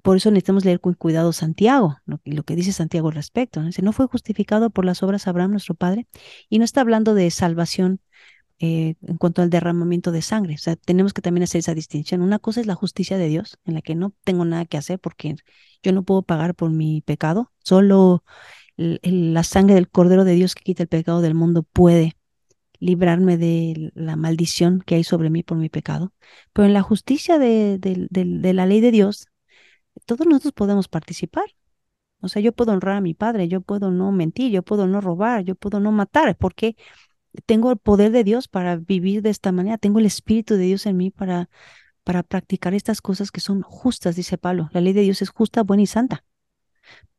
Por 0.00 0.16
eso 0.16 0.30
necesitamos 0.30 0.64
leer 0.64 0.78
con 0.78 0.94
cuidado 0.94 1.32
Santiago, 1.32 1.96
lo, 2.06 2.20
lo 2.24 2.44
que 2.44 2.54
dice 2.54 2.70
Santiago 2.70 3.08
al 3.08 3.16
respecto. 3.16 3.60
¿no? 3.60 3.70
no 3.82 3.92
fue 3.92 4.06
justificado 4.06 4.70
por 4.70 4.84
las 4.84 5.02
obras 5.02 5.26
Abraham, 5.26 5.50
nuestro 5.50 5.74
padre, 5.74 6.06
y 6.48 6.60
no 6.60 6.64
está 6.64 6.82
hablando 6.82 7.14
de 7.14 7.32
salvación 7.32 8.00
eh, 8.60 8.94
en 9.02 9.16
cuanto 9.18 9.42
al 9.42 9.50
derramamiento 9.50 10.12
de 10.12 10.22
sangre. 10.22 10.54
O 10.54 10.58
sea, 10.58 10.76
tenemos 10.76 11.12
que 11.12 11.22
también 11.22 11.44
hacer 11.44 11.60
esa 11.60 11.74
distinción. 11.74 12.22
Una 12.22 12.38
cosa 12.38 12.60
es 12.60 12.66
la 12.66 12.74
justicia 12.74 13.18
de 13.18 13.28
Dios, 13.28 13.58
en 13.64 13.74
la 13.74 13.82
que 13.82 13.94
no 13.94 14.12
tengo 14.24 14.44
nada 14.44 14.66
que 14.66 14.76
hacer 14.76 14.98
porque 14.98 15.36
yo 15.82 15.92
no 15.92 16.02
puedo 16.02 16.22
pagar 16.22 16.54
por 16.54 16.70
mi 16.70 17.02
pecado. 17.02 17.52
Solo 17.62 18.24
la 18.76 19.42
sangre 19.44 19.74
del 19.74 19.88
Cordero 19.88 20.24
de 20.24 20.34
Dios 20.34 20.54
que 20.54 20.62
quita 20.62 20.84
el 20.84 20.88
pecado 20.88 21.20
del 21.20 21.34
mundo 21.34 21.62
puede 21.64 22.16
librarme 22.80 23.36
de 23.36 23.90
la 23.94 24.16
maldición 24.16 24.82
que 24.86 24.94
hay 24.96 25.04
sobre 25.04 25.30
mí 25.30 25.42
por 25.42 25.58
mi 25.58 25.68
pecado. 25.68 26.12
Pero 26.52 26.66
en 26.66 26.74
la 26.74 26.82
justicia 26.82 27.38
de, 27.38 27.78
de 27.78 28.52
la 28.54 28.66
ley 28.66 28.80
de 28.80 28.92
Dios, 28.92 29.26
todos 30.06 30.26
nosotros 30.26 30.52
podemos 30.52 30.88
participar. 30.88 31.44
O 32.20 32.28
sea, 32.28 32.42
yo 32.42 32.52
puedo 32.52 32.72
honrar 32.72 32.96
a 32.96 33.00
mi 33.00 33.14
padre, 33.14 33.48
yo 33.48 33.60
puedo 33.60 33.90
no 33.90 34.10
mentir, 34.12 34.50
yo 34.50 34.62
puedo 34.62 34.86
no 34.86 35.00
robar, 35.00 35.44
yo 35.44 35.54
puedo 35.54 35.78
no 35.80 35.92
matar, 35.92 36.36
porque 36.36 36.76
tengo 37.46 37.70
el 37.70 37.78
poder 37.78 38.12
de 38.12 38.24
Dios 38.24 38.48
para 38.48 38.76
vivir 38.76 39.22
de 39.22 39.30
esta 39.30 39.52
manera, 39.52 39.78
tengo 39.78 39.98
el 39.98 40.06
Espíritu 40.06 40.54
de 40.54 40.64
Dios 40.64 40.86
en 40.86 40.96
mí 40.96 41.10
para, 41.10 41.48
para 42.04 42.22
practicar 42.22 42.74
estas 42.74 43.00
cosas 43.00 43.30
que 43.30 43.40
son 43.40 43.62
justas, 43.62 44.16
dice 44.16 44.38
Pablo. 44.38 44.68
La 44.72 44.80
ley 44.80 44.92
de 44.92 45.02
Dios 45.02 45.22
es 45.22 45.30
justa, 45.30 45.62
buena 45.62 45.82
y 45.82 45.86
santa. 45.86 46.24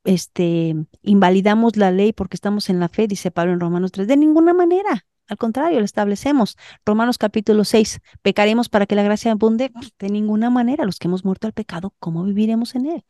Este, 0.04 0.76
invalidamos 1.02 1.76
la 1.76 1.92
ley 1.92 2.14
porque 2.14 2.36
estamos 2.36 2.70
en 2.70 2.80
la 2.80 2.90
fe, 2.90 3.08
dice 3.08 3.32
Pablo 3.32 3.54
en 3.54 3.60
Romanos 3.60 3.92
3, 3.92 4.08
de 4.08 4.18
ninguna 4.18 4.54
manera. 4.54 5.06
Al 5.28 5.38
contrario, 5.38 5.78
lo 5.78 5.86
establecemos. 5.86 6.58
Romanos 6.86 7.20
capítulo 7.20 7.64
6, 7.64 8.00
pecaremos 8.24 8.68
para 8.68 8.88
que 8.88 8.96
la 8.96 9.04
gracia 9.04 9.32
abunde. 9.32 9.72
De 10.00 10.10
ninguna 10.10 10.50
manera, 10.50 10.86
los 10.86 10.98
que 10.98 11.08
hemos 11.08 11.24
muerto 11.24 11.46
al 11.46 11.54
pecado, 11.54 11.94
¿cómo 12.00 12.24
viviremos 12.24 12.74
en 12.74 12.88
él? 12.88 13.06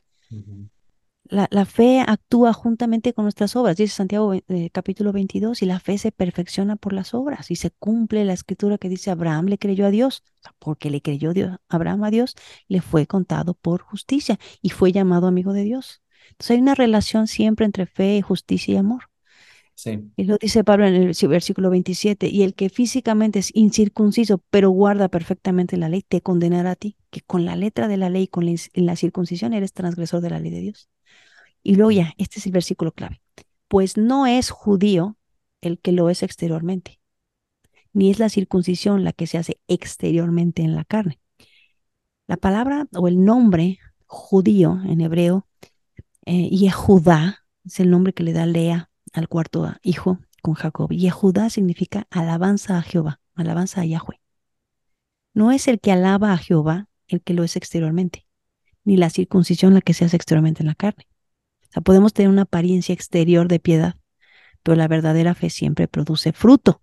La, 1.32 1.66
fe 1.66 2.00
actúa 2.00 2.54
juntamente 2.54 3.14
con 3.14 3.26
nuestras 3.26 3.56
obras, 3.56 3.78
dice 3.78 3.94
Santiago 3.94 4.34
eh, 4.34 4.70
capítulo 4.72 5.12
22, 5.12 5.62
y 5.62 5.68
la 5.68 5.80
fe 5.80 6.00
se 6.00 6.12
perfecciona 6.12 6.76
por 6.76 6.92
las 6.92 7.14
obras 7.14 7.52
y 7.52 7.56
se 7.56 7.70
cumple 7.70 8.26
la 8.26 8.34
escritura 8.34 8.80
que 8.80 8.90
dice 8.90 9.12
Abraham 9.12 9.46
le 9.46 9.60
creyó 9.60 9.86
a 9.86 9.92
Dios, 9.92 10.24
porque 10.58 10.90
le 10.90 11.02
creyó 11.02 11.32
Dios, 11.34 11.60
Abraham 11.70 12.04
a 12.06 12.10
Dios, 12.10 12.36
le 12.68 12.82
fue 12.82 13.06
contado 13.06 13.54
por 13.54 13.84
justicia 13.84 14.40
y 14.64 14.72
fue 14.72 14.92
llamado 14.92 15.28
amigo 15.28 15.54
de 15.54 15.64
Dios. 15.64 16.02
Entonces 16.32 16.52
hay 16.52 16.62
una 16.62 16.74
relación 16.74 17.28
siempre 17.28 17.68
entre 17.68 17.86
fe, 17.86 18.24
justicia 18.24 18.74
y 18.74 18.78
amor. 18.78 19.04
Sí. 19.76 20.00
Y 20.16 20.24
lo 20.24 20.38
dice 20.38 20.64
Pablo 20.64 20.88
en 20.88 20.96
el 20.96 21.28
versículo 21.28 21.70
27, 21.70 22.28
y 22.28 22.42
el 22.42 22.56
que 22.56 22.70
físicamente 22.70 23.38
es 23.38 23.52
incircunciso, 23.56 24.44
pero 24.50 24.72
guarda 24.72 25.10
perfectamente 25.10 25.78
la 25.78 25.90
ley, 25.90 26.02
te 26.02 26.22
condenará 26.22 26.72
a 26.72 26.76
ti, 26.76 26.98
que 27.12 27.22
con 27.22 27.46
la 27.46 27.56
letra 27.56 27.88
de 27.88 27.98
la 27.98 28.10
ley, 28.10 28.28
con 28.28 28.46
la 28.74 28.96
circuncisión, 28.96 29.54
eres 29.54 29.74
transgresor 29.74 30.22
de 30.22 30.32
la 30.32 30.40
ley 30.40 30.50
de 30.50 30.62
Dios. 30.62 30.90
Y 31.64 31.76
luego 31.76 31.92
ya, 31.92 32.14
este 32.18 32.40
es 32.40 32.46
el 32.46 32.52
versículo 32.52 32.92
clave. 32.92 33.22
Pues 33.68 33.98
no 33.98 34.26
es 34.26 34.50
judío 34.50 35.18
el 35.62 35.80
que 35.80 35.92
lo 35.92 36.10
es 36.10 36.24
exteriormente, 36.24 37.00
ni 37.94 38.10
es 38.10 38.20
la 38.20 38.30
circuncisión 38.30 39.04
la 39.04 39.14
que 39.14 39.28
se 39.28 39.38
hace 39.38 39.60
exteriormente 39.68 40.62
en 40.62 40.76
la 40.76 40.86
carne. 40.86 41.20
La 42.28 42.38
palabra 42.38 42.88
o 42.94 43.08
el 43.08 43.24
nombre 43.24 43.80
judío 44.06 44.80
en 44.86 45.02
hebreo, 45.02 45.48
eh, 46.26 46.50
Yehudá, 46.50 47.46
es 47.66 47.80
el 47.80 47.90
nombre 47.90 48.14
que 48.14 48.24
le 48.24 48.34
da 48.34 48.46
Lea 48.46 48.90
al 49.14 49.28
cuarto 49.28 49.74
hijo 49.84 50.20
con 50.42 50.54
Jacob. 50.54 50.92
Yehudá 50.92 51.50
significa 51.50 52.08
alabanza 52.10 52.78
a 52.78 52.82
Jehová, 52.82 53.20
alabanza 53.36 53.82
a 53.82 53.86
Yahweh. 53.86 54.20
No 55.34 55.52
es 55.52 55.68
el 55.68 55.80
que 55.80 55.92
alaba 55.92 56.34
a 56.34 56.38
Jehová 56.38 56.88
el 57.08 57.22
que 57.22 57.34
lo 57.34 57.44
es 57.44 57.56
exteriormente, 57.56 58.26
ni 58.84 58.98
la 58.98 59.10
circuncisión 59.10 59.74
la 59.74 59.82
que 59.82 59.94
se 59.94 60.06
hace 60.06 60.16
exteriormente 60.16 60.64
en 60.64 60.68
la 60.68 60.76
carne. 60.76 61.08
O 61.70 61.72
sea, 61.74 61.82
podemos 61.82 62.14
tener 62.14 62.30
una 62.30 62.44
apariencia 62.44 62.94
exterior 62.94 63.48
de 63.48 63.60
piedad, 63.60 63.96
pero 64.64 64.76
la 64.76 64.88
verdadera 64.88 65.36
fe 65.36 65.50
siempre 65.50 65.88
produce 65.88 66.34
fruto. 66.34 66.82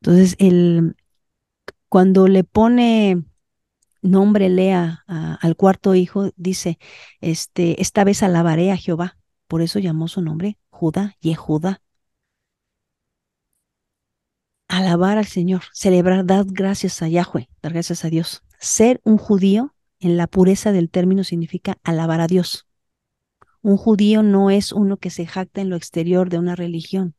Entonces, 0.00 0.36
el, 0.38 0.96
cuando 1.88 2.28
le 2.28 2.44
pone 2.44 3.24
nombre 4.02 4.48
Lea 4.48 5.04
al 5.06 5.56
cuarto 5.56 5.94
hijo, 5.94 6.30
dice, 6.36 6.78
este, 7.20 7.80
esta 7.82 8.04
vez 8.04 8.22
alabaré 8.22 8.72
a 8.72 8.76
Jehová. 8.76 9.18
Por 9.46 9.62
eso 9.62 9.78
llamó 9.78 10.08
su 10.08 10.22
nombre 10.22 10.58
Judá, 10.70 11.16
Yehudá. 11.20 11.82
Alabar 14.68 15.16
al 15.18 15.26
Señor, 15.26 15.62
celebrar, 15.72 16.26
dar 16.26 16.44
gracias 16.46 17.00
a 17.00 17.08
Yahweh, 17.08 17.48
dar 17.62 17.72
gracias 17.72 18.04
a 18.04 18.10
Dios. 18.10 18.42
Ser 18.58 19.00
un 19.04 19.16
judío, 19.16 19.74
en 20.00 20.16
la 20.16 20.26
pureza 20.26 20.72
del 20.72 20.90
término, 20.90 21.24
significa 21.24 21.78
alabar 21.82 22.20
a 22.20 22.26
Dios. 22.26 22.66
Un 23.66 23.78
judío 23.78 24.22
no 24.22 24.50
es 24.50 24.70
uno 24.70 24.96
que 24.96 25.10
se 25.10 25.26
jacta 25.26 25.60
en 25.60 25.70
lo 25.70 25.74
exterior 25.74 26.30
de 26.30 26.38
una 26.38 26.54
religión, 26.54 27.16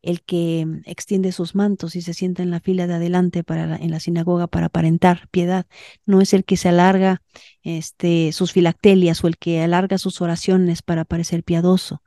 el 0.00 0.22
que 0.22 0.64
extiende 0.84 1.32
sus 1.32 1.56
mantos 1.56 1.96
y 1.96 2.02
se 2.02 2.14
sienta 2.14 2.44
en 2.44 2.52
la 2.52 2.60
fila 2.60 2.86
de 2.86 2.94
adelante 2.94 3.42
para 3.42 3.74
en 3.74 3.90
la 3.90 3.98
sinagoga 3.98 4.46
para 4.46 4.66
aparentar 4.66 5.28
piedad, 5.32 5.66
no 6.06 6.20
es 6.20 6.34
el 6.34 6.44
que 6.44 6.56
se 6.56 6.68
alarga 6.68 7.20
este, 7.64 8.30
sus 8.30 8.52
filactelias 8.52 9.24
o 9.24 9.26
el 9.26 9.38
que 9.38 9.60
alarga 9.60 9.98
sus 9.98 10.20
oraciones 10.20 10.82
para 10.82 11.04
parecer 11.04 11.42
piadoso. 11.42 12.04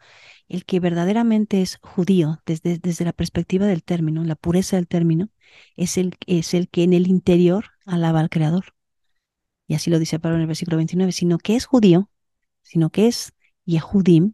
El 0.47 0.63
que 0.63 0.79
verdaderamente 0.79 1.61
es 1.61 1.77
judío 1.81 2.39
desde, 2.45 2.77
desde 2.77 3.03
la 3.03 3.11
perspectiva 3.11 3.65
del 3.65 3.83
término, 3.83 4.23
la 4.23 4.35
pureza 4.35 4.77
del 4.77 4.87
término, 4.87 5.31
es 5.75 5.97
el, 5.97 6.15
es 6.27 6.53
el 6.53 6.69
que 6.69 6.83
en 6.83 6.93
el 6.93 7.07
interior 7.07 7.71
alaba 7.85 8.21
al 8.21 8.29
Creador. 8.29 8.73
Y 9.67 9.75
así 9.75 9.89
lo 9.89 9.99
dice 9.99 10.17
Pablo 10.17 10.37
en 10.37 10.43
el 10.43 10.47
versículo 10.47 10.77
29, 10.77 11.11
sino 11.11 11.39
que 11.39 11.57
es 11.57 11.65
judío, 11.65 12.09
sino 12.63 12.89
que 12.89 13.07
es 13.07 13.33
Yehudim, 13.65 14.33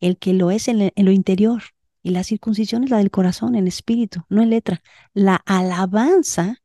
el 0.00 0.18
que 0.18 0.32
lo 0.32 0.50
es 0.50 0.68
en, 0.68 0.92
lo 0.94 1.10
interior. 1.10 1.62
Y 2.02 2.10
la 2.10 2.24
circuncisión 2.24 2.84
es 2.84 2.90
la 2.90 2.98
del 2.98 3.10
corazón, 3.10 3.54
en 3.54 3.68
espíritu, 3.68 4.22
no 4.28 4.42
en 4.42 4.50
letra. 4.50 4.82
La 5.14 5.36
alabanza 5.36 6.58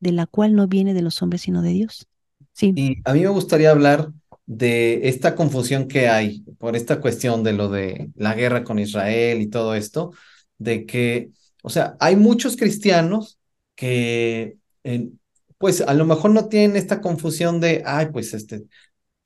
de 0.00 0.12
la 0.12 0.26
cual 0.26 0.54
no 0.54 0.66
viene 0.66 0.94
de 0.94 1.02
los 1.02 1.20
hombres, 1.22 1.42
sino 1.42 1.60
de 1.60 1.70
Dios. 1.70 2.06
Sí. 2.52 2.72
Y 2.74 2.96
a 3.04 3.12
mí 3.12 3.20
me 3.20 3.28
gustaría 3.28 3.70
hablar 3.70 4.10
de 4.46 5.08
esta 5.08 5.34
confusión 5.34 5.88
que 5.88 6.08
hay 6.08 6.40
por 6.58 6.74
esta 6.74 7.00
cuestión 7.00 7.44
de 7.44 7.52
lo 7.52 7.68
de 7.68 8.10
la 8.16 8.34
guerra 8.34 8.64
con 8.64 8.78
Israel 8.78 9.42
y 9.42 9.48
todo 9.48 9.74
esto, 9.74 10.12
de 10.56 10.86
que, 10.86 11.30
o 11.62 11.68
sea, 11.68 11.96
hay 12.00 12.16
muchos 12.16 12.56
cristianos 12.56 13.38
que, 13.74 14.56
pues 15.58 15.82
a 15.82 15.92
lo 15.92 16.06
mejor 16.06 16.30
no 16.30 16.48
tienen 16.48 16.76
esta 16.76 17.00
confusión 17.02 17.60
de, 17.60 17.82
ay, 17.84 18.06
pues 18.10 18.32
este, 18.32 18.64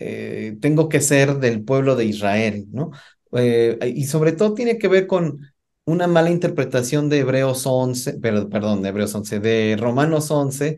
eh, 0.04 0.56
tengo 0.60 0.88
que 0.88 1.00
ser 1.00 1.38
del 1.38 1.64
pueblo 1.64 1.96
de 1.96 2.04
Israel, 2.04 2.66
¿no? 2.72 2.90
Eh, 3.32 3.78
y 3.94 4.04
sobre 4.06 4.32
todo 4.32 4.54
tiene 4.54 4.78
que 4.78 4.88
ver 4.88 5.06
con 5.06 5.40
una 5.84 6.06
mala 6.06 6.30
interpretación 6.30 7.08
de 7.08 7.20
Hebreos 7.20 7.62
11, 7.66 8.18
perdón, 8.20 8.82
de 8.82 8.90
Hebreos 8.90 9.14
11, 9.14 9.40
de 9.40 9.76
Romanos 9.78 10.30
11, 10.30 10.76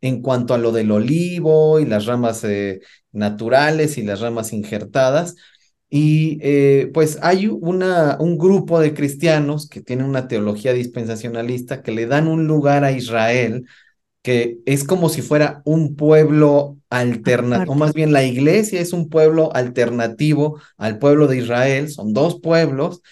en 0.00 0.22
cuanto 0.22 0.54
a 0.54 0.58
lo 0.58 0.72
del 0.72 0.90
olivo 0.92 1.80
y 1.80 1.86
las 1.86 2.06
ramas 2.06 2.44
eh, 2.44 2.80
naturales 3.12 3.98
y 3.98 4.02
las 4.02 4.20
ramas 4.20 4.52
injertadas. 4.52 5.36
Y 5.88 6.40
pues 6.92 7.18
hay 7.22 7.46
un 7.46 8.38
grupo 8.38 8.80
de 8.80 8.92
cristianos 8.92 9.68
que 9.68 9.80
tienen 9.80 10.06
una 10.06 10.26
teología 10.26 10.72
dispensacionalista 10.72 11.82
que 11.82 11.92
le 11.92 12.06
dan 12.06 12.26
un 12.26 12.46
lugar 12.48 12.82
a 12.84 12.90
Israel 12.90 13.64
que 14.26 14.58
es 14.66 14.82
como 14.82 15.08
si 15.08 15.22
fuera 15.22 15.62
un 15.64 15.94
pueblo 15.94 16.78
alternativo, 16.90 17.74
o 17.74 17.76
más 17.76 17.94
bien 17.94 18.12
la 18.12 18.24
iglesia 18.24 18.80
es 18.80 18.92
un 18.92 19.08
pueblo 19.08 19.54
alternativo 19.54 20.60
al 20.76 20.98
pueblo 20.98 21.28
de 21.28 21.36
Israel, 21.36 21.88
son 21.88 22.12
dos 22.12 22.40
pueblos, 22.40 23.02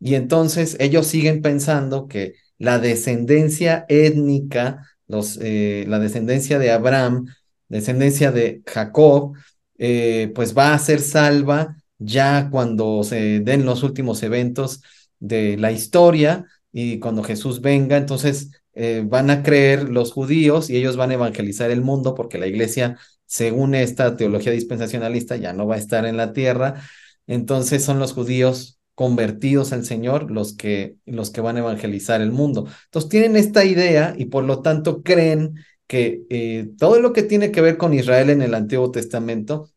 y 0.00 0.14
entonces 0.14 0.78
ellos 0.80 1.06
siguen 1.06 1.42
pensando 1.42 2.08
que 2.08 2.36
la 2.56 2.78
descendencia 2.78 3.84
étnica, 3.90 4.88
los, 5.08 5.38
eh, 5.42 5.84
la 5.88 5.98
descendencia 5.98 6.58
de 6.58 6.70
Abraham, 6.70 7.26
descendencia 7.68 8.32
de 8.32 8.62
Jacob, 8.64 9.34
eh, 9.76 10.32
pues 10.34 10.56
va 10.56 10.72
a 10.72 10.78
ser 10.78 11.00
salva 11.00 11.76
ya 11.98 12.48
cuando 12.50 13.04
se 13.04 13.40
den 13.40 13.66
los 13.66 13.82
últimos 13.82 14.22
eventos 14.22 14.80
de 15.18 15.58
la 15.58 15.70
historia 15.70 16.46
y 16.72 16.98
cuando 16.98 17.22
Jesús 17.22 17.60
venga, 17.60 17.96
entonces 17.96 18.50
eh, 18.74 19.04
van 19.06 19.30
a 19.30 19.42
creer 19.42 19.90
los 19.90 20.12
judíos 20.12 20.70
y 20.70 20.76
ellos 20.76 20.96
van 20.96 21.10
a 21.10 21.14
evangelizar 21.14 21.70
el 21.70 21.82
mundo 21.82 22.14
porque 22.14 22.38
la 22.38 22.46
iglesia, 22.46 22.98
según 23.26 23.74
esta 23.74 24.16
teología 24.16 24.52
dispensacionalista, 24.52 25.36
ya 25.36 25.52
no 25.52 25.66
va 25.66 25.74
a 25.74 25.78
estar 25.78 26.06
en 26.06 26.16
la 26.16 26.32
tierra. 26.32 26.82
Entonces 27.26 27.84
son 27.84 27.98
los 27.98 28.14
judíos 28.14 28.80
convertidos 28.94 29.72
al 29.72 29.84
Señor 29.84 30.30
los 30.30 30.54
que, 30.54 30.96
los 31.04 31.30
que 31.30 31.40
van 31.40 31.56
a 31.56 31.60
evangelizar 31.60 32.20
el 32.20 32.32
mundo. 32.32 32.66
Entonces 32.86 33.10
tienen 33.10 33.36
esta 33.36 33.64
idea 33.64 34.14
y 34.16 34.26
por 34.26 34.44
lo 34.44 34.60
tanto 34.60 35.02
creen 35.02 35.54
que 35.86 36.22
eh, 36.30 36.70
todo 36.78 37.00
lo 37.00 37.12
que 37.12 37.22
tiene 37.22 37.50
que 37.50 37.60
ver 37.60 37.76
con 37.76 37.92
Israel 37.92 38.30
en 38.30 38.40
el 38.40 38.54
Antiguo 38.54 38.90
Testamento, 38.90 39.68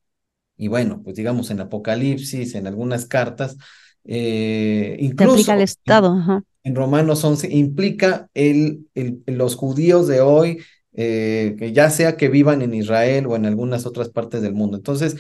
y 0.58 0.70
bueno, 0.70 1.02
pues 1.04 1.18
digamos 1.18 1.50
en 1.50 1.60
Apocalipsis, 1.60 2.56
en 2.56 2.68
algunas 2.68 3.06
cartas, 3.06 3.58
eh, 4.06 4.96
incluso... 5.00 5.52
el 5.52 5.62
Estado, 5.62 6.46
en 6.66 6.76
Romanos 6.76 7.24
11 7.24 7.48
implica 7.52 8.30
el, 8.34 8.90
los 9.28 9.56
judíos 9.56 10.08
de 10.08 10.22
hoy, 10.22 10.64
eh, 10.94 11.56
que 11.60 11.74
ya 11.74 11.90
sea 11.92 12.18
que 12.18 12.28
vivan 12.28 12.62
en 12.64 12.74
Israel 12.74 13.28
o 13.28 13.36
en 13.36 13.46
algunas 13.46 13.86
otras 13.86 14.10
partes 14.10 14.42
del 14.42 14.54
mundo. 14.54 14.78
Entonces, 14.78 15.16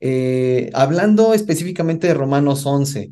eh, 0.00 0.70
hablando 0.74 1.34
específicamente 1.34 2.06
de 2.08 2.14
Romanos 2.14 2.64
11, 2.66 3.10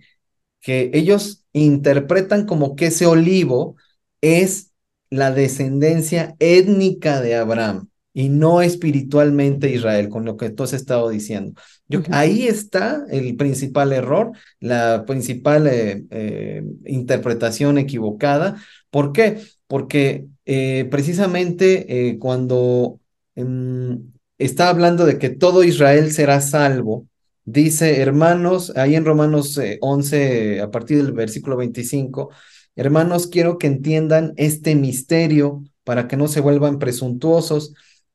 que 0.61 0.91
ellos 0.95 1.45
interpretan 1.53 2.47
como 2.47 2.75
que 2.77 2.87
ese 2.87 3.07
olivo 3.07 3.77
es 4.23 4.73
la 5.11 5.31
descendencia 5.33 6.37
étnica 6.41 7.21
de 7.21 7.37
Abraham 7.37 7.89
y 8.17 8.29
no 8.29 8.63
espiritualmente 8.63 9.71
Israel, 9.71 10.09
con 10.09 10.25
lo 10.25 10.37
que 10.37 10.51
tú 10.51 10.63
has 10.63 10.73
estado 10.73 11.09
diciendo. 11.09 11.61
Yo, 11.89 12.01
Ahí 12.11 12.47
está 12.47 13.05
el 13.11 13.37
principal 13.37 13.93
error, 13.93 14.31
la 14.61 15.05
principal 15.05 15.67
eh, 15.67 16.05
eh, 16.11 16.63
interpretación 16.87 17.77
equivocada. 17.77 18.57
¿Por 18.89 19.13
qué? 19.13 19.41
Porque 19.67 20.27
eh, 20.47 20.87
precisamente 20.91 22.17
cuando 22.21 23.01
em, 23.35 24.13
está 24.39 24.69
hablando 24.69 25.07
de 25.07 25.19
que 25.19 25.31
todo 25.31 25.65
Israel 25.65 26.13
será 26.13 26.41
salvo, 26.41 27.09
dice, 27.45 28.01
hermanos, 28.01 28.73
ahí 28.77 28.95
en 28.95 29.05
Romanos 29.05 29.59
11, 29.81 30.61
a 30.61 30.71
partir 30.71 30.99
del 30.99 31.13
versículo 31.13 31.57
25, 31.57 32.31
hermanos, 32.77 33.27
quiero 33.27 33.59
que 33.59 33.67
entiendan 33.67 34.35
este 34.37 34.77
misterio 34.77 35.65
para 35.83 36.07
que 36.07 36.17
no 36.17 36.29
se 36.29 36.41
vuelvan 36.41 36.79
presuntuosos 36.79 37.75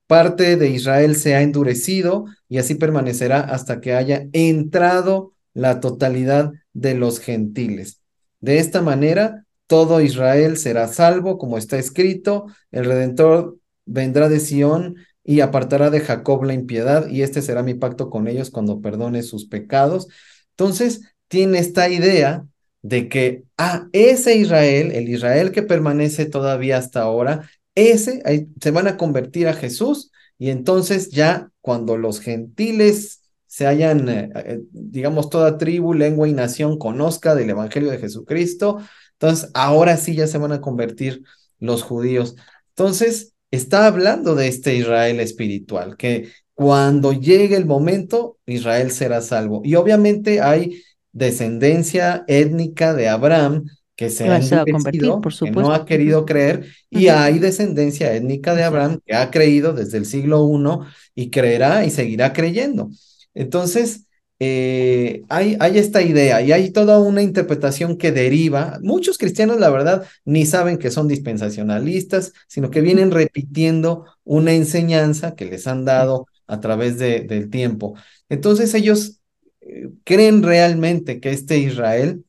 parte 0.09 0.57
de 0.57 0.69
Israel 0.69 1.15
se 1.15 1.35
ha 1.35 1.43
endurecido 1.43 2.25
y 2.47 2.57
así 2.57 2.73
permanecerá 2.73 3.41
hasta 3.41 3.79
que 3.79 3.93
haya 3.93 4.25
entrado 4.33 5.33
la 5.53 5.79
totalidad 5.81 6.51
de 6.73 6.95
los 6.95 7.19
gentiles. 7.19 8.01
De 8.39 8.57
esta 8.57 8.81
manera, 8.81 9.45
todo 9.67 10.01
Israel 10.01 10.57
será 10.57 10.87
salvo, 10.87 11.37
como 11.37 11.59
está 11.59 11.77
escrito, 11.77 12.47
el 12.71 12.85
Redentor 12.85 13.59
vendrá 13.85 14.29
de 14.29 14.39
Sión 14.39 14.95
y 15.23 15.41
apartará 15.41 15.91
de 15.91 15.99
Jacob 15.99 16.43
la 16.43 16.55
impiedad, 16.55 17.07
y 17.07 17.21
este 17.21 17.43
será 17.43 17.61
mi 17.61 17.75
pacto 17.75 18.09
con 18.09 18.27
ellos 18.27 18.49
cuando 18.49 18.81
perdone 18.81 19.21
sus 19.21 19.45
pecados. 19.45 20.07
Entonces, 20.53 21.01
tiene 21.27 21.59
esta 21.59 21.87
idea 21.87 22.47
de 22.81 23.09
que, 23.09 23.43
ah, 23.59 23.87
ese 23.91 24.37
Israel, 24.37 24.91
el 24.91 25.07
Israel 25.07 25.51
que 25.51 25.61
permanece 25.61 26.25
todavía 26.25 26.77
hasta 26.77 27.01
ahora, 27.01 27.47
ese 27.87 28.21
se 28.61 28.71
van 28.71 28.87
a 28.87 28.97
convertir 28.97 29.47
a 29.47 29.53
Jesús 29.53 30.11
y 30.37 30.49
entonces 30.49 31.09
ya 31.09 31.51
cuando 31.61 31.97
los 31.97 32.19
gentiles 32.21 33.21
se 33.45 33.65
hayan, 33.67 34.07
eh, 34.09 34.29
eh, 34.35 34.59
digamos, 34.71 35.29
toda 35.29 35.57
tribu, 35.57 35.93
lengua 35.93 36.27
y 36.27 36.33
nación 36.33 36.77
conozca 36.77 37.35
del 37.35 37.49
Evangelio 37.49 37.89
de 37.89 37.97
Jesucristo, 37.97 38.79
entonces 39.13 39.49
ahora 39.53 39.97
sí 39.97 40.15
ya 40.15 40.27
se 40.27 40.37
van 40.37 40.51
a 40.51 40.61
convertir 40.61 41.23
los 41.59 41.83
judíos. 41.83 42.35
Entonces, 42.69 43.33
está 43.51 43.87
hablando 43.87 44.35
de 44.35 44.47
este 44.47 44.75
Israel 44.75 45.19
espiritual, 45.19 45.97
que 45.97 46.29
cuando 46.53 47.11
llegue 47.13 47.55
el 47.55 47.65
momento, 47.65 48.37
Israel 48.45 48.91
será 48.91 49.21
salvo. 49.21 49.61
Y 49.63 49.75
obviamente 49.75 50.41
hay 50.41 50.83
descendencia 51.11 52.23
étnica 52.27 52.93
de 52.93 53.09
Abraham 53.09 53.65
que 53.99 54.09
se, 54.09 54.29
ha 54.29 54.63
convertido, 54.63 55.19
que 55.19 55.51
no 55.51 55.73
ha 55.73 55.85
querido 55.85 56.25
creer, 56.25 56.67
y 56.89 57.09
hay 57.09 57.37
descendencia 57.37 58.15
étnica 58.15 58.55
de 58.55 58.63
Abraham 58.63 59.01
que 59.05 59.13
ha 59.13 59.29
creído 59.29 59.73
desde 59.73 59.97
el 59.97 60.05
siglo 60.05 60.49
I 60.49 61.23
y 61.23 61.29
creerá 61.29 61.83
y 61.83 61.89
seguirá 61.89 62.31
creyendo. 62.31 62.91
Entonces, 63.33 64.05
eh, 64.39 65.23
hay, 65.27 65.57
hay, 65.59 65.77
esta 65.79 66.01
idea 66.01 66.41
y 66.41 66.53
hay 66.53 66.71
toda 66.71 66.99
una 66.99 67.21
interpretación 67.21 67.97
que 67.97 68.13
deriva. 68.13 68.79
Muchos 68.81 69.17
cristianos, 69.17 69.59
la 69.59 69.69
verdad, 69.69 70.05
ni 70.23 70.45
saben 70.45 70.77
que 70.77 70.91
son 70.91 71.09
dispensacionalistas, 71.09 72.31
sino 72.47 72.71
que 72.71 72.79
vienen 72.79 73.11
repitiendo 73.11 74.05
una 74.23 74.53
enseñanza 74.53 75.35
que 75.35 75.43
les 75.43 75.67
han 75.67 75.83
dado 75.83 76.25
a 76.47 76.61
través 76.61 76.97
de, 76.99 77.19
del 77.19 77.49
tiempo. 77.49 77.95
Entonces 78.29 78.73
ellos 78.75 79.19
eh, 79.59 79.89
creen 80.05 80.41
realmente 80.41 81.19
que 81.19 81.31
este 81.31 81.57
Israel 81.57 82.23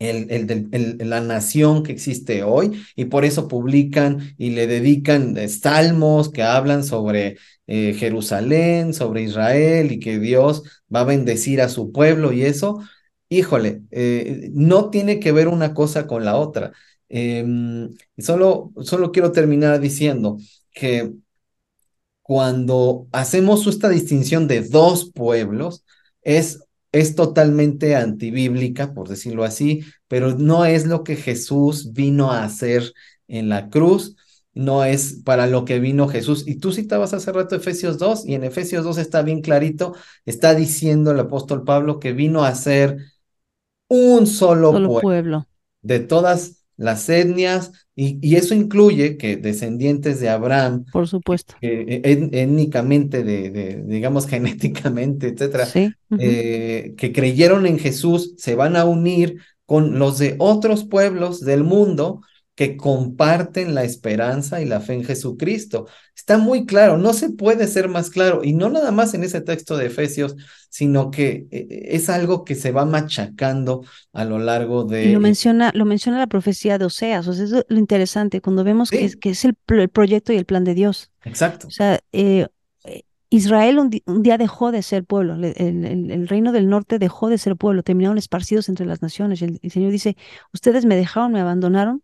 la 0.00 1.20
nación 1.20 1.82
que 1.82 1.92
existe 1.92 2.42
hoy 2.42 2.82
y 2.96 3.04
por 3.06 3.24
eso 3.24 3.48
publican 3.48 4.34
y 4.38 4.50
le 4.50 4.66
dedican 4.66 5.36
eh, 5.36 5.48
salmos 5.48 6.30
que 6.30 6.42
hablan 6.42 6.84
sobre 6.84 7.36
eh, 7.66 7.94
Jerusalén, 7.98 8.94
sobre 8.94 9.22
Israel 9.22 9.92
y 9.92 10.00
que 10.00 10.18
Dios 10.18 10.62
va 10.94 11.00
a 11.00 11.04
bendecir 11.04 11.60
a 11.60 11.68
su 11.68 11.92
pueblo 11.92 12.32
y 12.32 12.42
eso, 12.44 12.80
híjole, 13.28 13.82
eh, 13.90 14.50
no 14.54 14.90
tiene 14.90 15.20
que 15.20 15.32
ver 15.32 15.48
una 15.48 15.74
cosa 15.74 16.06
con 16.06 16.24
la 16.24 16.36
otra. 16.36 16.72
Em, 17.10 17.90
solo, 18.18 18.72
solo 18.82 19.12
quiero 19.12 19.32
terminar 19.32 19.80
diciendo 19.80 20.38
que 20.72 21.12
cuando 22.22 23.08
hacemos 23.12 23.66
esta 23.66 23.88
distinción 23.88 24.46
de 24.48 24.62
dos 24.62 25.10
pueblos, 25.12 25.84
es 26.22 26.60
es 26.92 27.14
totalmente 27.14 27.96
antibíblica, 27.96 28.94
por 28.94 29.08
decirlo 29.08 29.44
así, 29.44 29.84
pero 30.08 30.36
no 30.36 30.64
es 30.64 30.86
lo 30.86 31.04
que 31.04 31.16
Jesús 31.16 31.92
vino 31.92 32.32
a 32.32 32.44
hacer 32.44 32.92
en 33.28 33.48
la 33.48 33.68
cruz, 33.68 34.16
no 34.52 34.84
es 34.84 35.20
para 35.24 35.46
lo 35.46 35.64
que 35.64 35.78
vino 35.78 36.08
Jesús. 36.08 36.46
Y 36.46 36.56
tú 36.56 36.72
citabas 36.72 37.14
hace 37.14 37.32
rato 37.32 37.54
Efesios 37.54 37.98
2, 37.98 38.26
y 38.26 38.34
en 38.34 38.44
Efesios 38.44 38.84
2 38.84 38.98
está 38.98 39.22
bien 39.22 39.40
clarito, 39.40 39.94
está 40.24 40.54
diciendo 40.54 41.12
el 41.12 41.20
apóstol 41.20 41.64
Pablo 41.64 42.00
que 42.00 42.12
vino 42.12 42.44
a 42.44 42.54
ser 42.54 42.98
un 43.88 44.26
solo, 44.26 45.00
pueblo, 45.00 45.46
de 45.82 46.00
todas 46.00 46.59
las 46.80 47.10
etnias, 47.10 47.72
y, 47.94 48.36
eso 48.36 48.54
incluye 48.54 49.18
que 49.18 49.36
descendientes 49.36 50.18
de 50.18 50.30
Abraham, 50.30 50.86
por 50.90 51.06
supuesto, 51.06 51.54
étnicamente, 51.60 53.22
de, 53.22 53.84
digamos, 53.86 54.26
genéticamente, 54.28 55.28
etcétera, 55.28 55.68
eh, 56.18 56.94
que 56.96 57.12
creyeron 57.12 57.66
en 57.66 57.78
Jesús, 57.78 58.34
se 58.38 58.54
van 58.54 58.76
a 58.76 58.86
unir 58.86 59.36
con 59.66 59.98
los 59.98 60.18
de 60.18 60.36
otros 60.38 60.84
pueblos 60.84 61.40
del 61.44 61.64
mundo 61.64 62.22
que 62.60 62.76
comparten 62.76 63.74
la 63.74 63.84
esperanza 63.84 64.60
y 64.60 64.66
la 64.66 64.80
fe 64.80 64.92
en 64.92 65.02
Jesucristo. 65.02 65.86
Está 66.14 66.36
muy 66.36 66.66
claro, 66.66 66.98
no 66.98 67.14
se 67.14 67.30
puede 67.30 67.66
ser 67.66 67.88
más 67.88 68.10
claro, 68.10 68.42
y 68.44 68.52
no 68.52 68.68
nada 68.68 68.90
más 68.90 69.14
en 69.14 69.24
ese 69.24 69.40
texto 69.40 69.78
de 69.78 69.86
Efesios, 69.86 70.36
sino 70.68 71.10
que 71.10 71.46
eh, 71.50 71.86
es 71.92 72.10
algo 72.10 72.44
que 72.44 72.54
se 72.54 72.70
va 72.70 72.84
machacando 72.84 73.82
a 74.12 74.26
lo 74.26 74.38
largo 74.38 74.84
de... 74.84 75.10
lo 75.10 75.20
menciona, 75.20 75.70
lo 75.74 75.86
menciona 75.86 76.18
la 76.18 76.26
profecía 76.26 76.76
de 76.76 76.84
Oseas, 76.84 77.26
o 77.28 77.32
sea, 77.32 77.44
es 77.46 77.64
lo 77.66 77.78
interesante, 77.78 78.42
cuando 78.42 78.62
vemos 78.62 78.90
que, 78.90 79.06
es, 79.06 79.16
que 79.16 79.30
es 79.30 79.46
el, 79.46 79.54
proyecto 79.54 80.34
y 80.34 80.36
el 80.36 80.44
plan 80.44 80.64
de 80.64 80.74
Dios. 80.74 81.10
Exacto. 81.24 81.66
O 81.66 81.70
sea, 81.70 81.98
eh, 82.12 82.46
Israel 83.30 83.78
un, 83.78 84.22
día 84.22 84.36
dejó 84.36 84.70
de 84.70 84.82
ser 84.82 85.04
pueblo, 85.04 85.34
el, 85.34 86.28
reino 86.28 86.52
del 86.52 86.68
norte 86.68 86.98
dejó 86.98 87.30
de 87.30 87.38
ser 87.38 87.56
pueblo, 87.56 87.82
terminaron 87.82 88.18
esparcidos 88.18 88.68
entre 88.68 88.84
las 88.84 89.00
naciones. 89.00 89.40
El, 89.40 89.60
el 89.62 89.70
Señor 89.70 89.92
dice, 89.92 90.18
ustedes 90.52 90.84
me 90.84 90.96
dejaron, 90.96 91.32
me 91.32 91.40
abandonaron, 91.40 92.02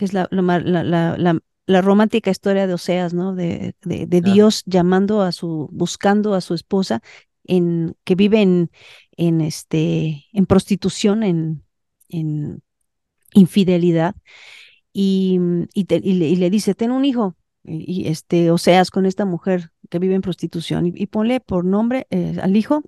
que 0.00 0.06
es 0.06 0.14
la, 0.14 0.28
la, 0.30 1.82
romántica 1.82 2.30
historia 2.30 2.66
de 2.66 2.72
Oseas, 2.72 3.12
¿no? 3.12 3.34
De, 3.34 3.74
de, 3.84 4.20
Dios 4.22 4.62
llamando 4.64 5.20
a 5.20 5.30
su, 5.30 5.68
buscando 5.72 6.32
a 6.32 6.40
su 6.40 6.54
esposa 6.54 7.02
en, 7.44 7.94
que 8.04 8.14
vive 8.14 8.40
en, 8.40 8.70
en, 9.18 9.42
este, 9.42 10.24
en 10.32 10.46
prostitución, 10.46 11.22
en, 11.22 11.64
en 12.08 12.62
infidelidad, 13.34 14.14
y, 14.90 15.38
y, 15.74 16.36
le, 16.36 16.48
dice, 16.48 16.74
ten 16.74 16.92
un 16.92 17.04
hijo, 17.04 17.36
y, 17.62 18.08
este, 18.08 18.50
Oseas 18.50 18.90
con 18.90 19.04
esta 19.04 19.26
mujer 19.26 19.70
que 19.90 19.98
vive 19.98 20.14
en 20.14 20.22
prostitución, 20.22 20.86
y, 20.86 21.06
ponle 21.08 21.40
por 21.40 21.66
nombre 21.66 22.06
eh, 22.08 22.38
al 22.40 22.56
hijo 22.56 22.82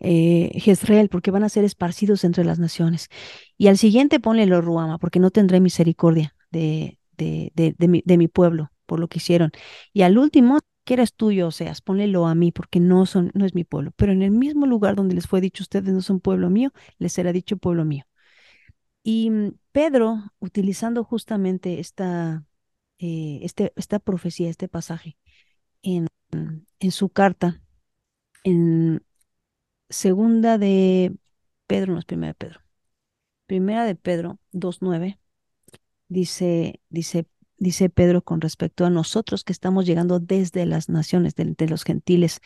eh, 0.00 0.50
Jezreel, 0.60 1.08
porque 1.08 1.30
van 1.30 1.44
a 1.44 1.48
ser 1.48 1.64
esparcidos 1.64 2.24
entre 2.24 2.44
las 2.44 2.58
naciones. 2.58 3.08
Y 3.56 3.68
al 3.68 3.78
siguiente 3.78 4.20
ponle 4.20 4.46
lo 4.46 4.60
Ruama, 4.60 4.98
porque 4.98 5.20
no 5.20 5.30
tendré 5.30 5.60
misericordia 5.60 6.34
de, 6.50 6.98
de, 7.16 7.52
de, 7.54 8.16
mi, 8.18 8.28
pueblo 8.28 8.70
por 8.86 9.00
lo 9.00 9.08
que 9.08 9.18
hicieron. 9.18 9.50
Y 9.92 10.02
al 10.02 10.18
último, 10.18 10.60
que 10.84 10.94
eres 10.94 11.14
tuyo, 11.14 11.48
o 11.48 11.50
seas, 11.50 11.80
ponlelo 11.82 12.26
a 12.26 12.34
mí, 12.34 12.52
porque 12.52 12.80
no, 12.80 13.06
son, 13.06 13.30
no 13.34 13.44
es 13.44 13.54
mi 13.54 13.64
pueblo. 13.64 13.92
Pero 13.96 14.12
en 14.12 14.22
el 14.22 14.30
mismo 14.30 14.66
lugar 14.66 14.96
donde 14.96 15.14
les 15.14 15.26
fue 15.26 15.40
dicho, 15.40 15.62
ustedes 15.62 15.92
no 15.92 16.02
son 16.02 16.20
pueblo 16.20 16.50
mío, 16.50 16.72
les 16.98 17.12
será 17.12 17.32
dicho 17.32 17.56
pueblo 17.56 17.84
mío. 17.84 18.04
Y 19.02 19.30
mm, 19.30 19.52
Pedro, 19.72 20.32
utilizando 20.38 21.04
justamente 21.04 21.80
esta, 21.80 22.44
eh, 22.98 23.40
este, 23.42 23.72
esta 23.76 23.98
profecía, 23.98 24.50
este 24.50 24.68
pasaje, 24.68 25.18
en, 25.82 26.08
en 26.80 26.90
su 26.92 27.10
carta, 27.10 27.62
en 28.44 29.02
segunda 29.90 30.58
de 30.58 31.14
Pedro, 31.66 31.92
no 31.92 31.98
es 31.98 32.04
primera 32.04 32.32
de 32.32 32.34
Pedro. 32.34 32.60
Primera 33.46 33.84
de 33.84 33.94
Pedro 33.94 34.38
2.9 34.52 35.18
dice, 36.08 36.80
dice, 36.90 37.26
dice 37.58 37.90
Pedro 37.90 38.22
con 38.22 38.40
respecto 38.40 38.84
a 38.84 38.90
nosotros 38.90 39.44
que 39.44 39.52
estamos 39.52 39.86
llegando 39.86 40.20
desde 40.20 40.66
las 40.66 40.88
naciones, 40.88 41.34
de, 41.34 41.68
los 41.68 41.84
gentiles, 41.84 42.40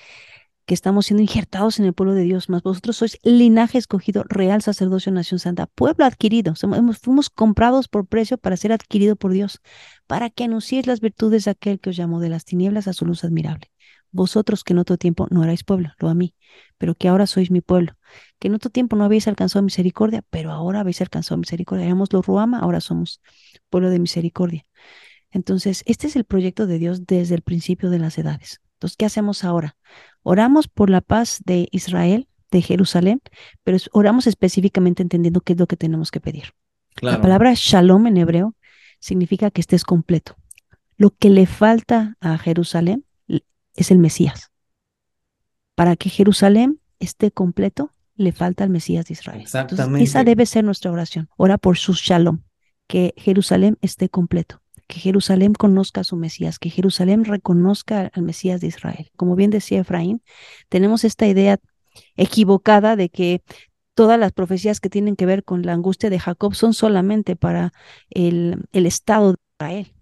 que 0.65 0.75
estamos 0.75 1.07
siendo 1.07 1.23
injertados 1.23 1.81
en 1.81 1.87
el 1.87 1.93
pueblo 1.93 2.15
de 2.15 2.23
Dios, 2.23 2.49
más 2.49 2.63
vosotros 2.63 2.97
sois 2.97 3.19
linaje 3.25 3.79
escogido, 3.79 4.25
real 4.29 4.63
sacerdocio, 4.63 5.11
nación 5.11 5.41
santa, 5.41 5.67
pueblo 5.67 6.05
adquirido, 6.05 6.55
somos, 6.55 6.99
fuimos 6.99 7.31
comprados 7.31 7.89
por 7.89 8.07
precio 8.07 8.39
para 8.39 8.57
ser 8.57 8.73
adquirido 8.73 9.17
por 9.17 9.33
Dios, 9.33 9.61
para 10.07 10.31
que 10.31 10.45
anunciéis 10.45 10.87
las 10.87 11.01
virtudes 11.01 11.47
de 11.47 11.51
aquel 11.53 11.81
que 11.81 11.91
os 11.91 11.97
llamó 11.97 12.21
de 12.21 12.29
las 12.29 12.45
tinieblas 12.45 12.87
a 12.87 12.93
su 12.93 13.05
luz 13.07 13.25
admirable 13.25 13.72
vosotros 14.13 14.63
que 14.63 14.75
en 14.75 14.79
otro 14.79 14.99
tiempo 14.99 15.27
no 15.31 15.43
erais 15.43 15.65
pueblo, 15.65 15.91
lo 15.99 16.09
a 16.09 16.15
mí, 16.15 16.35
pero 16.79 16.95
que 16.95 17.09
ahora 17.09 17.27
sois 17.27 17.51
mi 17.51 17.61
pueblo, 17.61 17.95
que 18.39 18.49
en 18.49 18.55
otro 18.55 18.71
tiempo 18.71 18.95
no 18.95 19.05
habéis 19.05 19.27
alcanzado 19.27 19.63
misericordia, 19.63 20.23
pero 20.31 20.53
ahora 20.53 20.81
habéis 20.81 21.01
alcanzado 21.01 21.39
misericordia. 21.39 21.87
Éramos 21.87 22.13
los 22.13 22.25
Ruama, 22.25 22.61
ahora 22.61 22.81
somos 22.81 23.21
pueblo 23.71 23.91
de 23.91 23.99
misericordia. 23.99 24.65
Entonces, 25.31 25.83
este 25.87 26.07
es 26.07 26.17
el 26.17 26.25
proyecto 26.25 26.67
de 26.67 26.79
Dios 26.79 27.07
desde 27.07 27.35
el 27.35 27.43
principio 27.43 27.91
de 27.91 27.99
las 27.99 28.19
edades. 28.19 28.61
Entonces, 28.75 28.97
¿qué 28.97 29.07
hacemos 29.07 29.45
ahora? 29.45 29.77
Oramos 30.23 30.69
por 30.69 30.91
la 30.91 31.01
paz 31.01 31.41
de 31.45 31.69
Israel, 31.73 32.29
de 32.51 32.61
Jerusalén, 32.61 33.23
pero 33.65 33.79
oramos 33.93 34.27
específicamente 34.27 35.03
entendiendo 35.03 35.41
qué 35.41 35.55
es 35.55 35.59
lo 35.59 35.67
que 35.67 35.77
tenemos 35.77 36.11
que 36.11 36.21
pedir. 36.21 36.53
La 37.01 37.21
palabra 37.21 37.53
shalom 37.55 38.07
en 38.07 38.19
hebreo 38.19 38.55
significa 39.01 39.51
que 39.51 39.63
estés 39.63 39.85
completo. 39.85 40.37
Lo 40.97 41.11
que 41.11 41.31
le 41.31 41.47
falta 41.47 42.17
a 42.21 42.37
Jerusalén 42.37 43.07
es 43.75 43.91
el 43.91 43.99
Mesías. 43.99 44.51
Para 45.75 45.97
que 45.97 46.11
Jerusalén 46.11 46.81
esté 46.99 47.31
completo, 47.31 47.91
le 48.15 48.33
falta 48.33 48.65
el 48.65 48.71
Mesías 48.71 49.07
de 49.07 49.15
Israel. 49.15 49.41
Exactamente. 49.41 50.05
esa 50.05 50.25
debe 50.25 50.47
ser 50.47 50.65
nuestra 50.65 50.91
oración. 50.91 51.29
Ora 51.37 51.59
por 51.59 51.79
su 51.79 51.95
shalom, 51.95 52.43
que 52.87 53.15
Jerusalén 53.17 53.79
esté 53.81 54.09
completo, 54.09 54.63
que 54.87 55.01
Jerusalén 55.01 55.55
conozca 55.55 56.03
a 56.03 56.05
su 56.05 56.17
Mesías, 56.17 56.59
que 56.59 56.71
Jerusalén 56.71 57.25
reconozca 57.25 58.11
al 58.13 58.23
Mesías 58.23 58.61
de 58.61 58.69
Israel. 58.69 59.11
Como 59.17 59.35
bien 59.35 59.51
decía 59.51 59.81
Efraín, 59.81 60.23
tenemos 60.69 61.05
esta 61.05 61.27
idea 61.27 61.59
equivocada 62.17 62.97
de 62.97 63.09
que 63.09 63.43
todas 63.95 64.19
las 64.19 64.33
profecías 64.33 64.81
que 64.81 64.91
tienen 64.91 65.17
que 65.17 65.27
ver 65.27 65.45
con 65.45 65.63
la 65.63 65.73
angustia 65.73 66.11
de 66.11 66.19
Jacob 66.19 66.55
son 66.55 66.75
solamente 66.75 67.37
para 67.37 67.73
el, 68.11 68.63
el 68.73 68.87
Estado 68.87 69.33
de 69.33 69.39
Israel. 69.59 69.93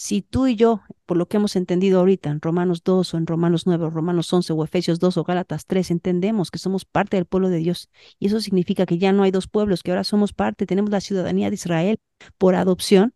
Si 0.00 0.22
tú 0.22 0.46
y 0.46 0.54
yo, 0.54 0.82
por 1.06 1.16
lo 1.16 1.26
que 1.26 1.38
hemos 1.38 1.56
entendido 1.56 1.98
ahorita 1.98 2.30
en 2.30 2.40
Romanos 2.40 2.84
2 2.84 3.14
o 3.14 3.16
en 3.16 3.26
Romanos 3.26 3.66
9 3.66 3.86
o 3.86 3.90
Romanos 3.90 4.32
11 4.32 4.52
o 4.52 4.62
Efesios 4.62 5.00
2 5.00 5.16
o 5.16 5.24
Gálatas 5.24 5.66
3, 5.66 5.90
entendemos 5.90 6.52
que 6.52 6.60
somos 6.60 6.84
parte 6.84 7.16
del 7.16 7.24
pueblo 7.24 7.48
de 7.48 7.56
Dios 7.56 7.90
y 8.20 8.28
eso 8.28 8.40
significa 8.40 8.86
que 8.86 8.98
ya 8.98 9.10
no 9.10 9.24
hay 9.24 9.32
dos 9.32 9.48
pueblos, 9.48 9.82
que 9.82 9.90
ahora 9.90 10.04
somos 10.04 10.32
parte, 10.32 10.66
tenemos 10.66 10.92
la 10.92 11.00
ciudadanía 11.00 11.48
de 11.48 11.56
Israel 11.56 11.98
por 12.38 12.54
adopción, 12.54 13.12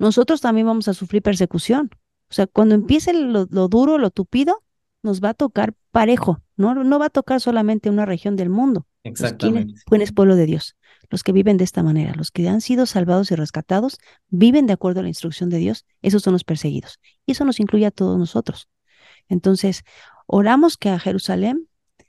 nosotros 0.00 0.40
también 0.40 0.66
vamos 0.66 0.88
a 0.88 0.94
sufrir 0.94 1.22
persecución. 1.22 1.88
O 2.28 2.34
sea, 2.34 2.48
cuando 2.48 2.74
empiece 2.74 3.12
lo, 3.12 3.46
duro, 3.46 3.96
lo 3.98 4.10
tupido, 4.10 4.64
nos 5.04 5.22
va 5.22 5.28
a 5.28 5.34
tocar 5.34 5.74
parejo, 5.92 6.42
no, 6.56 6.74
no 6.82 6.98
va 6.98 7.06
a 7.06 7.10
tocar 7.10 7.40
solamente 7.40 7.90
una 7.90 8.06
región 8.06 8.34
del 8.34 8.50
mundo. 8.50 8.88
Exactamente. 9.04 9.80
¿Quién 9.86 10.02
es 10.02 10.10
pueblo 10.10 10.34
de 10.34 10.46
Dios? 10.46 10.76
Los 11.10 11.22
que 11.22 11.32
viven 11.32 11.56
de 11.56 11.64
esta 11.64 11.82
manera, 11.82 12.14
los 12.14 12.30
que 12.30 12.48
han 12.48 12.60
sido 12.60 12.86
salvados 12.86 13.30
y 13.30 13.34
rescatados, 13.34 13.98
viven 14.28 14.66
de 14.66 14.72
acuerdo 14.72 15.00
a 15.00 15.02
la 15.02 15.08
instrucción 15.08 15.48
de 15.48 15.58
Dios, 15.58 15.86
esos 16.02 16.22
son 16.22 16.32
los 16.32 16.44
perseguidos. 16.44 16.98
Y 17.26 17.32
eso 17.32 17.44
nos 17.44 17.60
incluye 17.60 17.86
a 17.86 17.90
todos 17.90 18.18
nosotros. 18.18 18.68
Entonces, 19.28 19.82
oramos 20.26 20.76
que 20.76 20.90
a 20.90 20.98
Jerusalén 20.98 21.68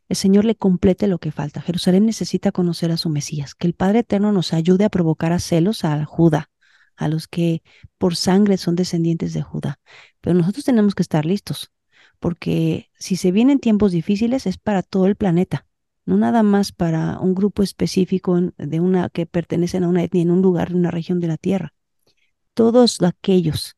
el 0.09 0.15
Señor 0.15 0.43
le 0.43 0.55
complete 0.55 1.07
lo 1.07 1.19
que 1.19 1.31
falta. 1.31 1.61
Jerusalén 1.61 2.05
necesita 2.05 2.51
conocer 2.51 2.91
a 2.91 2.97
su 2.97 3.09
Mesías, 3.09 3.53
que 3.53 3.67
el 3.67 3.75
Padre 3.75 3.99
Eterno 3.99 4.31
nos 4.31 4.53
ayude 4.53 4.83
a 4.83 4.89
provocar 4.89 5.31
a 5.31 5.39
celos 5.39 5.85
a 5.85 6.03
Judá, 6.03 6.49
a 6.95 7.07
los 7.07 7.27
que 7.27 7.61
por 7.99 8.15
sangre 8.15 8.57
son 8.57 8.75
descendientes 8.75 9.33
de 9.33 9.43
Judá. 9.43 9.79
Pero 10.19 10.35
nosotros 10.35 10.65
tenemos 10.65 10.95
que 10.95 11.03
estar 11.03 11.25
listos, 11.25 11.71
porque 12.19 12.89
si 12.97 13.17
se 13.17 13.31
vienen 13.31 13.59
tiempos 13.59 13.91
difíciles 13.91 14.47
es 14.47 14.57
para 14.57 14.81
todo 14.81 15.05
el 15.05 15.15
planeta, 15.15 15.67
no 16.10 16.18
nada 16.18 16.41
más 16.41 16.72
para 16.72 17.20
un 17.20 17.36
grupo 17.36 17.62
específico 17.62 18.41
de 18.57 18.80
una 18.80 19.10
que 19.10 19.28
pertenecen 19.28 19.84
a 19.84 19.88
una 19.89 20.03
etnia 20.03 20.24
en 20.24 20.32
un 20.32 20.41
lugar, 20.41 20.72
en 20.72 20.78
una 20.78 20.89
región 20.89 21.20
de 21.20 21.28
la 21.28 21.38
tierra. 21.38 21.76
Todos 22.55 22.99
aquellos 23.03 23.78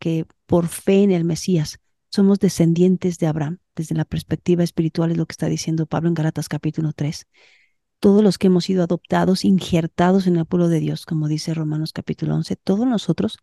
que 0.00 0.26
por 0.46 0.66
fe 0.66 1.04
en 1.04 1.12
el 1.12 1.24
Mesías 1.24 1.78
somos 2.10 2.40
descendientes 2.40 3.18
de 3.18 3.28
Abraham, 3.28 3.58
desde 3.76 3.94
la 3.94 4.04
perspectiva 4.04 4.64
espiritual 4.64 5.12
es 5.12 5.18
lo 5.18 5.26
que 5.26 5.34
está 5.34 5.46
diciendo 5.46 5.86
Pablo 5.86 6.08
en 6.08 6.14
Galatas 6.14 6.48
capítulo 6.48 6.92
3. 6.92 7.28
Todos 8.00 8.24
los 8.24 8.38
que 8.38 8.48
hemos 8.48 8.64
sido 8.64 8.82
adoptados, 8.82 9.44
injertados 9.44 10.26
en 10.26 10.36
el 10.36 10.46
pueblo 10.46 10.66
de 10.66 10.80
Dios, 10.80 11.06
como 11.06 11.28
dice 11.28 11.54
Romanos 11.54 11.92
capítulo 11.92 12.34
11, 12.34 12.56
todos 12.56 12.88
nosotros 12.88 13.38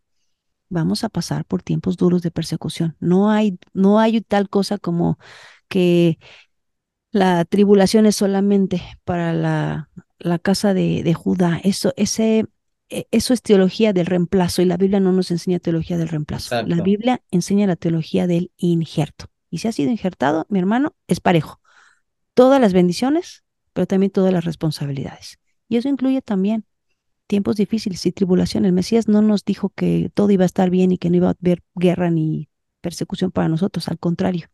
vamos 0.68 1.04
a 1.04 1.08
pasar 1.08 1.46
por 1.46 1.62
tiempos 1.62 1.96
duros 1.96 2.20
de 2.20 2.30
persecución. 2.30 2.96
No 3.00 3.30
hay, 3.30 3.58
no 3.72 3.98
hay 3.98 4.20
tal 4.20 4.50
cosa 4.50 4.76
como 4.76 5.18
que 5.68 6.18
la 7.16 7.46
tribulación 7.46 8.04
es 8.04 8.16
solamente 8.16 8.82
para 9.04 9.32
la, 9.32 9.88
la 10.18 10.38
casa 10.38 10.74
de, 10.74 11.02
de 11.02 11.14
Judá. 11.14 11.58
Eso, 11.64 11.94
ese, 11.96 12.44
e, 12.90 13.06
eso 13.10 13.32
es 13.32 13.40
teología 13.40 13.94
del 13.94 14.04
reemplazo 14.04 14.60
y 14.60 14.66
la 14.66 14.76
Biblia 14.76 15.00
no 15.00 15.12
nos 15.12 15.30
enseña 15.30 15.58
teología 15.58 15.96
del 15.96 16.08
reemplazo. 16.08 16.62
La 16.66 16.82
Biblia 16.82 17.22
enseña 17.30 17.66
la 17.66 17.76
teología 17.76 18.26
del 18.26 18.52
injerto. 18.58 19.30
Y 19.50 19.58
si 19.58 19.68
ha 19.68 19.72
sido 19.72 19.90
injertado, 19.90 20.46
mi 20.50 20.58
hermano, 20.58 20.94
es 21.08 21.20
parejo. 21.20 21.60
Todas 22.34 22.60
las 22.60 22.74
bendiciones, 22.74 23.44
pero 23.72 23.86
también 23.86 24.10
todas 24.10 24.32
las 24.32 24.44
responsabilidades. 24.44 25.38
Y 25.70 25.78
eso 25.78 25.88
incluye 25.88 26.20
también 26.20 26.66
tiempos 27.26 27.56
difíciles 27.56 28.04
y 28.04 28.12
tribulación. 28.12 28.66
El 28.66 28.72
Mesías 28.72 29.08
no 29.08 29.22
nos 29.22 29.42
dijo 29.42 29.70
que 29.70 30.10
todo 30.12 30.30
iba 30.32 30.42
a 30.42 30.46
estar 30.46 30.68
bien 30.68 30.92
y 30.92 30.98
que 30.98 31.08
no 31.08 31.16
iba 31.16 31.28
a 31.28 31.34
haber 31.40 31.62
guerra 31.74 32.10
ni 32.10 32.50
persecución 32.82 33.30
para 33.30 33.48
nosotros, 33.48 33.88
al 33.88 33.98
contrario. 33.98 34.48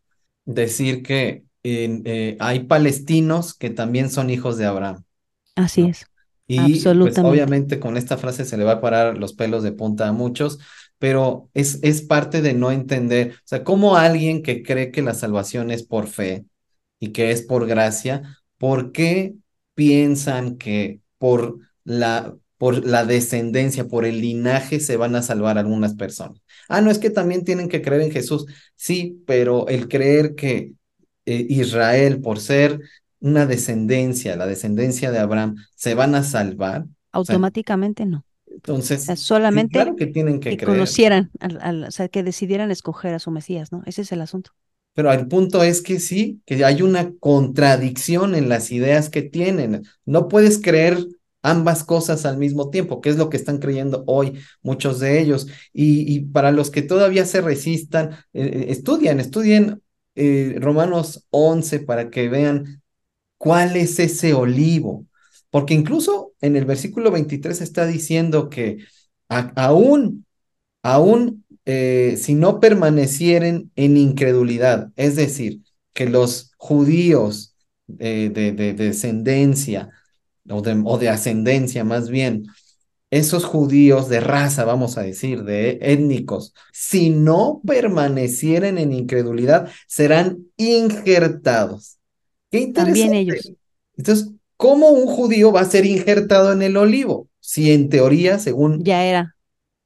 Decir 0.45 1.03
que 1.03 1.43
eh, 1.63 2.37
hay 2.39 2.65
palestinos 2.65 3.53
que 3.53 3.69
también 3.69 4.09
son 4.09 4.29
hijos 4.29 4.57
de 4.57 4.65
Abraham. 4.65 5.03
Así 5.55 5.83
es. 5.83 6.05
Y 6.47 6.83
pues, 6.83 7.17
obviamente 7.19 7.79
con 7.79 7.95
esta 7.95 8.17
frase 8.17 8.45
se 8.45 8.57
le 8.57 8.65
va 8.65 8.73
a 8.73 8.81
parar 8.81 9.17
los 9.17 9.33
pelos 9.33 9.63
de 9.63 9.71
punta 9.71 10.07
a 10.07 10.11
muchos, 10.11 10.59
pero 10.99 11.49
es, 11.53 11.79
es 11.83 12.01
parte 12.01 12.41
de 12.41 12.53
no 12.53 12.71
entender, 12.71 13.35
o 13.35 13.41
sea, 13.45 13.63
como 13.63 13.95
alguien 13.95 14.43
que 14.43 14.61
cree 14.61 14.91
que 14.91 15.01
la 15.01 15.13
salvación 15.13 15.71
es 15.71 15.83
por 15.83 16.07
fe 16.07 16.45
y 16.99 17.11
que 17.11 17.31
es 17.31 17.41
por 17.41 17.65
gracia, 17.65 18.39
¿por 18.57 18.91
qué 18.91 19.35
piensan 19.73 20.57
que 20.57 20.99
por 21.17 21.59
la, 21.85 22.35
por 22.57 22.85
la 22.85 23.05
descendencia, 23.05 23.87
por 23.87 24.05
el 24.05 24.21
linaje 24.21 24.79
se 24.79 24.97
van 24.97 25.15
a 25.15 25.21
salvar 25.21 25.57
algunas 25.57 25.95
personas? 25.95 26.41
Ah, 26.67 26.81
no 26.81 26.91
es 26.91 26.99
que 26.99 27.09
también 27.09 27.45
tienen 27.45 27.69
que 27.69 27.81
creer 27.81 28.01
en 28.01 28.11
Jesús, 28.11 28.45
sí, 28.75 29.23
pero 29.25 29.67
el 29.69 29.87
creer 29.87 30.35
que 30.35 30.73
eh, 31.25 31.45
Israel, 31.49 32.21
por 32.21 32.39
ser 32.39 32.79
una 33.19 33.45
descendencia, 33.45 34.35
la 34.35 34.47
descendencia 34.47 35.11
de 35.11 35.19
Abraham, 35.19 35.55
se 35.75 35.95
van 35.95 36.15
a 36.15 36.23
salvar. 36.23 36.85
Automáticamente 37.11 38.05
no. 38.05 38.25
Entonces, 38.47 39.07
solamente 39.19 39.73
claro 39.73 39.95
que 39.95 40.07
tienen 40.07 40.39
que, 40.39 40.57
conocieran, 40.57 41.31
al, 41.39 41.85
o 41.85 41.91
sea, 41.91 42.07
que 42.07 42.21
decidieran 42.21 42.69
escoger 42.69 43.13
a 43.13 43.19
su 43.19 43.31
Mesías, 43.31 43.71
¿no? 43.71 43.81
Ese 43.85 44.03
es 44.03 44.11
el 44.11 44.21
asunto. 44.21 44.51
Pero 44.93 45.11
el 45.11 45.27
punto 45.27 45.63
es 45.63 45.81
que 45.81 45.99
sí, 45.99 46.41
que 46.45 46.63
hay 46.63 46.81
una 46.81 47.13
contradicción 47.19 48.35
en 48.35 48.47
las 48.47 48.71
ideas 48.71 49.09
que 49.09 49.23
tienen. 49.23 49.83
No 50.05 50.27
puedes 50.27 50.61
creer 50.61 50.99
ambas 51.41 51.83
cosas 51.83 52.25
al 52.25 52.37
mismo 52.37 52.69
tiempo, 52.69 53.01
que 53.01 53.09
es 53.09 53.17
lo 53.17 53.29
que 53.29 53.37
están 53.37 53.57
creyendo 53.57 54.03
hoy 54.05 54.39
muchos 54.61 54.99
de 54.99 55.19
ellos. 55.19 55.47
Y, 55.73 56.21
para 56.25 56.51
los 56.51 56.69
que 56.69 56.83
todavía 56.83 57.25
se 57.25 57.41
resistan, 57.41 58.11
eh, 58.33 58.45
eh, 58.45 58.65
estudien, 58.69 59.19
estudien 59.19 59.81
eh, 60.15 60.55
Romanos 60.59 61.25
11 61.29 61.79
para 61.79 62.09
que 62.09 62.29
vean 62.29 62.81
cuál 63.37 63.75
es 63.75 63.99
ese 63.99 64.33
olivo. 64.33 65.05
Porque 65.49 65.73
incluso 65.73 66.33
en 66.41 66.55
el 66.55 66.65
versículo 66.65 67.11
23 67.11 67.61
está 67.61 67.85
diciendo 67.85 68.49
que 68.49 68.79
aún, 69.27 70.25
aún 70.81 71.45
eh, 71.65 72.15
si 72.17 72.35
no 72.35 72.59
permanecieren 72.59 73.71
en 73.75 73.97
incredulidad, 73.97 74.91
es 74.95 75.15
decir, 75.15 75.61
que 75.93 76.09
los 76.09 76.53
judíos 76.57 77.55
de, 77.87 78.29
descendencia 78.75 79.89
o 80.49 80.61
de, 80.61 80.81
o 80.85 80.97
de 80.97 81.09
ascendencia 81.09 81.83
más 81.83 82.09
bien, 82.09 82.45
esos 83.17 83.45
judíos 83.45 84.09
de 84.09 84.19
raza, 84.19 84.65
vamos 84.65 84.97
a 84.97 85.03
decir, 85.03 85.43
de 85.43 85.79
étnicos, 85.81 86.53
si 86.71 87.09
no 87.09 87.61
permanecieren 87.65 88.77
en 88.77 88.93
incredulidad, 88.93 89.69
serán 89.87 90.47
injertados. 90.57 91.97
Qué 92.49 92.59
interesante. 92.59 93.01
También 93.01 93.13
ellos. 93.13 93.51
Entonces, 93.95 94.33
¿Cómo 94.63 94.91
un 94.91 95.07
judío 95.07 95.51
va 95.51 95.59
a 95.59 95.65
ser 95.65 95.85
injertado 95.85 96.53
en 96.53 96.61
el 96.61 96.77
olivo? 96.77 97.27
Si 97.41 97.73
en 97.73 97.89
teoría, 97.89 98.39
según... 98.39 98.81
Ya 98.81 99.03
era. 99.03 99.35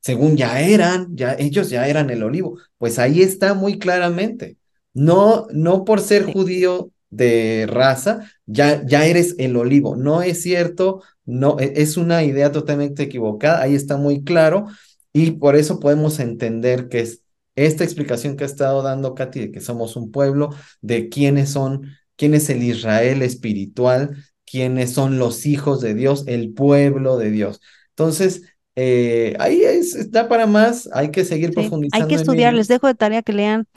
Según 0.01 0.38
ya 0.38 0.61
eran, 0.61 1.15
ya 1.15 1.34
ellos 1.34 1.71
ya 1.71 1.88
eran 1.88 2.11
el 2.11 2.21
olivo. 2.21 2.59
Pues 2.78 2.99
ahí 2.99 3.23
está 3.23 3.55
muy 3.55 3.80
claramente. 3.80 4.57
No, 4.93 5.47
no 5.51 5.84
por 5.84 5.99
ser 5.99 6.32
judío 6.32 6.91
de 7.09 7.65
raza, 7.67 8.32
ya, 8.45 8.86
ya 8.86 9.07
eres 9.07 9.34
el 9.39 9.57
olivo. 9.57 9.95
No 9.95 10.21
es 10.21 10.43
cierto, 10.43 11.01
no, 11.28 11.59
e, 11.59 11.73
es 11.75 11.97
una 11.97 12.23
idea 12.23 12.51
totalmente 12.51 13.03
equivocada. 13.03 13.61
Ahí 13.61 13.75
está 13.75 13.97
muy 13.97 14.23
claro. 14.23 14.65
Y 15.13 15.32
por 15.32 15.55
eso 15.55 15.80
podemos 15.80 16.19
entender 16.19 16.89
que 16.89 17.01
es 17.01 17.21
esta 17.55 17.84
explicación 17.84 18.38
que 18.38 18.43
ha 18.43 18.47
estado 18.47 18.82
dando 18.82 19.13
Katy 19.13 19.39
de 19.39 19.51
que 19.51 19.61
somos 19.61 19.95
un 19.95 20.11
pueblo, 20.11 20.49
de 20.82 21.09
quiénes 21.09 21.49
son, 21.49 21.91
quién 22.15 22.34
es 22.34 22.49
el 22.49 22.63
Israel 22.63 23.21
espiritual, 23.21 24.15
quiénes 24.45 24.93
son 24.93 25.19
los 25.19 25.45
hijos 25.45 25.82
de 25.82 25.93
Dios, 25.93 26.23
el 26.28 26.53
pueblo 26.53 27.17
de 27.17 27.32
Dios. 27.32 27.59
Entonces, 27.89 28.43
eh, 28.75 29.36
ahí 29.39 29.61
está 29.63 30.30
para 30.30 30.45
más, 30.45 30.88
hay 30.93 31.09
que 31.09 31.25
seguir 31.25 31.51
profundizando. 31.51 32.05
Hay 32.05 32.07
que 32.07 32.15
estudiar, 32.15 32.53
les 32.53 32.67
dejo 32.67 32.86
de 32.88 32.93
tarea 32.93 33.23
que 33.23 33.34
lean 33.34 33.67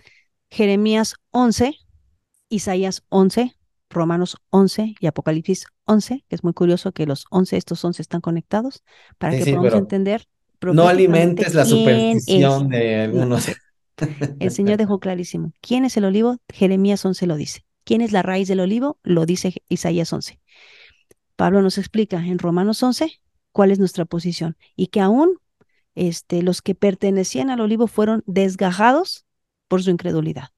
Jeremías 0.51 1.15
11, 1.31 1.75
Isaías 2.51 3.03
11, 3.09 3.57
Romanos 3.91 4.37
11 4.51 4.95
y 4.99 5.07
Apocalipsis 5.07 5.67
11, 5.85 6.25
que 6.29 6.35
es 6.35 6.45
muy 6.45 6.53
curioso 6.53 6.93
que 6.93 7.07
los 7.07 7.27
11, 7.31 7.57
estos 7.57 7.85
11 7.85 8.01
están 8.01 8.21
conectados 8.21 8.83
para 9.19 9.37
que 9.37 9.45
podamos 9.45 9.75
entender. 9.75 10.27
No 10.63 10.89
alimentes 10.89 11.55
la 11.55 11.65
superstición 11.65 12.69
de 12.69 13.01
algunos. 13.01 13.51
El 14.39 14.51
Señor 14.51 14.79
dejó 14.79 15.01
clarísimo. 15.01 15.53
¿Quién 15.61 15.85
es 15.85 15.97
el 15.97 16.05
olivo? 16.05 16.39
Jeremías 16.49 17.05
11 17.05 17.27
lo 17.27 17.37
dice. 17.37 17.67
¿Quién 17.85 18.01
es 18.01 18.13
la 18.13 18.23
raíz 18.23 18.49
del 18.49 18.61
olivo? 18.61 18.99
Lo 19.03 19.27
dice 19.27 19.55
Isaías 19.69 20.13
11. 20.13 20.41
Pablo 21.37 21.61
nos 21.61 21.77
explica 21.77 22.19
en 22.25 22.39
Romanos 22.39 22.83
11 22.83 23.21
cuál 23.53 23.73
es 23.73 23.79
nuestra 23.79 24.05
posición 24.05 24.57
y 24.77 24.89
que 24.89 25.01
aún 25.01 25.39
este, 25.95 26.43
los 26.43 26.63
que 26.63 26.75
pertenecían 26.75 27.51
al 27.51 27.61
olivo 27.61 27.87
fueron 27.87 28.23
desgajados 28.27 29.27
por 29.69 29.83
su 29.83 29.91
incredulidad. 29.91 30.51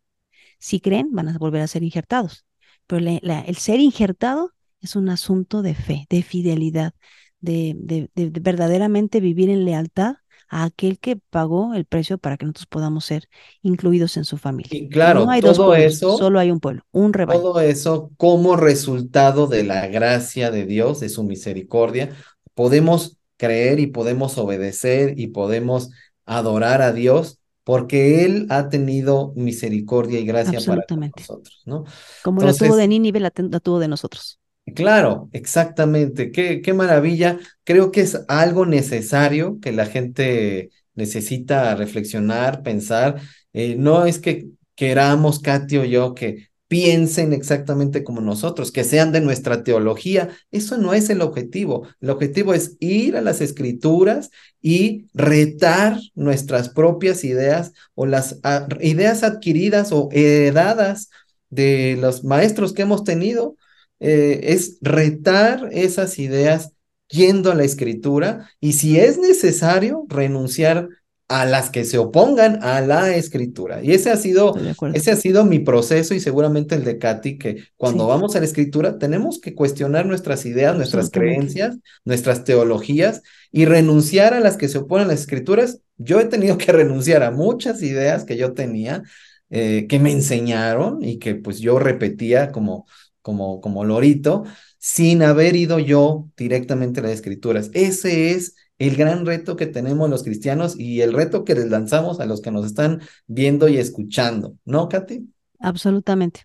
Si 0.58 0.80
creen, 0.80 1.08
van 1.12 1.28
a 1.28 1.38
volver 1.38 1.62
a 1.62 1.66
ser 1.66 1.82
injertados. 1.82 2.44
Pero 2.92 3.08
el 3.46 3.56
ser 3.56 3.80
injertado 3.80 4.52
es 4.82 4.96
un 4.96 5.08
asunto 5.08 5.62
de 5.62 5.74
fe, 5.74 6.06
de 6.10 6.22
fidelidad, 6.22 6.92
de, 7.40 7.74
de, 7.78 8.10
verdaderamente 8.38 9.20
vivir 9.20 9.48
en 9.48 9.64
lealtad 9.64 10.16
a 10.50 10.64
aquel 10.64 10.98
que 10.98 11.16
pagó 11.16 11.72
el 11.72 11.86
precio 11.86 12.18
para 12.18 12.36
que 12.36 12.44
nosotros 12.44 12.66
podamos 12.66 13.06
ser 13.06 13.30
incluidos 13.62 14.18
en 14.18 14.26
su 14.26 14.36
familia. 14.36 14.78
Y 14.78 14.90
claro, 14.90 15.26
todo 15.40 15.74
eso, 15.74 16.18
solo 16.18 16.38
hay 16.38 16.50
un 16.50 16.60
pueblo, 16.60 16.82
un 16.92 17.14
rebaño. 17.14 17.40
Todo 17.40 17.60
eso 17.62 18.10
como 18.18 18.56
resultado 18.56 19.46
de 19.46 19.64
la 19.64 19.86
gracia 19.86 20.50
de 20.50 20.66
Dios, 20.66 21.00
de 21.00 21.08
su 21.08 21.24
misericordia, 21.24 22.10
podemos 22.52 23.16
creer 23.38 23.80
y 23.80 23.86
podemos 23.86 24.36
obedecer 24.36 25.18
y 25.18 25.28
podemos 25.28 25.88
adorar 26.26 26.82
a 26.82 26.92
Dios 26.92 27.38
porque 27.64 28.24
Él 28.24 28.46
ha 28.50 28.68
tenido 28.68 29.32
misericordia 29.36 30.18
y 30.20 30.26
gracia 30.26 30.60
para 30.66 30.84
nosotros, 31.16 31.62
¿no? 31.64 31.84
Como 32.22 32.42
la 32.42 32.52
tuvo 32.54 32.76
de 32.76 32.88
Nínive, 32.88 33.20
la 33.20 33.30
tuvo 33.30 33.78
de 33.78 33.88
nosotros. 33.88 34.40
Claro, 34.74 35.28
exactamente. 35.32 36.30
Qué, 36.30 36.60
qué 36.60 36.72
maravilla. 36.72 37.38
Creo 37.64 37.90
que 37.90 38.02
es 38.02 38.24
algo 38.28 38.64
necesario 38.64 39.58
que 39.60 39.72
la 39.72 39.86
gente 39.86 40.70
necesita 40.94 41.74
reflexionar, 41.74 42.62
pensar. 42.62 43.20
Eh, 43.52 43.76
no 43.76 44.06
es 44.06 44.18
que 44.18 44.48
queramos, 44.74 45.40
Katy 45.40 45.78
o 45.78 45.84
yo, 45.84 46.14
que 46.14 46.48
piensen 46.72 47.34
exactamente 47.34 48.02
como 48.02 48.22
nosotros, 48.22 48.72
que 48.72 48.82
sean 48.82 49.12
de 49.12 49.20
nuestra 49.20 49.62
teología. 49.62 50.30
Eso 50.50 50.78
no 50.78 50.94
es 50.94 51.10
el 51.10 51.20
objetivo. 51.20 51.86
El 52.00 52.08
objetivo 52.08 52.54
es 52.54 52.78
ir 52.80 53.14
a 53.18 53.20
las 53.20 53.42
escrituras 53.42 54.30
y 54.62 55.04
retar 55.12 55.98
nuestras 56.14 56.70
propias 56.70 57.24
ideas 57.24 57.72
o 57.94 58.06
las 58.06 58.38
ideas 58.80 59.22
adquiridas 59.22 59.92
o 59.92 60.08
heredadas 60.12 61.10
de 61.50 61.98
los 62.00 62.24
maestros 62.24 62.72
que 62.72 62.80
hemos 62.80 63.04
tenido. 63.04 63.54
Eh, 64.00 64.40
es 64.54 64.78
retar 64.80 65.68
esas 65.72 66.18
ideas 66.18 66.72
yendo 67.10 67.52
a 67.52 67.54
la 67.54 67.64
escritura 67.64 68.48
y 68.60 68.72
si 68.72 68.98
es 68.98 69.18
necesario 69.18 70.06
renunciar 70.08 70.88
a 71.32 71.46
las 71.46 71.70
que 71.70 71.86
se 71.86 71.96
opongan 71.96 72.62
a 72.62 72.82
la 72.82 73.16
escritura. 73.16 73.82
Y 73.82 73.92
ese 73.92 74.10
ha 74.10 74.18
sido, 74.18 74.54
ese 74.92 75.12
ha 75.12 75.16
sido 75.16 75.46
mi 75.46 75.60
proceso 75.60 76.12
y 76.12 76.20
seguramente 76.20 76.74
el 76.74 76.84
de 76.84 76.98
Katy, 76.98 77.38
que 77.38 77.64
cuando 77.78 78.06
vamos 78.06 78.36
a 78.36 78.40
la 78.40 78.44
escritura 78.44 78.98
tenemos 78.98 79.40
que 79.40 79.54
cuestionar 79.54 80.04
nuestras 80.04 80.44
ideas, 80.44 80.76
nuestras 80.76 81.08
creencias, 81.08 81.78
nuestras 82.04 82.44
teologías 82.44 83.22
y 83.50 83.64
renunciar 83.64 84.34
a 84.34 84.40
las 84.40 84.58
que 84.58 84.68
se 84.68 84.76
oponen 84.76 85.06
a 85.06 85.12
las 85.12 85.20
escrituras. 85.20 85.80
Yo 85.96 86.20
he 86.20 86.26
tenido 86.26 86.58
que 86.58 86.70
renunciar 86.70 87.22
a 87.22 87.30
muchas 87.30 87.80
ideas 87.80 88.24
que 88.24 88.36
yo 88.36 88.52
tenía, 88.52 89.02
eh, 89.48 89.86
que 89.88 89.98
me 89.98 90.12
enseñaron 90.12 91.02
y 91.02 91.18
que 91.18 91.34
pues 91.34 91.60
yo 91.60 91.78
repetía 91.78 92.52
como, 92.52 92.84
como, 93.22 93.62
como 93.62 93.86
lorito, 93.86 94.44
sin 94.76 95.22
haber 95.22 95.56
ido 95.56 95.78
yo 95.78 96.28
directamente 96.36 97.00
a 97.00 97.04
las 97.04 97.12
escrituras. 97.12 97.70
Ese 97.72 98.32
es 98.32 98.54
el 98.88 98.96
gran 98.96 99.24
reto 99.26 99.56
que 99.56 99.66
tenemos 99.66 100.10
los 100.10 100.22
cristianos 100.22 100.78
y 100.78 101.02
el 101.02 101.12
reto 101.12 101.44
que 101.44 101.54
les 101.54 101.70
lanzamos 101.70 102.20
a 102.20 102.26
los 102.26 102.40
que 102.40 102.50
nos 102.50 102.66
están 102.66 103.00
viendo 103.26 103.68
y 103.68 103.78
escuchando, 103.78 104.56
¿no, 104.64 104.88
Katy? 104.88 105.28
Absolutamente. 105.60 106.42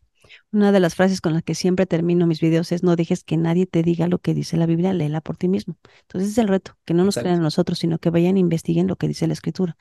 Una 0.51 0.71
de 0.71 0.79
las 0.79 0.93
frases 0.93 1.21
con 1.21 1.33
las 1.33 1.43
que 1.43 1.55
siempre 1.55 1.85
termino 1.85 2.27
mis 2.27 2.39
videos 2.39 2.71
es 2.71 2.83
no 2.83 2.95
dejes 2.95 3.23
que 3.23 3.37
nadie 3.37 3.65
te 3.65 3.81
diga 3.81 4.07
lo 4.07 4.19
que 4.19 4.33
dice 4.33 4.57
la 4.57 4.65
Biblia, 4.65 4.93
léela 4.93 5.21
por 5.21 5.37
ti 5.37 5.47
mismo. 5.47 5.77
Entonces 6.01 6.31
es 6.31 6.37
el 6.37 6.47
reto, 6.47 6.77
que 6.85 6.93
no 6.93 7.05
nos 7.05 7.15
crean 7.15 7.39
a 7.39 7.43
nosotros, 7.43 7.79
sino 7.79 7.97
que 7.97 8.09
vayan 8.09 8.37
e 8.37 8.41
investiguen 8.41 8.87
lo 8.87 8.97
que 8.97 9.07
dice 9.07 9.25
la 9.25 9.33
Escritura. 9.33 9.77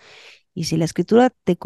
Y 0.54 0.64
si 0.64 0.76
la 0.76 0.84
Escritura 0.84 1.30
te, 1.44 1.58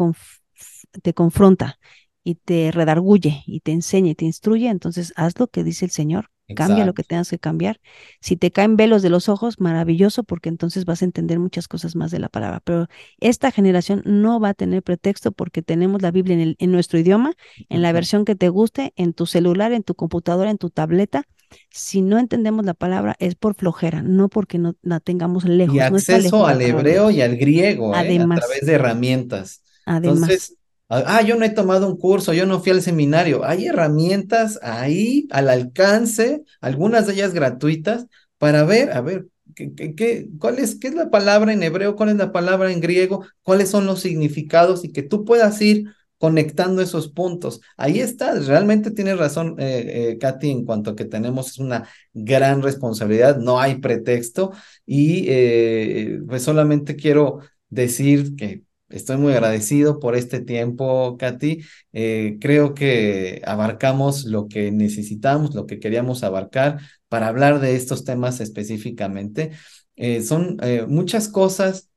te 1.01 1.13
confronta 1.13 1.79
y 2.23 2.35
te 2.35 2.71
redarguye 2.71 3.43
y 3.45 3.61
te 3.61 3.71
enseña 3.71 4.11
y 4.11 4.15
te 4.15 4.25
instruye, 4.25 4.67
entonces 4.67 5.13
haz 5.15 5.39
lo 5.39 5.47
que 5.47 5.63
dice 5.63 5.85
el 5.85 5.91
Señor 5.91 6.29
Cambia 6.55 6.85
lo 6.85 6.93
que 6.93 7.03
tengas 7.03 7.29
que 7.29 7.39
cambiar. 7.39 7.79
Si 8.19 8.35
te 8.35 8.51
caen 8.51 8.75
velos 8.75 9.01
de 9.01 9.09
los 9.09 9.29
ojos, 9.29 9.59
maravilloso, 9.59 10.23
porque 10.23 10.49
entonces 10.49 10.85
vas 10.85 11.01
a 11.01 11.05
entender 11.05 11.39
muchas 11.39 11.67
cosas 11.67 11.95
más 11.95 12.11
de 12.11 12.19
la 12.19 12.29
palabra. 12.29 12.61
Pero 12.63 12.87
esta 13.19 13.51
generación 13.51 14.01
no 14.05 14.39
va 14.39 14.49
a 14.49 14.53
tener 14.53 14.83
pretexto 14.83 15.31
porque 15.31 15.61
tenemos 15.61 16.01
la 16.01 16.11
Biblia 16.11 16.35
en, 16.35 16.41
el, 16.41 16.55
en 16.59 16.71
nuestro 16.71 16.99
idioma, 16.99 17.33
en 17.69 17.81
la 17.81 17.91
versión 17.91 18.25
que 18.25 18.35
te 18.35 18.49
guste, 18.49 18.93
en 18.95 19.13
tu 19.13 19.25
celular, 19.25 19.71
en 19.71 19.83
tu 19.83 19.95
computadora, 19.95 20.49
en 20.49 20.57
tu 20.57 20.69
tableta. 20.69 21.23
Si 21.69 22.01
no 22.01 22.17
entendemos 22.17 22.65
la 22.65 22.73
palabra 22.73 23.15
es 23.19 23.35
por 23.35 23.55
flojera, 23.55 24.01
no 24.01 24.29
porque 24.29 24.57
no 24.57 24.75
la 24.81 24.99
tengamos 24.99 25.43
lejos. 25.43 25.75
Y 25.75 25.79
acceso 25.79 26.45
al 26.45 26.61
hebreo 26.61 27.11
y 27.11 27.21
al 27.21 27.35
griego 27.35 27.93
¿eh? 27.93 28.19
a 28.19 28.35
través 28.35 28.65
de 28.65 28.73
herramientas. 28.73 29.61
Además. 29.85 30.53
Ah, 30.93 31.21
yo 31.21 31.37
no 31.37 31.45
he 31.45 31.49
tomado 31.49 31.87
un 31.87 31.97
curso, 31.97 32.33
yo 32.33 32.45
no 32.45 32.59
fui 32.59 32.73
al 32.73 32.81
seminario. 32.81 33.45
Hay 33.45 33.65
herramientas 33.67 34.59
ahí 34.61 35.25
al 35.31 35.49
alcance, 35.49 36.43
algunas 36.59 37.07
de 37.07 37.13
ellas 37.13 37.33
gratuitas, 37.33 38.07
para 38.37 38.65
ver, 38.65 38.91
a 38.91 38.99
ver, 38.99 39.27
¿qué, 39.55 39.73
qué, 39.95 40.27
cuál 40.37 40.59
es, 40.59 40.75
qué 40.75 40.89
es 40.89 40.95
la 40.95 41.09
palabra 41.09 41.53
en 41.53 41.63
hebreo, 41.63 41.95
cuál 41.95 42.09
es 42.09 42.17
la 42.17 42.33
palabra 42.33 42.73
en 42.73 42.81
griego, 42.81 43.25
cuáles 43.41 43.69
son 43.69 43.85
los 43.85 44.01
significados 44.01 44.83
y 44.83 44.91
que 44.91 45.01
tú 45.01 45.23
puedas 45.23 45.61
ir 45.61 45.85
conectando 46.17 46.81
esos 46.81 47.07
puntos. 47.07 47.61
Ahí 47.77 47.99
está, 48.01 48.33
realmente 48.35 48.91
tienes 48.91 49.17
razón, 49.17 49.55
eh, 49.59 50.11
eh, 50.11 50.17
Katy, 50.19 50.51
en 50.51 50.65
cuanto 50.65 50.91
a 50.91 50.95
que 50.95 51.05
tenemos 51.05 51.57
una 51.57 51.87
gran 52.13 52.61
responsabilidad, 52.61 53.37
no 53.37 53.61
hay 53.61 53.75
pretexto 53.79 54.51
y 54.85 55.25
eh, 55.29 56.19
pues 56.27 56.43
solamente 56.43 56.95
quiero 56.97 57.39
decir 57.69 58.35
que 58.35 58.63
Estoy 58.91 59.17
muy 59.17 59.33
agradecido 59.33 59.99
por 59.99 60.15
este 60.15 60.41
tiempo, 60.41 61.17
Katy. 61.17 61.63
Eh, 61.93 62.37
creo 62.39 62.73
que 62.73 63.41
abarcamos 63.45 64.25
lo 64.25 64.47
que 64.47 64.71
necesitamos, 64.71 65.55
lo 65.55 65.65
que 65.65 65.79
queríamos 65.79 66.23
abarcar 66.23 66.79
para 67.07 67.27
hablar 67.27 67.59
de 67.59 67.75
estos 67.75 68.03
temas 68.03 68.39
específicamente. 68.39 69.51
Eh, 69.95 70.21
son 70.21 70.57
eh, 70.61 70.85
muchas 70.87 71.27
cosas, 71.27 71.89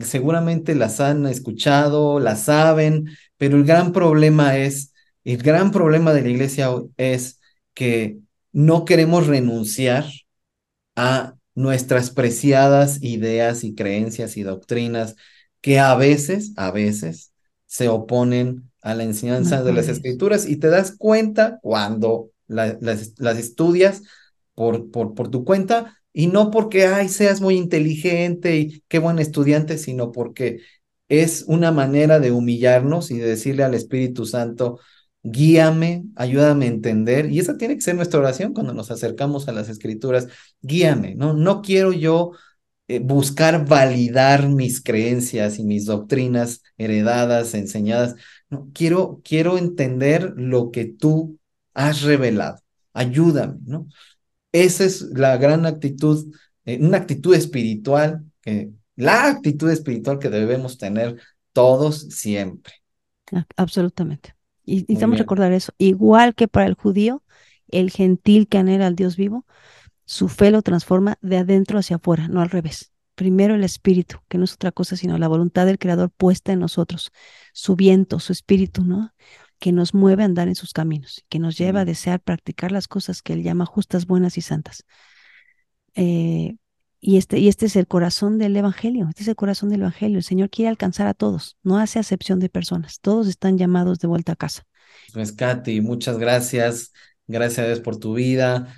seguramente 0.00 0.74
las 0.74 1.00
han 1.00 1.26
escuchado, 1.26 2.20
las 2.20 2.44
saben, 2.44 3.10
pero 3.36 3.56
el 3.56 3.64
gran 3.64 3.92
problema 3.92 4.56
es, 4.56 4.94
el 5.24 5.38
gran 5.42 5.70
problema 5.72 6.14
de 6.14 6.22
la 6.22 6.28
iglesia 6.30 6.70
es 6.96 7.40
que 7.74 8.18
no 8.52 8.84
queremos 8.86 9.26
renunciar 9.26 10.06
a 10.96 11.34
nuestras 11.54 12.10
preciadas 12.10 13.02
ideas 13.02 13.64
y 13.64 13.74
creencias 13.74 14.36
y 14.36 14.42
doctrinas 14.42 15.16
que 15.60 15.78
a 15.78 15.94
veces, 15.94 16.52
a 16.56 16.70
veces, 16.70 17.32
se 17.66 17.88
oponen 17.88 18.70
a 18.82 18.94
la 18.94 19.04
enseñanza 19.04 19.62
de 19.62 19.72
las 19.72 19.88
escrituras 19.88 20.48
y 20.48 20.56
te 20.56 20.68
das 20.68 20.94
cuenta 20.96 21.58
cuando 21.60 22.30
las, 22.46 22.76
las, 22.80 23.38
estudias 23.38 24.02
por, 24.54 24.90
por, 24.90 25.14
por 25.14 25.30
tu 25.30 25.44
cuenta 25.44 25.98
y 26.12 26.28
no 26.28 26.50
porque, 26.50 26.86
ay, 26.86 27.08
seas 27.08 27.40
muy 27.40 27.56
inteligente 27.56 28.56
y 28.56 28.82
qué 28.88 28.98
buen 28.98 29.18
estudiante, 29.18 29.78
sino 29.78 30.10
porque 30.12 30.60
es 31.08 31.44
una 31.46 31.72
manera 31.72 32.18
de 32.20 32.32
humillarnos 32.32 33.10
y 33.10 33.18
de 33.18 33.28
decirle 33.28 33.64
al 33.64 33.74
Espíritu 33.74 34.26
Santo, 34.26 34.78
guíame, 35.22 36.04
ayúdame 36.16 36.66
a 36.66 36.68
entender. 36.68 37.30
Y 37.30 37.38
esa 37.38 37.56
tiene 37.56 37.74
que 37.74 37.82
ser 37.82 37.96
nuestra 37.96 38.20
oración 38.20 38.52
cuando 38.52 38.74
nos 38.74 38.90
acercamos 38.90 39.48
a 39.48 39.52
las 39.52 39.68
escrituras. 39.68 40.28
Guíame, 40.60 41.14
¿no? 41.14 41.34
No 41.34 41.62
quiero 41.62 41.92
yo 41.92 42.32
eh, 42.88 43.00
buscar 43.00 43.66
validar 43.66 44.48
mis 44.48 44.82
creencias 44.82 45.58
y 45.58 45.64
mis 45.64 45.84
doctrinas 45.84 46.62
heredadas, 46.78 47.54
enseñadas. 47.54 48.14
No, 48.48 48.70
quiero, 48.72 49.20
quiero 49.22 49.58
entender 49.58 50.32
lo 50.36 50.70
que 50.70 50.86
tú 50.86 51.38
has 51.74 52.02
revelado. 52.02 52.58
Ayúdame, 52.94 53.58
¿no? 53.66 53.86
Esa 54.52 54.84
es 54.84 55.02
la 55.02 55.36
gran 55.36 55.66
actitud, 55.66 56.34
eh, 56.64 56.78
una 56.80 56.96
actitud 56.96 57.34
espiritual, 57.34 58.24
que, 58.40 58.70
la 58.96 59.28
actitud 59.28 59.70
espiritual 59.70 60.18
que 60.18 60.30
debemos 60.30 60.78
tener 60.78 61.20
todos 61.52 62.00
siempre. 62.08 62.72
Absolutamente. 63.56 64.34
Y 64.64 64.80
necesitamos 64.80 65.18
recordar 65.18 65.52
eso. 65.52 65.72
Igual 65.76 66.34
que 66.34 66.48
para 66.48 66.66
el 66.66 66.74
judío, 66.74 67.22
el 67.68 67.90
gentil 67.90 68.48
que 68.48 68.58
anhela 68.58 68.86
al 68.86 68.96
Dios 68.96 69.16
vivo, 69.16 69.44
su 70.08 70.28
fe 70.28 70.50
lo 70.50 70.62
transforma 70.62 71.18
de 71.20 71.36
adentro 71.36 71.78
hacia 71.78 71.96
afuera, 71.96 72.28
no 72.28 72.40
al 72.40 72.48
revés. 72.48 72.92
Primero 73.14 73.54
el 73.54 73.62
espíritu, 73.62 74.20
que 74.28 74.38
no 74.38 74.44
es 74.44 74.54
otra 74.54 74.72
cosa 74.72 74.96
sino 74.96 75.18
la 75.18 75.28
voluntad 75.28 75.66
del 75.66 75.78
Creador 75.78 76.10
puesta 76.10 76.50
en 76.50 76.60
nosotros, 76.60 77.12
su 77.52 77.76
viento, 77.76 78.18
su 78.18 78.32
espíritu, 78.32 78.84
¿no? 78.84 79.12
Que 79.58 79.70
nos 79.70 79.92
mueve 79.92 80.22
a 80.22 80.24
andar 80.26 80.48
en 80.48 80.54
sus 80.54 80.72
caminos, 80.72 81.26
que 81.28 81.38
nos 81.38 81.58
lleva 81.58 81.80
a 81.80 81.84
desear 81.84 82.20
practicar 82.20 82.72
las 82.72 82.88
cosas 82.88 83.20
que 83.20 83.34
Él 83.34 83.42
llama 83.42 83.66
justas, 83.66 84.06
buenas 84.06 84.38
y 84.38 84.40
santas. 84.40 84.86
Eh, 85.94 86.56
y 87.00 87.18
este, 87.18 87.38
y 87.38 87.48
este 87.48 87.66
es 87.66 87.76
el 87.76 87.86
corazón 87.86 88.38
del 88.38 88.56
Evangelio, 88.56 89.08
este 89.10 89.24
es 89.24 89.28
el 89.28 89.36
corazón 89.36 89.68
del 89.68 89.82
Evangelio. 89.82 90.16
El 90.16 90.24
Señor 90.24 90.48
quiere 90.48 90.70
alcanzar 90.70 91.06
a 91.06 91.12
todos, 91.12 91.58
no 91.62 91.78
hace 91.78 91.98
acepción 91.98 92.38
de 92.38 92.48
personas, 92.48 93.00
todos 93.00 93.28
están 93.28 93.58
llamados 93.58 93.98
de 93.98 94.08
vuelta 94.08 94.32
a 94.32 94.36
casa. 94.36 94.62
Katy, 95.36 95.82
muchas 95.82 96.16
gracias. 96.18 96.92
Gracias 97.28 97.58
a 97.58 97.66
Dios 97.66 97.80
por 97.80 97.98
tu 97.98 98.14
vida. 98.14 98.74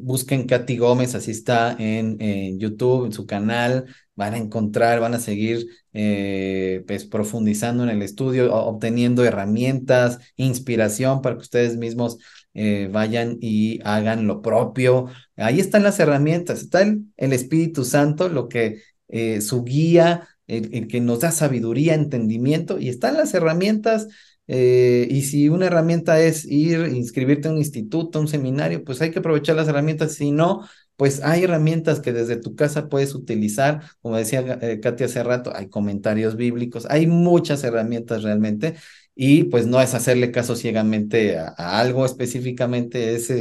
Busquen 0.00 0.46
Katy 0.46 0.76
Gómez, 0.76 1.14
así 1.14 1.30
está 1.30 1.76
en, 1.78 2.58
YouTube, 2.58 3.06
en 3.06 3.12
su 3.12 3.26
canal. 3.26 3.86
Van 4.16 4.34
a 4.34 4.38
encontrar, 4.38 4.98
van 4.98 5.14
a 5.14 5.20
seguir 5.20 5.68
eh, 5.92 6.82
pues, 6.88 7.04
profundizando 7.04 7.84
en 7.84 7.90
el 7.90 8.02
estudio, 8.02 8.52
obteniendo 8.52 9.24
herramientas, 9.24 10.18
inspiración 10.34 11.22
para 11.22 11.36
que 11.36 11.42
ustedes 11.42 11.76
mismos 11.76 12.18
eh, 12.54 12.90
vayan 12.92 13.38
y 13.40 13.78
hagan 13.84 14.26
lo 14.26 14.42
propio. 14.42 15.06
Ahí 15.36 15.60
están 15.60 15.84
las 15.84 16.00
herramientas, 16.00 16.62
está 16.62 16.82
el, 16.82 17.32
Espíritu 17.32 17.84
Santo, 17.84 18.28
lo 18.28 18.48
que 18.48 18.82
eh, 19.06 19.40
su 19.40 19.62
guía, 19.62 20.28
el 20.48 20.88
que 20.88 21.00
nos 21.00 21.20
da 21.20 21.30
sabiduría, 21.30 21.94
entendimiento, 21.94 22.80
y 22.80 22.88
están 22.88 23.16
las 23.16 23.32
herramientas 23.34 24.08
eh, 24.52 25.06
y 25.08 25.22
si 25.22 25.48
una 25.48 25.66
herramienta 25.66 26.20
es 26.20 26.44
ir, 26.44 26.88
inscribirte 26.92 27.46
a 27.46 27.52
un 27.52 27.58
instituto, 27.58 28.18
a 28.18 28.22
un 28.22 28.26
seminario, 28.26 28.82
pues 28.82 29.00
hay 29.00 29.12
que 29.12 29.20
aprovechar 29.20 29.54
las 29.54 29.68
herramientas. 29.68 30.14
Si 30.14 30.32
no, 30.32 30.66
pues 30.96 31.22
hay 31.22 31.44
herramientas 31.44 32.00
que 32.00 32.12
desde 32.12 32.34
tu 32.34 32.56
casa 32.56 32.88
puedes 32.88 33.14
utilizar. 33.14 33.82
Como 34.02 34.16
decía 34.16 34.58
eh, 34.60 34.80
Katia 34.80 35.06
hace 35.06 35.22
rato, 35.22 35.52
hay 35.54 35.68
comentarios 35.68 36.34
bíblicos, 36.34 36.84
hay 36.90 37.06
muchas 37.06 37.62
herramientas 37.62 38.24
realmente. 38.24 38.74
Y 39.14 39.44
pues 39.44 39.66
no 39.68 39.80
es 39.80 39.94
hacerle 39.94 40.32
caso 40.32 40.56
ciegamente 40.56 41.38
a, 41.38 41.78
algo 41.78 42.04
específicamente, 42.04 43.14
es, 43.14 43.32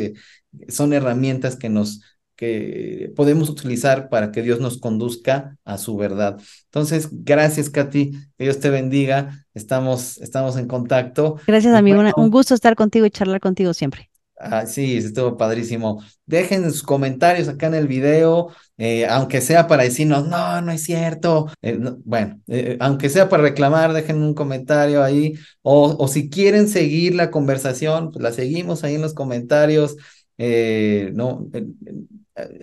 son 0.68 0.94
herramientas 0.94 1.56
que 1.56 1.70
nos, 1.70 2.02
que 2.40 3.12
podemos 3.18 3.50
utilizar 3.50 4.08
para 4.08 4.32
que 4.32 4.42
Dios 4.42 4.62
nos 4.62 4.78
conduzca 4.78 5.58
a 5.66 5.78
su 5.78 5.98
verdad. 5.98 6.40
Entonces, 6.68 7.10
gracias, 7.12 7.70
Katy, 7.70 8.12
que 8.12 8.44
Dios 8.46 8.62
te 8.62 8.70
bendiga, 8.70 9.46
estamos, 9.54 10.18
estamos 10.20 10.56
en 10.56 10.66
contacto. 10.66 11.36
Gracias, 11.46 11.76
amigo, 11.76 12.02
un 12.16 12.30
gusto 12.32 12.56
estar 12.56 12.76
contigo 12.76 13.06
y 13.06 13.12
charlar 13.12 13.42
contigo 13.42 13.74
siempre. 13.74 14.10
Ah, 14.38 14.66
sí, 14.66 14.96
estuvo 14.96 15.36
padrísimo. 15.36 16.02
Dejen 16.26 16.64
sus 16.72 16.82
comentarios 16.82 17.50
acá 17.50 17.68
en 17.68 17.74
el 17.74 17.90
video, 17.90 18.48
eh, 18.78 19.06
aunque 19.08 19.42
sea 19.42 19.68
para 19.68 19.84
decirnos, 19.84 20.26
no, 20.30 20.62
no 20.62 20.72
es 20.72 20.82
cierto. 20.82 21.48
Eh, 21.62 21.78
bueno, 22.06 22.40
eh, 22.48 22.78
aunque 22.80 23.10
sea 23.10 23.28
para 23.28 23.44
reclamar, 23.44 23.92
dejen 23.92 24.24
un 24.24 24.34
comentario 24.34 25.04
ahí. 25.04 25.34
O, 25.62 25.94
o 26.00 26.08
si 26.08 26.30
quieren 26.30 26.70
seguir 26.70 27.16
la 27.16 27.32
conversación, 27.32 28.12
pues 28.12 28.24
la 28.24 28.32
seguimos 28.32 28.86
ahí 28.86 28.96
en 28.96 29.02
los 29.02 29.14
comentarios. 29.14 29.98
no, 30.38 31.50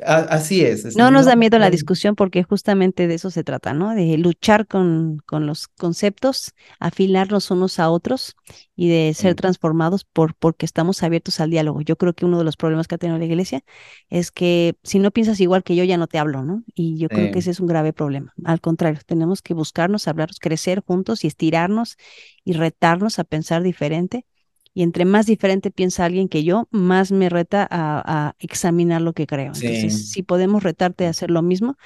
Así 0.05 0.63
es. 0.63 0.97
No 0.97 1.11
nos 1.11 1.27
da 1.27 1.37
miedo 1.37 1.59
la 1.59 1.71
discusión 1.71 2.15
porque 2.15 2.43
justamente 2.43 3.07
de 3.07 3.15
eso 3.15 3.31
se 3.31 3.45
trata, 3.45 3.75
¿no? 3.75 3.95
De 3.95 4.17
luchar 4.19 4.67
con, 4.67 5.19
con 5.27 5.47
los 5.47 5.69
conceptos, 5.69 6.55
afilarnos 6.79 7.51
unos 7.51 7.79
a 7.79 7.91
otros 7.91 8.37
y 8.75 8.89
de 8.89 9.15
ser 9.15 9.35
transformados 9.35 10.05
por, 10.05 10.35
porque 10.35 10.67
estamos 10.67 11.03
abiertos 11.03 11.41
al 11.41 11.51
diálogo. 11.51 11.81
Yo 11.81 11.97
creo 11.97 12.13
que 12.13 12.25
uno 12.25 12.39
de 12.39 12.45
los 12.45 12.57
problemas 12.57 12.89
que 12.89 12.95
ha 12.95 12.99
tenido 12.99 13.19
la 13.19 13.25
iglesia 13.25 13.63
es 14.11 14.31
que 14.31 14.77
si 14.83 14.99
no 14.99 15.11
piensas 15.11 15.41
igual 15.41 15.65
que 15.65 15.77
yo, 15.77 15.85
ya 15.85 15.97
no 15.97 16.07
te 16.07 16.19
hablo, 16.19 16.43
¿no? 16.43 16.63
Y 16.75 16.99
yo 16.99 17.09
creo 17.09 17.33
que 17.33 17.39
ese 17.39 17.51
es 17.51 17.61
un 17.61 17.67
grave 17.67 17.93
problema. 17.93 18.35
Al 18.45 18.61
contrario, 18.61 19.01
tenemos 19.07 19.43
que 19.43 19.55
buscarnos, 19.55 20.09
hablarnos, 20.09 20.39
crecer 20.39 20.83
juntos 20.87 21.25
y 21.25 21.27
estirarnos 21.27 21.97
y 22.45 22.53
retarnos 22.53 23.19
a 23.19 23.25
pensar 23.25 23.63
diferente 23.63 24.27
y 24.77 24.83
entre 24.83 25.07
más 25.07 25.25
diferente 25.25 25.71
piensa 25.71 26.05
alguien 26.05 26.29
que 26.29 26.45
yo, 26.45 26.69
más 26.71 27.11
me 27.11 27.31
reta 27.31 27.67
a, 27.71 28.35
examinar 28.39 29.01
lo 29.01 29.15
que 29.15 29.27
creo. 29.27 29.53
Entonces, 29.55 30.11
si 30.11 30.23
podemos 30.23 30.65
retarte 30.65 31.07
a 31.07 31.09
hacer 31.09 31.31
lo 31.31 31.41
mismo, 31.41 31.79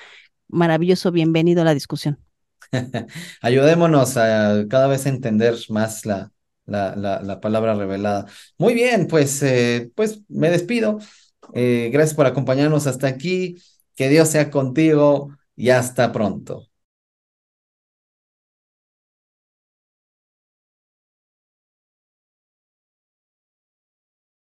maravilloso, 0.48 1.12
bienvenido 1.12 1.62
a 1.62 1.64
la 1.64 1.72
discusión. 1.72 2.18
Ayudémonos 3.42 4.16
a 4.16 4.64
cada 4.68 4.88
vez 4.88 5.06
entender 5.06 5.54
más 5.68 6.04
la, 6.04 6.32
la, 6.66 6.96
la, 6.96 7.40
palabra 7.40 7.76
revelada. 7.76 8.26
Muy 8.58 8.74
bien, 8.74 9.06
pues, 9.06 9.40
eh, 9.44 9.92
pues 9.94 10.22
me 10.26 10.50
despido. 10.50 10.98
Eh, 11.54 11.90
gracias 11.92 12.16
por 12.16 12.26
acompañarnos 12.26 12.88
hasta 12.88 13.06
aquí. 13.06 13.54
Que 13.94 14.08
Dios 14.08 14.30
sea 14.30 14.50
contigo 14.50 15.28
y 15.54 15.70
hasta 15.70 16.10
pronto. 16.10 16.69